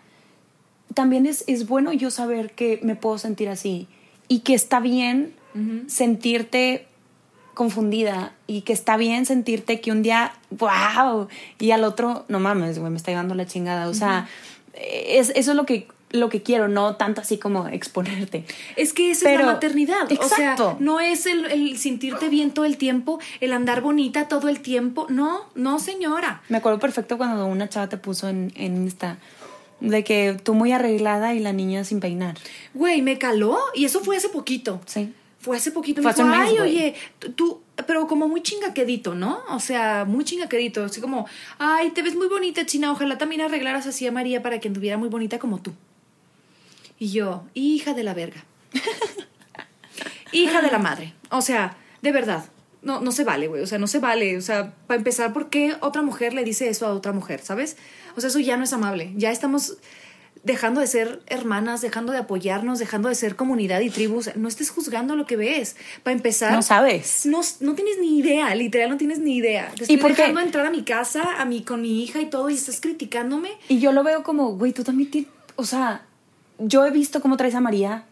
también 0.94 1.26
es, 1.26 1.44
es 1.48 1.68
bueno 1.68 1.94
yo 1.94 2.12
saber 2.12 2.52
que 2.52 2.80
me 2.84 2.96
puedo 2.96 3.18
sentir 3.18 3.50
así 3.50 3.88
y 4.28 4.40
que 4.40 4.54
está 4.54 4.80
bien 4.80 5.34
sentirte 5.88 6.86
confundida 7.56 8.36
y 8.46 8.62
que 8.62 8.72
está 8.74 8.98
bien 8.98 9.26
sentirte 9.26 9.82
que 9.82 9.92
un 9.92 10.04
día, 10.04 10.34
wow, 10.52 11.28
y 11.58 11.72
al 11.72 11.84
otro, 11.84 12.26
no 12.28 12.40
mames, 12.40 12.78
güey, 12.78 12.92
me 12.92 12.98
está 12.98 13.10
llevando 13.10 13.34
la 13.34 13.48
chingada. 13.48 13.90
O 13.90 13.96
sea, 13.96 14.30
es, 14.76 15.32
eso 15.36 15.52
es 15.52 15.58
lo 15.58 15.66
que 15.66 15.88
lo 16.12 16.30
que 16.30 16.42
quiero, 16.42 16.68
no 16.68 16.96
tanto 16.96 17.22
así 17.22 17.38
como 17.38 17.68
exponerte. 17.68 18.46
Es 18.76 18.94
que 18.94 19.12
esa 19.12 19.32
es 19.32 19.40
la 19.40 19.46
maternidad. 19.46 20.10
Exacto. 20.12 20.66
O 20.66 20.70
sea, 20.70 20.78
no 20.80 21.00
es 21.00 21.26
el, 21.26 21.46
el, 21.46 21.78
sentirte 21.78 22.30
bien 22.30 22.52
todo 22.52 22.66
el 22.66 22.78
tiempo, 22.78 23.20
el 23.42 23.52
andar 23.52 23.82
bonita 23.82 24.28
todo 24.28 24.48
el 24.48 24.62
tiempo. 24.62 25.08
No, 25.10 25.42
no, 25.56 25.80
señora. 25.80 26.42
Me 26.50 26.58
acuerdo 26.58 26.80
perfecto 26.80 27.18
cuando 27.18 27.46
una 27.46 27.68
chava 27.68 27.90
te 27.90 27.98
puso 27.98 28.30
en, 28.30 28.54
en 28.56 28.88
esta. 28.88 29.18
De 29.80 30.04
que 30.04 30.38
tú 30.44 30.54
muy 30.54 30.72
arreglada 30.72 31.34
y 31.36 31.40
la 31.40 31.54
niña 31.54 31.84
sin 31.84 32.00
peinar. 32.00 32.36
Güey, 32.74 33.02
me 33.02 33.18
caló 33.18 33.58
y 33.76 33.86
eso 33.86 34.02
fue 34.02 34.18
hace 34.18 34.30
poquito. 34.30 34.82
Sí. 34.86 35.14
Fue 35.40 35.56
hace 35.56 35.72
poquito. 35.72 36.02
Fue 36.02 36.12
me 36.12 36.24
dijo, 36.24 36.34
ay, 36.34 36.60
oye, 36.60 36.96
tú, 37.36 37.62
pero 37.86 38.08
como 38.08 38.28
muy 38.28 38.42
chingaquedito, 38.42 39.14
¿no? 39.14 39.40
O 39.50 39.60
sea, 39.60 40.06
muy 40.06 40.26
chingaquedito. 40.26 40.84
Así 40.84 41.00
como, 41.00 41.28
ay, 41.60 41.92
te 41.92 42.02
ves 42.02 42.16
muy 42.16 42.28
bonita, 42.28 42.66
China. 42.66 42.92
Ojalá 42.92 43.18
también 43.18 43.42
arreglaras 43.42 43.86
así 43.86 44.08
a 44.08 44.12
María 44.12 44.42
para 44.42 44.60
que 44.60 44.68
anduviera 44.68 44.98
muy 44.98 45.10
bonita 45.10 45.38
como 45.38 45.60
tú. 45.60 45.74
Y 47.00 47.12
yo, 47.12 47.44
hija 47.54 47.94
de 47.94 48.04
la 48.04 48.14
verga. 48.16 48.44
hija 50.32 50.62
de 50.62 50.72
la 50.72 50.80
madre. 50.80 51.14
O 51.30 51.42
sea, 51.42 51.78
de 52.02 52.12
verdad. 52.12 52.46
No, 52.82 53.02
no 53.02 53.12
se 53.12 53.24
vale, 53.24 53.48
güey. 53.48 53.62
O 53.62 53.68
sea, 53.68 53.80
no 53.80 53.88
se 53.88 54.00
vale. 54.00 54.38
O 54.38 54.42
sea, 54.42 54.74
para 54.88 54.98
empezar, 54.98 55.34
¿por 55.34 55.50
qué 55.50 55.76
otra 55.82 56.02
mujer 56.02 56.34
le 56.34 56.44
dice 56.44 56.70
eso 56.70 56.86
a 56.86 56.94
otra 56.94 57.12
mujer? 57.12 57.42
¿Sabes? 57.42 57.78
O 58.16 58.22
sea, 58.22 58.30
eso 58.30 58.40
ya 58.40 58.58
no 58.58 58.64
es 58.64 58.74
amable. 58.74 59.14
Ya 59.16 59.32
estamos 59.32 59.78
dejando 60.44 60.80
de 60.80 60.88
ser 60.88 61.22
hermanas, 61.28 61.82
dejando 61.82 62.14
de 62.14 62.20
apoyarnos, 62.20 62.80
dejando 62.80 63.10
de 63.10 63.16
ser 63.16 63.36
comunidad 63.36 63.82
y 63.82 63.90
tribus. 63.90 64.36
No 64.36 64.48
estés 64.48 64.70
juzgando 64.70 65.16
lo 65.16 65.26
que 65.26 65.36
ves. 65.36 65.76
Para 66.04 66.16
empezar. 66.16 66.54
No 66.54 66.62
sabes. 66.62 67.26
No, 67.26 67.42
no 67.60 67.76
tienes 67.76 68.00
ni 68.00 68.20
idea, 68.20 68.54
literal, 68.56 68.90
no 68.90 68.98
tienes 68.98 69.20
ni 69.20 69.38
idea. 69.38 69.72
Te 69.76 69.84
estoy 69.84 69.96
¿Y 69.96 70.00
por 70.00 70.16
dejando 70.16 70.40
entrar 70.40 70.66
a 70.66 70.72
mi 70.72 70.84
casa, 70.84 71.42
a 71.42 71.46
mí, 71.46 71.64
con 71.64 71.82
mi 71.82 72.04
hija 72.04 72.22
y 72.22 72.28
todo, 72.28 72.50
y 72.50 72.54
estás 72.54 72.80
criticándome. 72.80 73.52
Y 73.68 73.80
yo 73.80 73.92
lo 73.92 74.04
veo 74.04 74.24
como, 74.24 74.56
güey, 74.56 74.72
tú 74.72 74.84
también 74.84 75.12
tienes. 75.12 75.30
O 75.56 75.66
sea, 75.66 76.06
yo 76.60 76.86
he 76.86 76.92
visto 76.92 77.22
cómo 77.22 77.38
traes 77.38 77.56
a 77.56 77.62
María, 77.62 78.06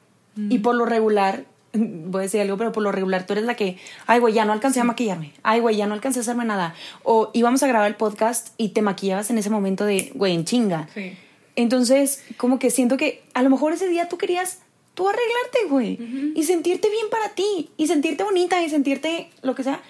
y 0.49 0.59
por 0.59 0.75
lo 0.75 0.85
regular, 0.85 1.45
voy 2.07 2.19
a 2.19 2.23
decir 2.23 2.41
algo, 2.41 2.57
pero 2.57 2.71
por 2.71 2.83
lo 2.83 2.91
regular 2.91 3.25
tú 3.25 3.33
eres 3.33 3.45
la 3.45 3.55
que, 3.55 3.77
ay, 4.07 4.19
güey, 4.19 4.33
ya 4.33 4.45
no 4.45 4.53
alcancé 4.53 4.79
a 4.79 4.83
maquillarme, 4.83 5.33
ay, 5.43 5.59
güey, 5.59 5.75
ya 5.75 5.87
no 5.87 5.93
alcancé 5.93 6.19
a 6.19 6.21
hacerme 6.21 6.45
nada. 6.45 6.75
O 7.03 7.31
íbamos 7.33 7.63
a 7.63 7.67
grabar 7.67 7.87
el 7.87 7.95
podcast 7.95 8.49
y 8.57 8.69
te 8.69 8.81
maquillabas 8.81 9.29
en 9.29 9.37
ese 9.37 9.49
momento 9.49 9.85
de, 9.85 10.11
güey, 10.15 10.33
en 10.33 10.45
chinga. 10.45 10.89
Sí. 10.93 11.17
Entonces, 11.55 12.23
como 12.37 12.59
que 12.59 12.69
siento 12.69 12.97
que 12.97 13.23
a 13.33 13.41
lo 13.41 13.49
mejor 13.49 13.73
ese 13.73 13.87
día 13.87 14.09
tú 14.09 14.17
querías 14.17 14.59
tú 14.93 15.09
arreglarte, 15.09 15.65
güey, 15.69 16.33
y 16.35 16.43
sentirte 16.43 16.89
bien 16.89 17.09
para 17.11 17.29
ti, 17.29 17.69
y 17.77 17.87
sentirte 17.87 18.23
bonita, 18.23 18.61
y 18.63 18.69
sentirte 18.69 19.29
lo 19.41 19.53
que 19.53 19.63
sea. 19.63 19.81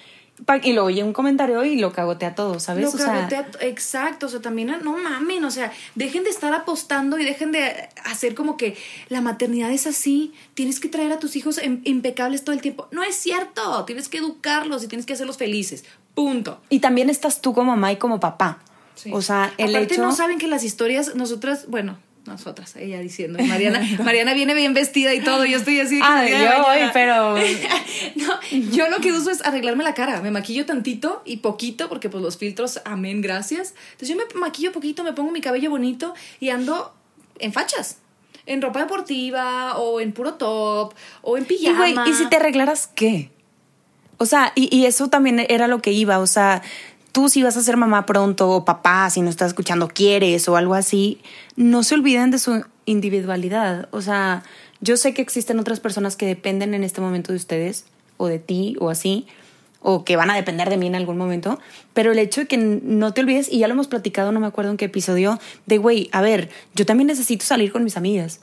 Y 0.63 0.73
lo 0.73 0.83
oye 0.83 1.01
un 1.01 1.13
comentario 1.13 1.63
y 1.63 1.79
lo 1.79 1.93
cagotea 1.93 2.35
todo, 2.35 2.59
¿sabes? 2.59 2.83
Lo 2.83 2.91
cagotea, 2.91 3.47
exacto, 3.61 4.25
o 4.25 4.29
sea, 4.29 4.41
también 4.41 4.75
no 4.83 4.97
mamen, 4.97 5.45
o 5.45 5.51
sea, 5.51 5.71
dejen 5.95 6.25
de 6.25 6.29
estar 6.29 6.53
apostando 6.53 7.17
y 7.17 7.23
dejen 7.23 7.53
de 7.53 7.89
hacer 8.03 8.35
como 8.35 8.57
que 8.57 8.75
la 9.07 9.21
maternidad 9.21 9.71
es 9.71 9.87
así, 9.87 10.33
tienes 10.53 10.81
que 10.81 10.89
traer 10.89 11.13
a 11.13 11.19
tus 11.19 11.37
hijos 11.37 11.61
impecables 11.85 12.43
todo 12.43 12.53
el 12.53 12.61
tiempo. 12.61 12.89
No 12.91 13.01
es 13.01 13.15
cierto, 13.15 13.85
tienes 13.85 14.09
que 14.09 14.17
educarlos 14.17 14.83
y 14.83 14.87
tienes 14.87 15.05
que 15.05 15.13
hacerlos 15.13 15.37
felices, 15.37 15.85
punto. 16.13 16.59
Y 16.69 16.79
también 16.79 17.09
estás 17.09 17.41
tú 17.41 17.53
como 17.53 17.71
mamá 17.71 17.93
y 17.93 17.95
como 17.95 18.19
papá. 18.19 18.59
O 19.11 19.21
sea, 19.21 19.53
el 19.57 19.75
Aparte 19.75 19.97
no 19.97 20.11
saben 20.11 20.37
que 20.37 20.47
las 20.47 20.63
historias, 20.63 21.15
nosotras, 21.15 21.67
bueno, 21.67 21.97
nosotras, 22.25 22.75
ella 22.75 22.99
diciendo, 22.99 23.39
Mariana, 23.43 23.81
Mariana 24.03 24.33
viene 24.33 24.53
bien 24.53 24.73
vestida 24.73 25.13
y 25.13 25.21
todo, 25.21 25.45
yo 25.45 25.57
estoy 25.57 25.79
así. 25.79 25.99
Ah, 26.01 26.25
yo 26.27 26.63
voy, 26.63 26.89
pero... 26.93 27.35
no, 28.15 28.39
yo 28.71 28.89
lo 28.89 28.97
que 28.97 29.11
uso 29.11 29.31
es 29.31 29.45
arreglarme 29.45 29.83
la 29.83 29.93
cara, 29.93 30.21
me 30.21 30.31
maquillo 30.31 30.65
tantito 30.65 31.21
y 31.25 31.37
poquito, 31.37 31.89
porque 31.89 32.09
pues 32.09 32.23
los 32.23 32.37
filtros, 32.37 32.81
amén, 32.85 33.21
gracias. 33.21 33.75
Entonces 33.91 34.09
yo 34.09 34.15
me 34.15 34.23
maquillo 34.39 34.71
poquito, 34.71 35.03
me 35.03 35.13
pongo 35.13 35.31
mi 35.31 35.41
cabello 35.41 35.69
bonito 35.69 36.13
y 36.39 36.49
ando 36.49 36.93
en 37.39 37.53
fachas. 37.53 37.97
En 38.47 38.61
ropa 38.61 38.79
deportiva, 38.79 39.77
o 39.77 39.99
en 39.99 40.11
puro 40.11 40.35
top, 40.35 40.93
o 41.23 41.37
en 41.37 41.45
pijama. 41.45 42.05
Y, 42.05 42.11
¿y 42.11 42.13
si 42.13 42.29
te 42.29 42.35
arreglaras 42.35 42.87
qué? 42.87 43.31
O 44.17 44.25
sea, 44.25 44.51
y, 44.55 44.73
y 44.75 44.85
eso 44.85 45.09
también 45.09 45.43
era 45.49 45.67
lo 45.67 45.81
que 45.81 45.91
iba, 45.91 46.19
o 46.19 46.27
sea, 46.27 46.61
tú 47.15 47.29
si 47.29 47.41
vas 47.43 47.55
a 47.55 47.61
ser 47.61 47.77
mamá 47.77 48.05
pronto 48.05 48.49
o 48.49 48.65
papá, 48.65 49.09
si 49.09 49.21
no 49.21 49.29
estás 49.29 49.47
escuchando 49.47 49.87
quieres 49.87 50.49
o 50.49 50.57
algo 50.57 50.73
así, 50.73 51.21
no 51.55 51.81
se 51.81 51.95
olviden 51.95 52.29
de 52.29 52.39
su 52.39 52.65
individualidad. 52.83 53.87
O 53.91 54.01
sea, 54.01 54.43
yo 54.81 54.97
sé 54.97 55.13
que 55.13 55.21
existen 55.21 55.57
otras 55.57 55.79
personas 55.79 56.17
que 56.17 56.25
dependen 56.25 56.73
en 56.73 56.83
este 56.83 56.99
momento 56.99 57.31
de 57.31 57.37
ustedes 57.37 57.85
o 58.17 58.27
de 58.27 58.39
ti 58.39 58.75
o 58.81 58.89
así, 58.89 59.27
o 59.79 60.03
que 60.03 60.17
van 60.17 60.29
a 60.29 60.35
depender 60.35 60.69
de 60.69 60.75
mí 60.75 60.87
en 60.87 60.95
algún 60.95 61.17
momento, 61.17 61.57
pero 61.93 62.11
el 62.11 62.19
hecho 62.19 62.41
de 62.41 62.47
que 62.47 62.57
no 62.57 63.13
te 63.13 63.21
olvides, 63.21 63.49
y 63.49 63.59
ya 63.59 63.69
lo 63.69 63.75
hemos 63.75 63.87
platicado, 63.87 64.33
no 64.33 64.41
me 64.41 64.47
acuerdo 64.47 64.71
en 64.71 64.77
qué 64.77 64.85
episodio, 64.85 65.39
de, 65.67 65.77
güey, 65.77 66.09
a 66.11 66.19
ver, 66.19 66.49
yo 66.73 66.85
también 66.85 67.07
necesito 67.07 67.45
salir 67.45 67.71
con 67.71 67.85
mis 67.85 67.95
amigas. 67.95 68.41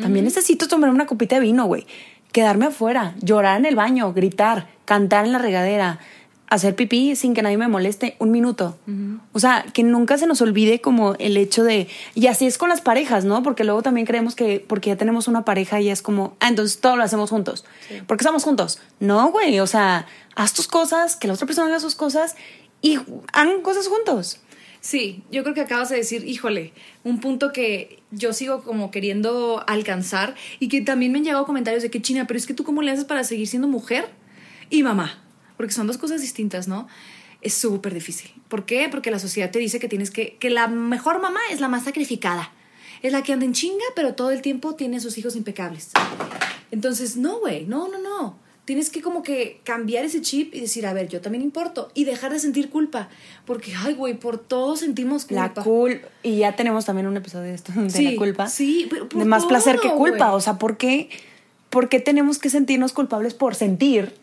También 0.00 0.24
necesito 0.24 0.68
tomar 0.68 0.90
una 0.90 1.06
copita 1.06 1.34
de 1.34 1.40
vino, 1.40 1.64
güey. 1.64 1.84
Quedarme 2.30 2.66
afuera, 2.66 3.16
llorar 3.20 3.58
en 3.58 3.66
el 3.66 3.74
baño, 3.74 4.12
gritar, 4.12 4.68
cantar 4.84 5.24
en 5.24 5.32
la 5.32 5.38
regadera, 5.38 5.98
hacer 6.48 6.76
pipí 6.76 7.16
sin 7.16 7.34
que 7.34 7.42
nadie 7.42 7.56
me 7.56 7.68
moleste 7.68 8.16
un 8.18 8.30
minuto. 8.30 8.78
O 9.32 9.40
sea, 9.40 9.64
que 9.72 9.82
nunca 9.82 10.18
se 10.18 10.26
nos 10.26 10.40
olvide 10.40 10.80
como 10.80 11.14
el 11.14 11.36
hecho 11.36 11.64
de... 11.64 11.88
Y 12.14 12.26
así 12.26 12.46
es 12.46 12.58
con 12.58 12.68
las 12.68 12.80
parejas, 12.80 13.24
¿no? 13.24 13.42
Porque 13.42 13.64
luego 13.64 13.82
también 13.82 14.06
creemos 14.06 14.34
que 14.34 14.64
porque 14.66 14.90
ya 14.90 14.96
tenemos 14.96 15.28
una 15.28 15.44
pareja 15.44 15.80
y 15.80 15.88
es 15.88 16.02
como, 16.02 16.36
ah, 16.40 16.48
entonces 16.48 16.80
todo 16.80 16.96
lo 16.96 17.02
hacemos 17.02 17.30
juntos. 17.30 17.64
Porque 18.06 18.22
estamos 18.22 18.44
juntos. 18.44 18.80
No, 19.00 19.30
güey, 19.30 19.58
o 19.60 19.66
sea, 19.66 20.06
haz 20.36 20.54
tus 20.54 20.68
cosas, 20.68 21.16
que 21.16 21.26
la 21.26 21.34
otra 21.34 21.46
persona 21.46 21.68
haga 21.68 21.80
sus 21.80 21.94
cosas 21.94 22.36
y 22.80 22.98
hagan 23.32 23.62
cosas 23.62 23.88
juntos. 23.88 24.40
Sí, 24.80 25.24
yo 25.30 25.42
creo 25.44 25.54
que 25.54 25.62
acabas 25.62 25.88
de 25.88 25.96
decir, 25.96 26.28
híjole, 26.28 26.74
un 27.04 27.18
punto 27.18 27.52
que 27.52 28.02
yo 28.10 28.34
sigo 28.34 28.62
como 28.62 28.90
queriendo 28.90 29.64
alcanzar 29.66 30.34
y 30.60 30.68
que 30.68 30.82
también 30.82 31.10
me 31.10 31.18
han 31.18 31.24
llegado 31.24 31.46
comentarios 31.46 31.82
de 31.82 31.90
que 31.90 32.02
China, 32.02 32.26
pero 32.26 32.36
es 32.36 32.46
que 32.46 32.52
tú 32.52 32.64
cómo 32.64 32.82
le 32.82 32.90
haces 32.90 33.06
para 33.06 33.24
seguir 33.24 33.48
siendo 33.48 33.66
mujer 33.66 34.10
y 34.68 34.82
mamá 34.82 35.23
porque 35.56 35.72
son 35.72 35.86
dos 35.86 35.98
cosas 35.98 36.20
distintas, 36.20 36.68
¿no? 36.68 36.88
Es 37.40 37.54
súper 37.54 37.92
difícil. 37.92 38.30
¿Por 38.48 38.64
qué? 38.64 38.88
Porque 38.90 39.10
la 39.10 39.18
sociedad 39.18 39.50
te 39.50 39.58
dice 39.58 39.78
que 39.78 39.88
tienes 39.88 40.10
que, 40.10 40.36
que 40.36 40.50
la 40.50 40.66
mejor 40.66 41.20
mamá 41.20 41.40
es 41.50 41.60
la 41.60 41.68
más 41.68 41.84
sacrificada. 41.84 42.52
Es 43.02 43.12
la 43.12 43.22
que 43.22 43.34
anda 43.34 43.44
en 43.44 43.52
chinga, 43.52 43.84
pero 43.94 44.14
todo 44.14 44.30
el 44.30 44.40
tiempo 44.40 44.74
tiene 44.76 44.96
a 44.96 45.00
sus 45.00 45.18
hijos 45.18 45.36
impecables. 45.36 45.90
Entonces, 46.70 47.16
no, 47.16 47.38
güey, 47.40 47.66
no, 47.66 47.88
no, 47.88 47.98
no. 47.98 48.38
Tienes 48.64 48.88
que 48.88 49.02
como 49.02 49.22
que 49.22 49.60
cambiar 49.62 50.06
ese 50.06 50.22
chip 50.22 50.54
y 50.54 50.60
decir, 50.60 50.86
a 50.86 50.94
ver, 50.94 51.08
yo 51.08 51.20
también 51.20 51.44
importo. 51.44 51.90
Y 51.92 52.04
dejar 52.04 52.32
de 52.32 52.38
sentir 52.38 52.70
culpa. 52.70 53.10
Porque, 53.44 53.74
ay, 53.76 53.92
güey, 53.92 54.14
por 54.14 54.38
todo 54.38 54.74
sentimos 54.74 55.26
culpa. 55.26 55.52
La 55.54 55.62
culpa. 55.62 56.08
Y 56.22 56.38
ya 56.38 56.56
tenemos 56.56 56.86
también 56.86 57.06
un 57.06 57.16
episodio 57.18 57.48
de 57.48 57.54
esto, 57.54 57.72
de 57.74 58.02
la 58.02 58.16
culpa. 58.16 58.48
Sí, 58.48 58.88
De 59.14 59.24
más 59.26 59.44
placer 59.44 59.78
que 59.80 59.90
culpa. 59.90 60.32
O 60.32 60.40
sea, 60.40 60.58
¿por 60.58 60.78
qué, 60.78 61.10
¿por 61.68 61.90
qué 61.90 62.00
tenemos 62.00 62.38
que 62.38 62.48
sentirnos 62.48 62.94
culpables 62.94 63.34
por 63.34 63.54
sentir 63.54 64.14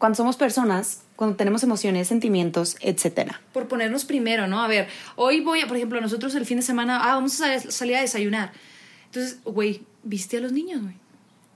cuando 0.00 0.16
somos 0.16 0.38
personas, 0.38 1.02
cuando 1.14 1.36
tenemos 1.36 1.62
emociones, 1.62 2.08
sentimientos, 2.08 2.78
etcétera. 2.80 3.42
Por 3.52 3.68
ponernos 3.68 4.06
primero, 4.06 4.46
¿no? 4.46 4.62
A 4.62 4.66
ver, 4.66 4.88
hoy 5.14 5.40
voy 5.40 5.60
a, 5.60 5.66
por 5.66 5.76
ejemplo, 5.76 6.00
nosotros 6.00 6.34
el 6.36 6.46
fin 6.46 6.56
de 6.56 6.62
semana, 6.62 7.00
ah, 7.02 7.16
vamos 7.16 7.38
a 7.42 7.60
salir 7.60 7.96
a 7.96 8.00
desayunar. 8.00 8.50
Entonces, 9.04 9.40
güey, 9.44 9.82
viste 10.02 10.38
a 10.38 10.40
los 10.40 10.52
niños, 10.52 10.80
güey. 10.80 10.94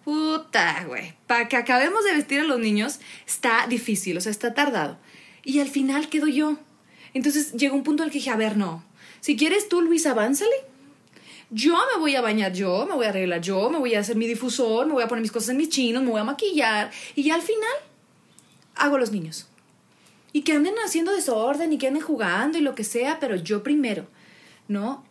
Puta, 0.05 0.85
güey. 0.87 1.15
Para 1.27 1.49
que 1.49 1.57
acabemos 1.57 2.05
de 2.05 2.13
vestir 2.13 2.41
a 2.41 2.45
los 2.45 2.61
niños 2.61 3.01
está 3.27 3.67
difícil, 3.67 4.19
o 4.19 4.21
sea, 4.21 4.31
está 4.31 4.53
tardado. 4.53 4.99
Y 5.43 5.61
al 5.61 5.69
final 5.69 6.11
quedo 6.11 6.27
yo. 6.27 6.59
Entonces 7.15 7.55
llegó 7.55 7.77
un 7.77 7.83
punto 7.83 8.03
en 8.03 8.09
el 8.09 8.13
que 8.13 8.19
dije, 8.19 8.29
a 8.29 8.37
ver, 8.37 8.59
no. 8.59 8.85
Si 9.21 9.39
quieres 9.39 9.71
tú, 9.71 9.81
Luis, 9.81 10.05
avánzale. 10.05 10.53
Yo 11.49 11.79
me 11.95 11.99
voy 11.99 12.15
a 12.15 12.21
bañar 12.21 12.53
yo, 12.53 12.85
me 12.87 12.95
voy 12.95 13.07
a 13.07 13.09
arreglar 13.09 13.41
yo, 13.41 13.71
me 13.71 13.79
voy 13.79 13.95
a 13.95 14.01
hacer 14.01 14.17
mi 14.17 14.27
difusor, 14.27 14.87
me 14.87 14.93
voy 14.93 15.03
a 15.03 15.09
poner 15.09 15.23
mis 15.23 15.33
cosas 15.33 15.49
en 15.49 15.57
mis 15.57 15.71
chinos, 15.71 16.03
me 16.03 16.11
voy 16.11 16.21
a 16.21 16.25
maquillar. 16.25 16.91
Y 17.15 17.23
ya 17.23 17.37
al 17.37 17.43
final 17.43 17.73
hago 18.77 18.99
los 18.99 19.13
niños. 19.13 19.49
Y 20.33 20.43
que 20.43 20.53
anden 20.53 20.75
haciendo 20.85 21.13
desorden 21.13 21.73
y 21.73 21.79
que 21.79 21.87
anden 21.87 22.03
jugando 22.03 22.59
y 22.59 22.61
lo 22.61 22.75
que 22.75 22.85
sea, 22.85 23.21
pero 23.21 23.37
yo 23.37 23.63
primero, 23.63 24.07
¿no? 24.69 25.05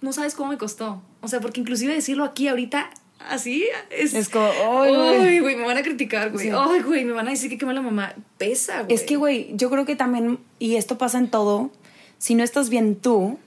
No 0.00 0.12
sabes 0.12 0.34
cómo 0.34 0.50
me 0.50 0.58
costó. 0.58 1.02
O 1.22 1.28
sea, 1.28 1.40
porque 1.40 1.60
inclusive 1.60 1.94
decirlo 1.94 2.24
aquí 2.24 2.48
ahorita 2.48 2.90
así 3.28 3.66
es... 3.90 4.14
Es 4.14 4.28
como, 4.28 4.46
ay, 4.46 5.40
güey, 5.40 5.56
me 5.56 5.64
van 5.64 5.78
a 5.78 5.82
criticar, 5.82 6.30
güey. 6.30 6.50
Ay, 6.50 6.82
güey, 6.82 7.04
me 7.04 7.12
van 7.12 7.26
a 7.28 7.30
decir 7.30 7.50
que 7.50 7.58
qué 7.58 7.66
mala 7.66 7.82
mamá. 7.82 8.14
Pesa, 8.36 8.82
güey. 8.82 8.94
Es 8.94 9.02
que, 9.02 9.16
güey, 9.16 9.50
yo 9.54 9.70
creo 9.70 9.84
que 9.86 9.96
también, 9.96 10.38
y 10.58 10.76
esto 10.76 10.98
pasa 10.98 11.18
en 11.18 11.30
todo, 11.30 11.70
si 12.18 12.34
no 12.34 12.44
estás 12.44 12.68
bien 12.68 12.96
tú, 12.96 13.38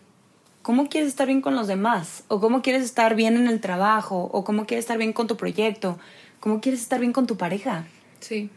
¿cómo 0.62 0.90
quieres 0.90 1.10
estar 1.10 1.28
bien 1.28 1.42
con 1.42 1.56
los 1.56 1.68
demás? 1.68 2.24
¿O 2.28 2.40
cómo 2.42 2.62
quieres 2.62 2.84
estar 2.84 3.16
bien 3.16 3.38
en 3.38 3.48
el 3.48 3.62
trabajo? 3.62 4.30
¿O 4.34 4.44
cómo 4.44 4.66
quieres 4.66 4.86
estar 4.86 4.98
bien 4.98 5.14
con 5.14 5.28
tu 5.28 5.38
proyecto? 5.38 6.00
¿Cómo 6.40 6.62
quieres 6.62 6.82
estar 6.82 7.00
bien 7.00 7.14
con 7.14 7.28
tu 7.28 7.38
pareja? 7.38 7.86
Sí. 8.20 8.50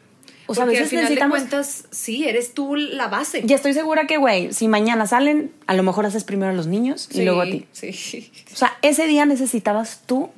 O 0.46 0.54
sea, 0.54 0.64
a 0.64 0.66
veces 0.66 0.82
al 0.82 0.88
final 0.88 1.04
necesitamos- 1.04 1.34
de 1.42 1.48
cuentas, 1.48 1.84
sí, 1.90 2.28
eres 2.28 2.52
tú 2.54 2.76
la 2.76 3.08
base. 3.08 3.44
Y 3.46 3.52
estoy 3.52 3.72
segura 3.72 4.06
que, 4.06 4.18
güey, 4.18 4.52
si 4.52 4.68
mañana 4.68 5.06
salen, 5.06 5.52
a 5.66 5.74
lo 5.74 5.82
mejor 5.82 6.04
haces 6.06 6.24
primero 6.24 6.52
a 6.52 6.54
los 6.54 6.66
niños 6.66 7.08
y 7.12 7.22
luego 7.22 7.40
a 7.40 7.44
ti. 7.44 7.66
Sí. 7.72 8.30
O 8.52 8.56
sea, 8.56 8.76
ese 8.82 9.06
día 9.06 9.24
necesitabas 9.26 10.02
tú 10.06 10.30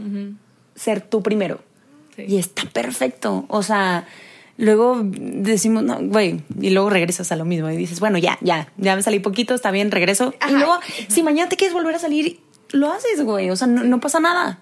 ser 0.75 1.01
tú 1.01 1.23
primero. 1.23 1.61
Sí. 2.15 2.25
Y 2.29 2.39
está 2.39 2.63
perfecto. 2.71 3.45
O 3.49 3.63
sea, 3.63 4.07
luego 4.59 5.01
decimos, 5.05 5.83
no, 5.83 5.99
güey, 6.01 6.41
y 6.61 6.71
luego 6.71 6.89
regresas 6.89 7.31
a 7.33 7.37
lo 7.37 7.45
mismo 7.45 7.69
y 7.71 7.77
dices, 7.77 8.01
bueno, 8.01 8.17
ya, 8.19 8.39
ya, 8.41 8.73
ya 8.77 8.97
me 8.97 9.03
salí 9.03 9.19
poquito, 9.19 9.55
está 9.55 9.71
bien, 9.71 9.91
regreso. 9.91 10.33
Y 10.33 10.37
Ajá. 10.41 10.53
luego, 10.53 10.79
si 11.09 11.23
mañana 11.23 11.49
te 11.49 11.57
quieres 11.57 11.75
volver 11.75 11.95
a 11.95 11.99
salir, 11.99 12.41
lo 12.71 12.91
haces, 12.93 13.23
güey. 13.23 13.51
O 13.51 13.57
sea, 13.57 13.67
no, 13.67 13.85
no 13.85 14.01
pasa 14.01 14.21
nada. 14.21 14.61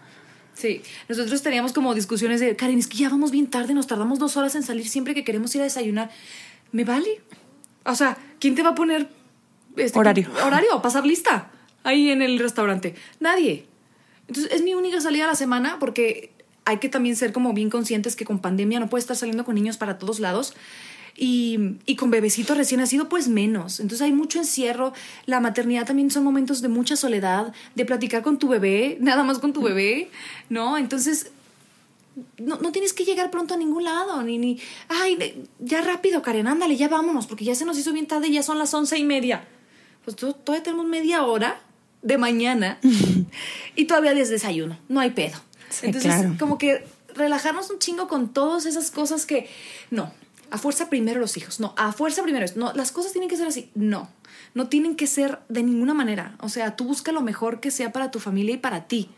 Sí, 0.55 0.83
nosotros 1.09 1.43
teníamos 1.43 1.73
como 1.73 1.95
discusiones 1.95 2.41
de, 2.41 2.57
Karen, 2.57 2.79
es 2.79 2.87
que 2.87 2.97
ya 2.97 3.09
vamos 3.09 3.31
bien 3.31 3.49
tarde, 3.49 3.75
nos 3.75 3.87
tardamos 3.87 4.19
dos 4.19 4.37
horas 4.37 4.55
en 4.55 4.63
salir 4.63 4.89
siempre 4.89 5.15
que 5.15 5.25
queremos 5.25 5.55
ir 5.55 5.61
a 5.61 5.65
desayunar. 5.65 6.11
¿Me 6.73 6.85
vale? 6.85 7.21
O 7.85 7.95
sea, 7.95 8.17
¿quién 8.39 8.55
te 8.55 8.63
va 8.63 8.71
a 8.71 8.75
poner 8.75 9.09
este, 9.77 9.99
Horario. 9.99 10.29
Horario, 10.45 10.81
pasar 10.81 11.05
lista 11.05 11.51
ahí 11.83 12.11
en 12.11 12.23
el 12.23 12.39
restaurante? 12.39 12.95
Nadie. 13.21 13.67
Entonces, 14.29 14.53
es 14.53 14.63
mi 14.63 14.75
única 14.75 15.01
salida 15.01 15.25
a 15.25 15.29
la 15.29 15.35
semana 15.35 15.79
porque 15.79 16.33
hay 16.65 16.79
que 16.79 16.89
también 16.89 17.17
ser 17.17 17.33
como 17.33 17.53
bien 17.53 17.71
conscientes 17.71 18.17
que 18.17 18.25
con 18.25 18.39
pandemia 18.39 18.81
no 18.81 18.89
puedes 18.89 19.05
estar 19.05 19.17
saliendo 19.17 19.45
con 19.45 19.55
niños 19.55 19.77
para 19.77 19.99
todos 19.99 20.21
lados. 20.21 20.55
Y, 21.17 21.77
y 21.87 21.95
con 21.95 22.11
bebecito 22.11 22.55
recién 22.55 22.81
nacido, 22.81 23.09
pues 23.09 23.29
menos. 23.29 23.79
Entonces 23.79 24.03
hay 24.03 24.13
mucho 24.13 24.39
encierro. 24.41 24.93
La 25.27 25.39
maternidad 25.41 25.87
también 25.87 26.11
son 26.11 26.25
momentos 26.25 26.61
de 26.61 26.69
mucha 26.69 26.97
soledad, 26.97 27.53
de 27.77 27.85
platicar 27.85 28.23
con 28.23 28.39
tu 28.39 28.49
bebé, 28.49 28.99
nada 29.01 29.23
más 29.23 29.39
con 29.39 29.53
tu 29.53 29.63
bebé, 29.63 30.11
¿no? 30.49 30.77
Entonces, 30.77 31.31
no, 32.39 32.59
no 32.59 32.73
tienes 32.73 32.93
que 32.93 33.05
llegar 33.05 33.31
pronto 33.31 33.55
a 33.55 33.57
ningún 33.57 33.85
lado, 33.85 34.23
ni, 34.23 34.39
ni, 34.39 34.59
ay, 34.89 35.47
ya 35.61 35.83
rápido, 35.83 36.21
Karen, 36.23 36.47
ándale, 36.49 36.77
ya 36.77 36.89
vámonos, 36.89 37.27
porque 37.27 37.45
ya 37.45 37.55
se 37.55 37.65
nos 37.65 37.79
hizo 37.79 37.93
bien 37.93 38.07
tarde, 38.07 38.31
ya 38.31 38.43
son 38.43 38.59
las 38.59 38.73
once 38.75 38.97
y 38.99 39.05
media. 39.05 39.47
Pues 40.05 40.17
to- 40.17 40.35
todavía 40.35 40.63
tenemos 40.65 40.87
media 40.87 41.25
hora 41.25 41.61
de 42.03 42.19
mañana 42.19 42.79
y 43.77 43.85
todavía 43.87 44.15
les 44.15 44.29
desayuno, 44.31 44.79
no 44.89 45.01
hay 45.01 45.11
pedo. 45.11 45.39
Sí, 45.71 45.87
Entonces, 45.87 46.13
claro. 46.13 46.37
como 46.39 46.59
que 46.59 46.85
relajarnos 47.15 47.71
un 47.71 47.79
chingo 47.79 48.07
con 48.09 48.33
todas 48.33 48.67
esas 48.67 48.91
cosas 48.91 49.27
que, 49.27 49.49
no, 49.91 50.13
a 50.51 50.59
fuerza 50.59 50.89
primero 50.91 51.21
los 51.21 51.37
hijos, 51.37 51.61
no, 51.61 51.75
a 51.77 51.93
fuerza 51.93 52.23
primero, 52.23 52.47
no, 52.57 52.73
las 52.75 52.93
cosas 52.93 53.13
tienen 53.13 53.29
que 53.29 53.37
ser 53.37 53.47
así, 53.47 53.71
no, 53.75 54.09
no 54.55 54.69
tienen 54.69 54.97
que 54.97 55.07
ser 55.07 55.41
de 55.49 55.63
ninguna 55.63 55.95
manera. 55.95 56.37
O 56.41 56.49
sea, 56.49 56.77
tú 56.77 56.85
busca 56.85 57.13
lo 57.13 57.21
mejor 57.23 57.61
que 57.61 57.71
sea 57.71 57.93
para 57.93 58.11
tu 58.11 58.21
familia 58.21 58.55
y 58.55 58.59
para 58.59 58.87
ti 58.87 59.11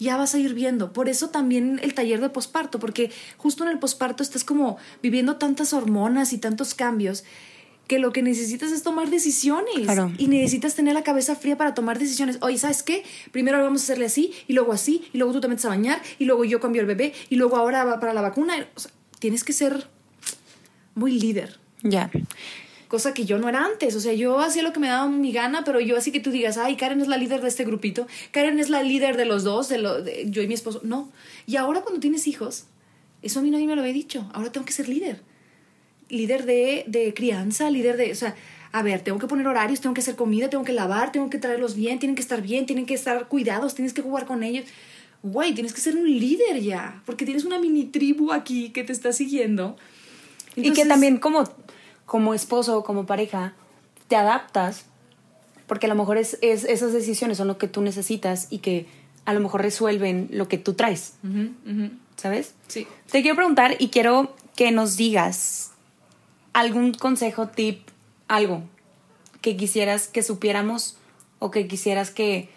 ya 0.00 0.16
vas 0.16 0.34
a 0.34 0.38
ir 0.38 0.54
viendo. 0.54 0.92
Por 0.92 1.08
eso 1.08 1.30
también 1.30 1.80
el 1.82 1.94
taller 1.94 2.20
de 2.20 2.28
posparto, 2.28 2.78
porque 2.80 3.10
justo 3.36 3.62
en 3.64 3.70
el 3.70 3.78
posparto 3.78 4.22
estás 4.22 4.44
como 4.44 4.76
viviendo 5.02 5.36
tantas 5.36 5.72
hormonas 5.72 6.32
y 6.32 6.38
tantos 6.38 6.74
cambios 6.74 7.24
que 7.86 7.98
lo 7.98 8.12
que 8.12 8.22
necesitas 8.22 8.72
es 8.72 8.82
tomar 8.82 9.10
decisiones 9.10 9.74
Claro. 9.84 10.10
y 10.16 10.26
necesitas 10.28 10.74
tener 10.74 10.94
la 10.94 11.02
cabeza 11.02 11.36
fría 11.36 11.56
para 11.58 11.74
tomar 11.74 11.98
decisiones. 11.98 12.38
Oye, 12.40 12.56
¿sabes 12.58 12.82
qué? 12.82 13.04
Primero 13.30 13.62
vamos 13.62 13.82
a 13.82 13.84
hacerle 13.84 14.06
así 14.06 14.32
y 14.48 14.54
luego 14.54 14.72
así 14.72 15.04
y 15.12 15.18
luego 15.18 15.34
tú 15.34 15.40
te 15.42 15.48
metes 15.48 15.64
a 15.66 15.68
bañar 15.68 16.00
y 16.18 16.24
luego 16.24 16.44
yo 16.44 16.60
cambio 16.60 16.80
el 16.80 16.86
bebé 16.86 17.12
y 17.28 17.36
luego 17.36 17.56
ahora 17.56 17.84
va 17.84 18.00
para 18.00 18.14
la 18.14 18.22
vacuna. 18.22 18.54
O 18.74 18.80
sea, 18.80 18.90
tienes 19.18 19.44
que 19.44 19.52
ser 19.52 19.86
muy 20.94 21.18
líder. 21.18 21.58
Ya. 21.82 22.10
Cosa 22.88 23.14
que 23.14 23.24
yo 23.24 23.38
no 23.38 23.48
era 23.48 23.64
antes. 23.64 23.94
O 23.94 24.00
sea, 24.00 24.12
yo 24.12 24.38
hacía 24.38 24.62
lo 24.62 24.72
que 24.72 24.80
me 24.80 24.88
daba 24.88 25.08
mi 25.08 25.32
gana, 25.32 25.64
pero 25.64 25.80
yo 25.80 25.96
así 25.96 26.12
que 26.12 26.20
tú 26.20 26.30
digas, 26.30 26.56
ay, 26.56 26.76
Karen 26.76 27.00
es 27.00 27.08
la 27.08 27.16
líder 27.16 27.40
de 27.40 27.48
este 27.48 27.64
grupito, 27.64 28.06
Karen 28.30 28.58
es 28.58 28.70
la 28.70 28.82
líder 28.82 29.16
de 29.16 29.24
los 29.24 29.44
dos, 29.44 29.68
de, 29.68 29.78
lo, 29.78 30.02
de 30.02 30.26
yo 30.30 30.42
y 30.42 30.48
mi 30.48 30.54
esposo. 30.54 30.80
No. 30.82 31.10
Y 31.46 31.56
ahora 31.56 31.82
cuando 31.82 32.00
tienes 32.00 32.26
hijos, 32.26 32.64
eso 33.22 33.40
a 33.40 33.42
mí 33.42 33.50
nadie 33.50 33.66
me 33.66 33.74
lo 33.74 33.82
había 33.82 33.94
dicho. 33.94 34.28
Ahora 34.32 34.52
tengo 34.52 34.66
que 34.66 34.72
ser 34.72 34.88
líder. 34.88 35.20
Líder 36.08 36.44
de, 36.44 36.84
de 36.86 37.14
crianza, 37.14 37.70
líder 37.70 37.96
de. 37.96 38.12
O 38.12 38.14
sea, 38.14 38.34
a 38.74 38.82
ver, 38.82 39.02
tengo 39.02 39.20
que 39.20 39.28
poner 39.28 39.46
horarios, 39.46 39.80
tengo 39.80 39.94
que 39.94 40.00
hacer 40.00 40.16
comida, 40.16 40.50
tengo 40.50 40.64
que 40.64 40.72
lavar, 40.72 41.12
tengo 41.12 41.30
que 41.30 41.38
traerlos 41.38 41.76
bien, 41.76 42.00
tienen 42.00 42.16
que 42.16 42.22
estar 42.22 42.42
bien, 42.42 42.66
tienen 42.66 42.86
que 42.86 42.94
estar 42.94 43.28
cuidados, 43.28 43.76
tienes 43.76 43.92
que 43.92 44.02
jugar 44.02 44.26
con 44.26 44.42
ellos. 44.42 44.64
Güey, 45.22 45.54
tienes 45.54 45.72
que 45.72 45.80
ser 45.80 45.96
un 45.96 46.06
líder 46.06 46.60
ya, 46.60 47.00
porque 47.06 47.24
tienes 47.24 47.44
una 47.44 47.60
mini 47.60 47.84
tribu 47.84 48.32
aquí 48.32 48.70
que 48.70 48.82
te 48.82 48.92
está 48.92 49.12
siguiendo. 49.12 49.76
Y 50.56 50.72
que 50.72 50.84
también 50.86 51.18
como, 51.18 51.44
como 52.06 52.34
esposo 52.34 52.78
o 52.78 52.84
como 52.84 53.06
pareja 53.06 53.54
te 54.08 54.16
adaptas 54.16 54.84
porque 55.66 55.86
a 55.86 55.88
lo 55.88 55.94
mejor 55.94 56.18
es, 56.18 56.36
es- 56.42 56.64
esas 56.64 56.92
decisiones 56.92 57.38
son 57.38 57.48
lo 57.48 57.56
que 57.58 57.68
tú 57.68 57.80
necesitas 57.80 58.48
y 58.50 58.58
que 58.58 58.86
a 59.24 59.32
lo 59.32 59.40
mejor 59.40 59.62
resuelven 59.62 60.28
lo 60.30 60.46
que 60.48 60.58
tú 60.58 60.74
traes. 60.74 61.14
¿sabes? 62.16 62.54
Sí. 62.68 62.86
Te 63.10 63.22
quiero 63.22 63.34
preguntar 63.36 63.76
y 63.78 63.88
quiero 63.88 64.34
que 64.56 64.70
nos 64.70 64.96
digas 64.96 65.70
algún 66.52 66.92
consejo, 66.94 67.48
tip, 67.48 67.80
algo 68.28 68.62
que 69.40 69.56
quisieras 69.56 70.06
que 70.08 70.22
supiéramos 70.22 70.96
o 71.38 71.50
que 71.50 71.66
quisieras 71.66 72.10
que, 72.10 72.48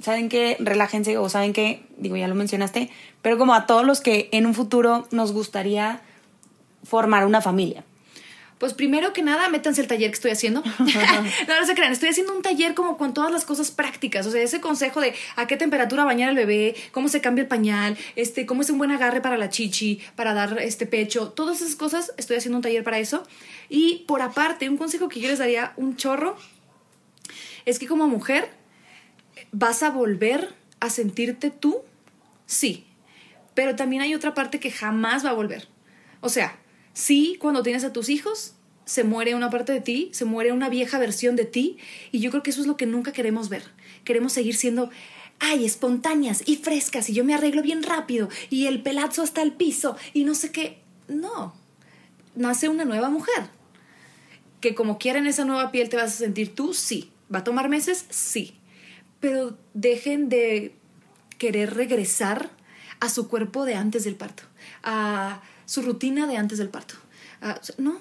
¿saben 0.00 0.28
qué? 0.28 0.56
Relájense 0.60 1.18
o 1.18 1.28
saben 1.28 1.52
que, 1.52 1.84
digo, 1.98 2.16
ya 2.16 2.26
lo 2.28 2.34
mencionaste, 2.34 2.90
pero 3.22 3.36
como 3.38 3.54
a 3.54 3.66
todos 3.66 3.84
los 3.84 4.00
que 4.00 4.28
en 4.32 4.46
un 4.46 4.54
futuro 4.54 5.06
nos 5.10 5.32
gustaría 5.32 6.00
formar 6.84 7.26
una 7.26 7.40
familia. 7.40 7.84
Pues 8.60 8.74
primero 8.74 9.14
que 9.14 9.22
nada, 9.22 9.48
métanse 9.48 9.80
el 9.80 9.86
taller 9.86 10.10
que 10.10 10.16
estoy 10.16 10.32
haciendo. 10.32 10.62
no, 10.78 11.60
no 11.60 11.66
se 11.66 11.74
crean, 11.74 11.92
estoy 11.92 12.10
haciendo 12.10 12.36
un 12.36 12.42
taller 12.42 12.74
como 12.74 12.98
con 12.98 13.14
todas 13.14 13.32
las 13.32 13.46
cosas 13.46 13.70
prácticas. 13.70 14.26
O 14.26 14.30
sea, 14.30 14.42
ese 14.42 14.60
consejo 14.60 15.00
de 15.00 15.14
a 15.36 15.46
qué 15.46 15.56
temperatura 15.56 16.04
bañar 16.04 16.28
al 16.28 16.36
bebé, 16.36 16.74
cómo 16.92 17.08
se 17.08 17.22
cambia 17.22 17.40
el 17.40 17.48
pañal, 17.48 17.96
este, 18.16 18.44
cómo 18.44 18.60
es 18.60 18.68
un 18.68 18.76
buen 18.76 18.90
agarre 18.90 19.22
para 19.22 19.38
la 19.38 19.48
chichi, 19.48 20.02
para 20.14 20.34
dar 20.34 20.58
este 20.58 20.84
pecho, 20.84 21.30
todas 21.30 21.62
esas 21.62 21.74
cosas, 21.74 22.12
estoy 22.18 22.36
haciendo 22.36 22.58
un 22.58 22.62
taller 22.62 22.84
para 22.84 22.98
eso. 22.98 23.22
Y 23.70 24.04
por 24.06 24.20
aparte, 24.20 24.68
un 24.68 24.76
consejo 24.76 25.08
que 25.08 25.20
yo 25.20 25.28
les 25.28 25.38
daría 25.38 25.72
un 25.76 25.96
chorro 25.96 26.36
es 27.64 27.78
que 27.78 27.86
como 27.86 28.08
mujer 28.08 28.50
vas 29.52 29.82
a 29.82 29.88
volver 29.88 30.54
a 30.80 30.90
sentirte 30.90 31.50
tú, 31.50 31.82
sí, 32.44 32.86
pero 33.54 33.74
también 33.74 34.02
hay 34.02 34.14
otra 34.14 34.34
parte 34.34 34.60
que 34.60 34.70
jamás 34.70 35.24
va 35.24 35.30
a 35.30 35.34
volver. 35.34 35.66
O 36.20 36.28
sea, 36.28 36.59
sí, 36.92 37.36
cuando 37.40 37.62
tienes 37.62 37.84
a 37.84 37.92
tus 37.92 38.08
hijos, 38.08 38.54
se 38.84 39.04
muere 39.04 39.34
una 39.34 39.50
parte 39.50 39.72
de 39.72 39.80
ti, 39.80 40.10
se 40.12 40.24
muere 40.24 40.52
una 40.52 40.68
vieja 40.68 40.98
versión 40.98 41.36
de 41.36 41.44
ti, 41.44 41.78
y 42.12 42.20
yo 42.20 42.30
creo 42.30 42.42
que 42.42 42.50
eso 42.50 42.60
es 42.60 42.66
lo 42.66 42.76
que 42.76 42.86
nunca 42.86 43.12
queremos 43.12 43.48
ver. 43.48 43.62
Queremos 44.04 44.32
seguir 44.32 44.56
siendo, 44.56 44.90
ay, 45.38 45.64
espontáneas 45.64 46.42
y 46.46 46.56
frescas, 46.56 47.08
y 47.08 47.14
yo 47.14 47.24
me 47.24 47.34
arreglo 47.34 47.62
bien 47.62 47.82
rápido, 47.82 48.28
y 48.48 48.66
el 48.66 48.82
pelazo 48.82 49.22
hasta 49.22 49.42
el 49.42 49.52
piso, 49.52 49.96
y 50.12 50.24
no 50.24 50.34
sé 50.34 50.52
qué. 50.52 50.78
No, 51.08 51.54
nace 52.34 52.68
una 52.68 52.84
nueva 52.84 53.10
mujer 53.10 53.50
que 54.60 54.74
como 54.74 54.98
quiera 54.98 55.18
en 55.18 55.26
esa 55.26 55.44
nueva 55.44 55.70
piel 55.70 55.88
te 55.88 55.96
vas 55.96 56.14
a 56.14 56.18
sentir 56.18 56.54
tú, 56.54 56.74
sí. 56.74 57.10
¿Va 57.32 57.40
a 57.40 57.44
tomar 57.44 57.68
meses? 57.68 58.06
Sí. 58.10 58.56
Pero 59.20 59.56
dejen 59.74 60.28
de 60.28 60.74
querer 61.38 61.74
regresar 61.74 62.50
a 63.00 63.08
su 63.08 63.28
cuerpo 63.28 63.64
de 63.64 63.74
antes 63.74 64.04
del 64.04 64.16
parto, 64.16 64.42
a 64.82 65.40
su 65.70 65.82
rutina 65.82 66.26
de 66.26 66.36
antes 66.36 66.58
del 66.58 66.68
parto. 66.68 66.94
A- 67.40 67.58
o 67.60 67.64
sea, 67.64 67.74
no. 67.78 68.00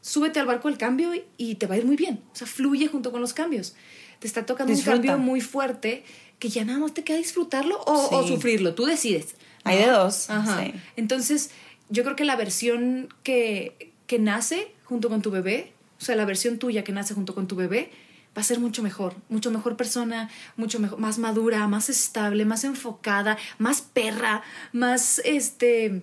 Súbete 0.00 0.38
al 0.38 0.46
barco 0.46 0.68
del 0.68 0.78
cambio 0.78 1.12
y, 1.14 1.24
y 1.36 1.56
te 1.56 1.66
va 1.66 1.74
a 1.74 1.78
ir 1.78 1.84
muy 1.84 1.96
bien. 1.96 2.22
O 2.32 2.36
sea, 2.36 2.46
fluye 2.46 2.86
junto 2.86 3.10
con 3.10 3.20
los 3.20 3.32
cambios. 3.32 3.74
Te 4.20 4.26
está 4.28 4.46
tocando 4.46 4.72
Disfruta. 4.72 4.96
un 4.96 5.02
cambio 5.06 5.18
muy 5.18 5.40
fuerte 5.40 6.04
que 6.38 6.48
ya 6.48 6.64
nada 6.64 6.78
más 6.78 6.94
te 6.94 7.02
queda 7.02 7.16
disfrutarlo 7.18 7.80
o, 7.84 8.26
sufrirlo. 8.26 8.74
Tú 8.74 8.86
decides. 8.86 9.34
Hay 9.64 9.78
de 9.78 9.86
dos, 9.88 10.30
Ajá. 10.30 10.62
sí. 10.62 10.72
Entonces, 10.96 11.50
yo 11.90 12.04
creo 12.04 12.14
que 12.14 12.24
la 12.24 12.36
versión 12.36 13.12
que, 13.24 13.92
que 14.06 14.18
nace 14.20 14.72
junto 14.84 15.08
con 15.08 15.20
tu 15.20 15.30
bebé, 15.32 15.72
o 16.00 16.04
sea, 16.04 16.14
la 16.14 16.24
versión 16.24 16.58
tuya 16.58 16.84
que 16.84 16.92
nace 16.92 17.12
junto 17.14 17.34
con 17.34 17.48
tu 17.48 17.56
bebé, 17.56 17.90
va 18.36 18.40
a 18.40 18.44
ser 18.44 18.60
mucho 18.60 18.82
mejor, 18.84 19.14
mucho 19.28 19.50
mejor 19.50 19.76
persona, 19.76 20.30
mucho 20.56 20.78
mejor, 20.78 21.00
más 21.00 21.18
madura, 21.18 21.66
más 21.66 21.88
estable, 21.90 22.44
más 22.44 22.62
enfocada, 22.62 23.36
más 23.58 23.82
perra, 23.82 24.42
más 24.72 25.20
este. 25.24 26.02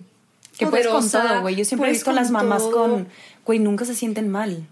Que 0.58 0.66
puedes 0.66 0.86
con 0.86 1.10
todo, 1.10 1.40
güey. 1.42 1.56
Yo 1.56 1.64
siempre 1.64 1.88
he 1.88 1.92
visto 1.92 2.10
a 2.10 2.14
las 2.14 2.30
mamás 2.30 2.62
todo. 2.62 2.72
con, 2.72 3.08
güey, 3.44 3.58
nunca 3.58 3.84
se 3.84 3.94
sienten 3.94 4.28
mal. 4.28 4.66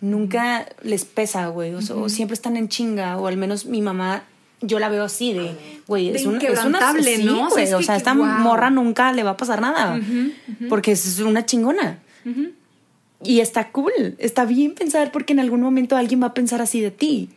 Nunca 0.00 0.66
les 0.82 1.04
pesa, 1.04 1.46
güey. 1.48 1.74
O, 1.74 1.82
sea, 1.82 1.96
siempre 2.08 2.34
están 2.34 2.56
en 2.56 2.68
chinga. 2.68 3.16
O 3.18 3.26
al 3.26 3.36
menos 3.36 3.66
mi 3.66 3.80
mamá, 3.80 4.24
yo 4.60 4.78
la 4.78 4.88
veo 4.88 5.04
así 5.04 5.32
de, 5.32 5.56
güey, 5.86 6.10
es, 6.10 6.14
un, 6.14 6.16
es 6.16 6.26
una... 6.26 6.36
inquebrantable, 6.36 7.16
sí, 7.16 7.24
¿no? 7.24 7.46
O 7.46 7.50
sea, 7.50 7.62
es 7.62 7.72
O 7.72 7.82
sea, 7.82 7.94
que 7.94 7.98
esta 7.98 8.14
wow. 8.14 8.26
morra 8.26 8.70
nunca 8.70 9.12
le 9.12 9.22
va 9.22 9.30
a 9.30 9.36
pasar 9.36 9.60
nada. 9.60 10.00
Porque 10.68 10.92
es 10.92 11.18
una 11.20 11.46
chingona. 11.46 12.00
Y 13.22 13.40
está 13.40 13.70
cool. 13.70 14.16
Está 14.18 14.44
bien 14.44 14.74
pensar 14.74 15.10
porque 15.12 15.32
en 15.32 15.40
algún 15.40 15.60
momento 15.60 15.96
alguien 15.96 16.22
va 16.22 16.26
a 16.26 16.34
pensar 16.34 16.60
así 16.60 16.80
de 16.80 16.90
ti. 16.90 17.30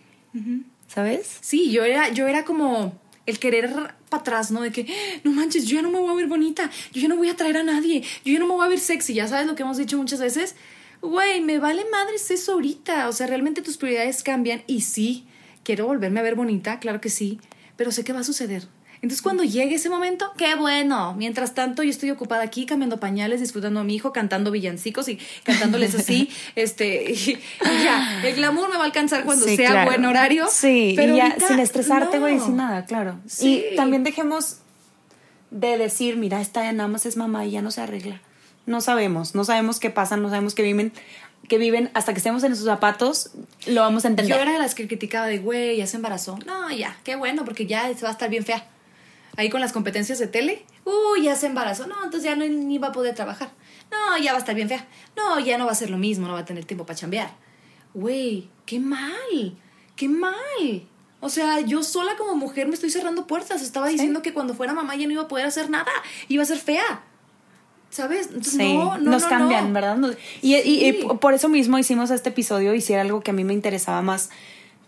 ¿Sabes? 0.88 1.38
Sí, 1.42 1.72
yo 1.72 1.84
era, 1.84 2.10
yo 2.10 2.28
era 2.28 2.44
como 2.44 2.94
el 3.30 3.40
querer 3.40 3.72
para 4.10 4.22
atrás, 4.22 4.52
¿no? 4.52 4.62
De 4.62 4.72
que, 4.72 4.88
no 5.24 5.32
manches, 5.32 5.66
yo 5.66 5.76
ya 5.76 5.82
no 5.82 5.92
me 5.92 6.00
voy 6.00 6.12
a 6.12 6.16
ver 6.16 6.28
bonita, 6.28 6.70
yo 6.92 7.02
ya 7.02 7.08
no 7.08 7.16
voy 7.16 7.30
a 7.30 7.36
traer 7.36 7.58
a 7.58 7.64
nadie, 7.64 8.02
yo 8.26 8.34
ya 8.34 8.40
no 8.40 8.48
me 8.48 8.54
voy 8.54 8.66
a 8.66 8.70
ver 8.70 8.80
sexy, 8.80 9.14
ya 9.14 9.28
sabes 9.28 9.48
lo 9.48 9.56
que 9.56 9.64
hemos 9.64 9.78
dicho 9.78 9.98
muchas 9.98 10.20
veces. 10.20 10.56
Güey, 11.02 11.42
me 11.42 11.60
vale 11.60 11.86
madres 11.92 12.30
eso 12.32 12.54
ahorita, 12.54 13.08
o 13.08 13.14
sea, 13.14 13.28
realmente 13.28 13.62
tus 13.62 13.78
prioridades 13.78 14.22
cambian 14.22 14.64
y 14.68 14.82
sí, 14.82 15.26
quiero 15.64 15.86
volverme 15.86 16.20
a 16.20 16.24
ver 16.24 16.36
bonita, 16.36 16.80
claro 16.80 17.00
que 17.00 17.10
sí, 17.10 17.40
pero 17.78 17.92
sé 17.92 18.04
que 18.04 18.12
va 18.12 18.20
a 18.20 18.24
suceder. 18.24 18.68
Entonces 19.02 19.22
cuando 19.22 19.44
llegue 19.44 19.76
ese 19.76 19.90
momento, 19.90 20.32
qué 20.38 20.56
bueno. 20.56 21.14
Mientras 21.18 21.54
tanto, 21.54 21.84
yo 21.84 21.90
estoy 21.90 22.12
ocupada 22.12 22.44
aquí 22.44 22.66
cambiando 22.66 23.00
pañales, 23.00 23.40
disfrutando 23.40 23.80
a 23.80 23.84
mi 23.86 23.96
hijo, 23.96 24.12
cantando 24.12 24.52
villancicos 24.52 25.08
y 25.08 25.18
cantándoles 25.44 25.96
así, 25.96 26.30
este, 26.56 27.12
y, 27.14 27.38
ya, 27.84 28.22
el 28.26 28.36
glamour 28.36 28.70
me 28.70 28.76
va 28.76 28.84
a 28.84 28.86
alcanzar 28.86 29.24
cuando 29.24 29.46
Sí, 29.46 29.56
sea 29.56 29.72
claro. 29.72 29.92
buen 29.92 30.06
horario. 30.06 30.48
Sí, 30.52 30.94
pero 30.98 31.14
y 31.14 31.18
ya 31.18 31.28
ahorita, 31.28 31.48
sin 31.48 31.60
estresarte, 31.60 32.18
no. 32.18 32.22
güey, 32.24 32.40
sin 32.40 32.58
nada, 32.58 32.86
claro. 32.86 33.20
Sí. 33.26 33.64
Y 33.72 33.76
también 33.78 34.04
dejemos 34.04 34.58
de 35.52 35.78
decir, 35.78 36.18
mira, 36.18 36.42
esta 36.42 36.64
ya 36.64 36.74
nada 36.74 36.90
más 36.90 37.06
es 37.06 37.16
mamá 37.16 37.46
y 37.46 37.52
ya 37.52 37.62
no 37.62 37.72
se 37.72 37.82
arregla. 37.82 38.22
No 38.66 38.82
sabemos, 38.82 39.34
no 39.34 39.46
sabemos 39.46 39.80
qué 39.80 39.90
pasa, 39.90 40.18
no 40.18 40.30
sabemos 40.30 40.56
qué 40.56 40.62
viven, 40.62 40.92
que 41.48 41.58
viven 41.58 41.90
hasta 41.94 42.14
que 42.14 42.18
estemos 42.18 42.44
en 42.44 42.56
sus 42.56 42.66
zapatos, 42.66 43.32
lo 43.66 43.82
vamos 43.82 44.04
a 44.04 44.10
entender. 44.10 44.36
Yo 44.36 44.42
era 44.42 44.52
de 44.52 44.60
las 44.60 44.76
que 44.76 44.88
criticaba 44.88 45.26
de, 45.28 45.40
güey, 45.40 45.78
ya 45.78 45.88
se 45.88 45.96
embarazó. 45.96 46.38
No, 46.46 46.70
ya, 46.70 46.98
qué 47.06 47.16
bueno, 47.16 47.46
porque 47.46 47.66
ya 47.66 47.92
se 47.96 48.04
va 48.04 48.10
a 48.10 48.12
estar 48.12 48.30
bien 48.30 48.44
fea. 48.44 48.68
Ahí 49.38 49.50
con 49.50 49.62
las 49.62 49.72
competencias 49.72 50.20
de 50.20 50.28
tele, 50.28 50.66
uy, 50.86 51.24
ya 51.24 51.36
se 51.36 51.48
embarazó. 51.48 51.88
No, 51.88 51.96
entonces 52.04 52.24
ya 52.24 52.36
no, 52.36 52.46
ni 52.46 52.78
va 52.78 52.90
a 52.90 52.92
poder 52.92 53.16
trabajar. 53.16 53.52
No, 53.92 54.18
ya 54.18 54.32
va 54.34 54.38
a 54.38 54.40
estar 54.42 54.56
bien 54.56 54.68
fea. 54.68 54.86
No, 55.16 55.40
ya 55.40 55.58
no 55.58 55.66
va 55.66 55.72
a 55.72 55.76
ser 55.76 55.90
lo 55.90 55.98
mismo, 55.98 56.28
no 56.28 56.34
va 56.34 56.40
a 56.40 56.46
tener 56.46 56.66
tiempo 56.66 56.86
para 56.86 56.98
chambear. 57.00 57.32
Güey, 57.94 58.50
qué 58.66 58.80
mal, 58.80 59.58
qué 59.96 60.08
mal. 60.10 60.34
O 61.22 61.30
sea, 61.30 61.60
yo 61.62 61.84
sola 61.84 62.16
como 62.18 62.36
mujer 62.36 62.68
me 62.68 62.74
estoy 62.76 62.90
cerrando 62.90 63.28
puertas. 63.28 63.62
Estaba 63.62 63.88
diciendo 63.88 64.22
que 64.22 64.34
cuando 64.34 64.54
fuera 64.54 64.74
mamá 64.74 64.96
ya 64.96 65.06
no 65.08 65.14
iba 65.14 65.24
a 65.24 65.28
poder 65.28 65.46
hacer 65.46 65.70
nada. 65.70 65.92
Iba 66.28 66.44
a 66.44 66.46
ser 66.46 66.58
fea. 66.60 67.04
¿Sabes? 67.90 68.28
Entonces, 68.28 68.54
Sí, 68.54 68.74
no, 68.78 68.98
no, 69.00 69.12
nos 69.12 69.24
no, 69.24 69.30
cambian, 69.30 69.68
no. 69.70 69.74
¿verdad? 69.74 69.98
Nos- 69.98 70.16
Y, 70.44 70.56
y- 70.56 71.08
por 71.20 71.34
eso 71.34 71.50
mismo 71.50 71.78
hicimos 71.80 72.12
este 72.12 72.30
episodio 72.30 72.76
y 72.76 72.82
si 72.82 72.94
era 72.94 73.02
algo 73.02 73.22
que 73.22 73.32
a 73.32 73.34
mí 73.34 73.44
me 73.44 73.54
interesaba 73.54 74.02
más. 74.04 74.30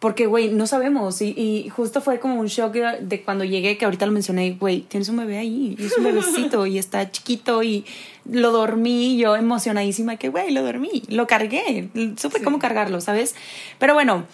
Porque, 0.02 0.26
güey, 0.26 0.50
no 0.50 0.66
sabemos. 0.66 1.22
Y, 1.22 1.30
y 1.38 1.70
justo 1.70 2.02
fue 2.02 2.20
como 2.20 2.40
un 2.40 2.48
shock 2.48 2.74
de, 2.74 3.22
cuando 3.24 3.44
llegué, 3.44 3.78
que 3.78 3.86
ahorita 3.86 4.08
lo 4.08 4.12
mencioné, 4.12 4.58
güey, 4.60 4.82
tienes 4.82 5.08
un 5.10 5.18
bebé 5.18 5.38
ahí, 5.38 5.76
y 5.78 5.86
es 5.86 5.96
un 5.96 6.04
bebecito 6.04 6.66
y 6.66 6.80
está 6.80 7.12
chiquito 7.12 7.62
y 7.62 7.86
lo 8.26 8.52
dormí, 8.52 9.18
yo 9.18 9.36
emocionadísima, 9.36 10.16
que, 10.18 10.30
güey, 10.30 10.50
lo 10.52 10.64
dormí, 10.64 11.04
lo 11.08 11.28
cargué, 11.28 11.90
supe 12.18 12.40
Sí. 12.40 12.44
cómo 12.44 12.58
cargarlo, 12.58 13.00
¿sabes? 13.00 13.36
Pero 13.78 13.94
bueno, 13.94 14.26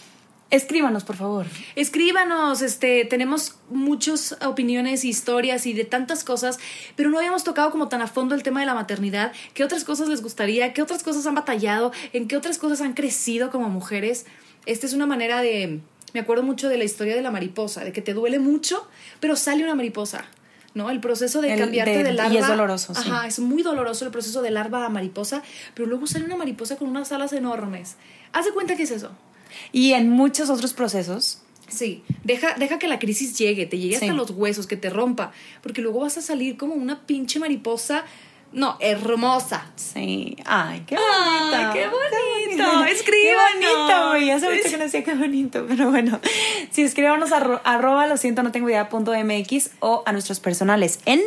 escríbanos, 0.52 1.04
por 1.04 1.18
favor. 1.18 1.46
Escríbanos, 1.76 2.62
este, 2.62 3.04
tenemos 3.04 3.56
muchas 3.70 4.38
opiniones, 4.46 5.04
historias 5.04 5.66
y 5.66 5.74
de 5.74 5.84
tantas 5.84 6.24
cosas, 6.24 6.60
pero 6.96 7.10
no 7.10 7.18
habíamos 7.18 7.44
tocado 7.44 7.72
como 7.72 7.90
tan 7.90 8.02
a 8.02 8.08
fondo 8.08 8.36
el 8.36 8.44
tema 8.44 8.62
de 8.62 8.66
la 8.68 8.74
maternidad. 8.74 9.34
¿Qué 9.54 9.66
otras 9.66 9.84
cosas 9.84 10.08
les 10.08 10.22
gustaría? 10.22 10.72
¿Qué 10.72 10.82
otras 10.82 11.04
cosas 11.04 11.26
han 11.28 11.36
batallado? 11.36 11.92
¿En 12.14 12.30
qué 12.30 12.38
otras 12.38 12.58
cosas 12.58 12.80
han 12.80 12.94
crecido 12.94 13.50
como 13.52 13.68
mujeres? 13.70 14.26
Esta 14.68 14.86
es 14.86 14.94
una 14.94 15.06
manera 15.06 15.42
de... 15.42 15.80
Me 16.14 16.20
acuerdo 16.22 16.44
mucho 16.44 16.70
de 16.70 16.78
la 16.78 16.84
historia 16.84 17.16
de 17.16 17.22
la 17.22 17.32
mariposa, 17.32 17.84
de 17.84 17.92
que 17.92 18.02
te 18.02 18.14
duele 18.14 18.40
mucho, 18.40 18.88
pero 19.20 19.36
sale 19.36 19.64
una 19.64 19.76
mariposa. 19.76 20.26
¿No? 20.74 20.90
El 20.92 21.00
proceso 21.00 21.42
de 21.42 21.54
El- 21.54 21.60
cambiarte 21.60 21.98
de- 21.98 22.04
de, 22.04 22.12
y 22.12 22.14
larva. 22.14 22.40
es 22.40 22.48
doloroso, 22.48 22.94
sí. 22.94 23.02
Ajá, 23.10 23.26
es 23.28 23.40
muy 23.40 23.64
doloroso 23.64 24.06
el 24.06 24.12
proceso 24.12 24.44
de 24.44 24.52
larva 24.52 24.86
a 24.86 24.90
mariposa, 24.90 25.42
pero 25.74 25.88
luego 25.88 26.06
sale 26.06 26.26
una 26.26 26.36
mariposa 26.36 26.76
con 26.76 26.88
unas 26.90 27.12
alas 27.12 27.34
enormes. 27.34 27.96
Haz 28.32 28.46
de 28.46 28.52
cuenta 28.52 28.76
que 28.76 28.84
es 28.84 28.92
eso. 28.92 29.12
Y 29.72 29.94
en 29.94 30.10
muchos 30.10 30.50
otros 30.52 30.74
procesos, 30.74 31.42
Sí, 31.70 32.02
deja, 32.24 32.54
deja 32.54 32.80
que 32.80 32.88
la 32.88 32.98
crisis 32.98 33.38
llegue, 33.38 33.66
te 33.66 33.78
llegue 33.78 33.98
Sí. 33.98 34.06
hasta 34.06 34.16
los 34.16 34.32
huesos, 34.32 34.68
que 34.68 34.78
te 34.78 34.90
rompa, 34.90 35.34
porque 35.62 35.82
luego 35.82 36.00
vas 36.00 36.18
a 36.18 36.22
salir 36.22 36.56
como 36.56 36.74
una 36.76 37.06
pinche 37.06 37.40
mariposa, 37.40 38.06
no, 38.54 38.78
hermosa. 38.80 39.66
sí. 39.76 40.36
Ay, 40.46 40.84
qué 40.88 40.96
Ay, 40.98 41.50
bonito. 41.52 41.74
qué 41.74 41.88
bonito. 41.88 42.84
Qué 42.86 42.92
Escríbanos. 42.92 43.54
bonito, 43.76 44.08
güey. 44.10 44.32
Hace 44.32 44.50
mucho 44.50 44.70
que 44.70 44.78
no 44.78 44.84
decía 44.86 45.04
qué 45.04 45.14
bonito, 45.16 45.66
pero 45.68 45.90
bueno. 45.92 46.20
Sí, 46.72 46.84
escríbanos 46.84 47.32
a 47.32 47.40
arro- 47.40 47.62
arroba 47.64 48.08
lo 48.08 48.18
siento, 48.18 48.44
no 48.44 48.52
tengo 48.52 48.70
idea 48.70 48.90
punto 48.90 49.14
MX 49.14 49.72
o 49.80 50.04
a 50.06 50.12
nuestros 50.12 50.40
personales 50.40 51.00
en 51.06 51.22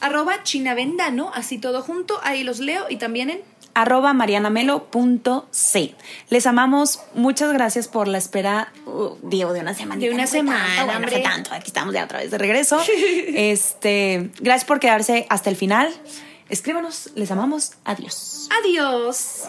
Arroba 0.00 0.44
chinavendano, 0.44 1.32
así 1.34 1.58
todo 1.58 1.82
junto, 1.82 2.20
ahí 2.22 2.44
los 2.44 2.60
leo 2.60 2.86
y 2.88 2.98
también 2.98 3.30
en... 3.30 3.40
arroba 3.74 4.12
marianamelo.c. 4.12 5.94
Les 6.30 6.46
amamos. 6.46 7.00
Muchas 7.14 7.52
gracias 7.52 7.88
por 7.88 8.06
la 8.06 8.18
espera. 8.18 8.72
uh, 8.86 9.16
digo, 9.22 9.52
de 9.52 9.60
una 9.60 9.74
semana. 9.74 10.00
De 10.00 10.10
una 10.12 10.28
semana, 10.28 10.84
bueno, 10.84 10.92
hombre. 10.98 11.10
fue 11.10 11.20
tanto. 11.22 11.52
Aquí 11.52 11.66
estamos 11.66 11.92
ya 11.94 12.04
otra 12.04 12.20
vez 12.20 12.30
de 12.30 12.38
regreso. 12.38 12.80
este, 13.34 14.30
gracias 14.40 14.64
por 14.66 14.78
quedarse 14.78 15.26
hasta 15.30 15.50
el 15.50 15.56
final. 15.56 15.92
Escríbanos. 16.48 17.10
Les 17.14 17.30
amamos. 17.30 17.72
Adiós. 17.84 18.48
Adiós. 18.58 19.48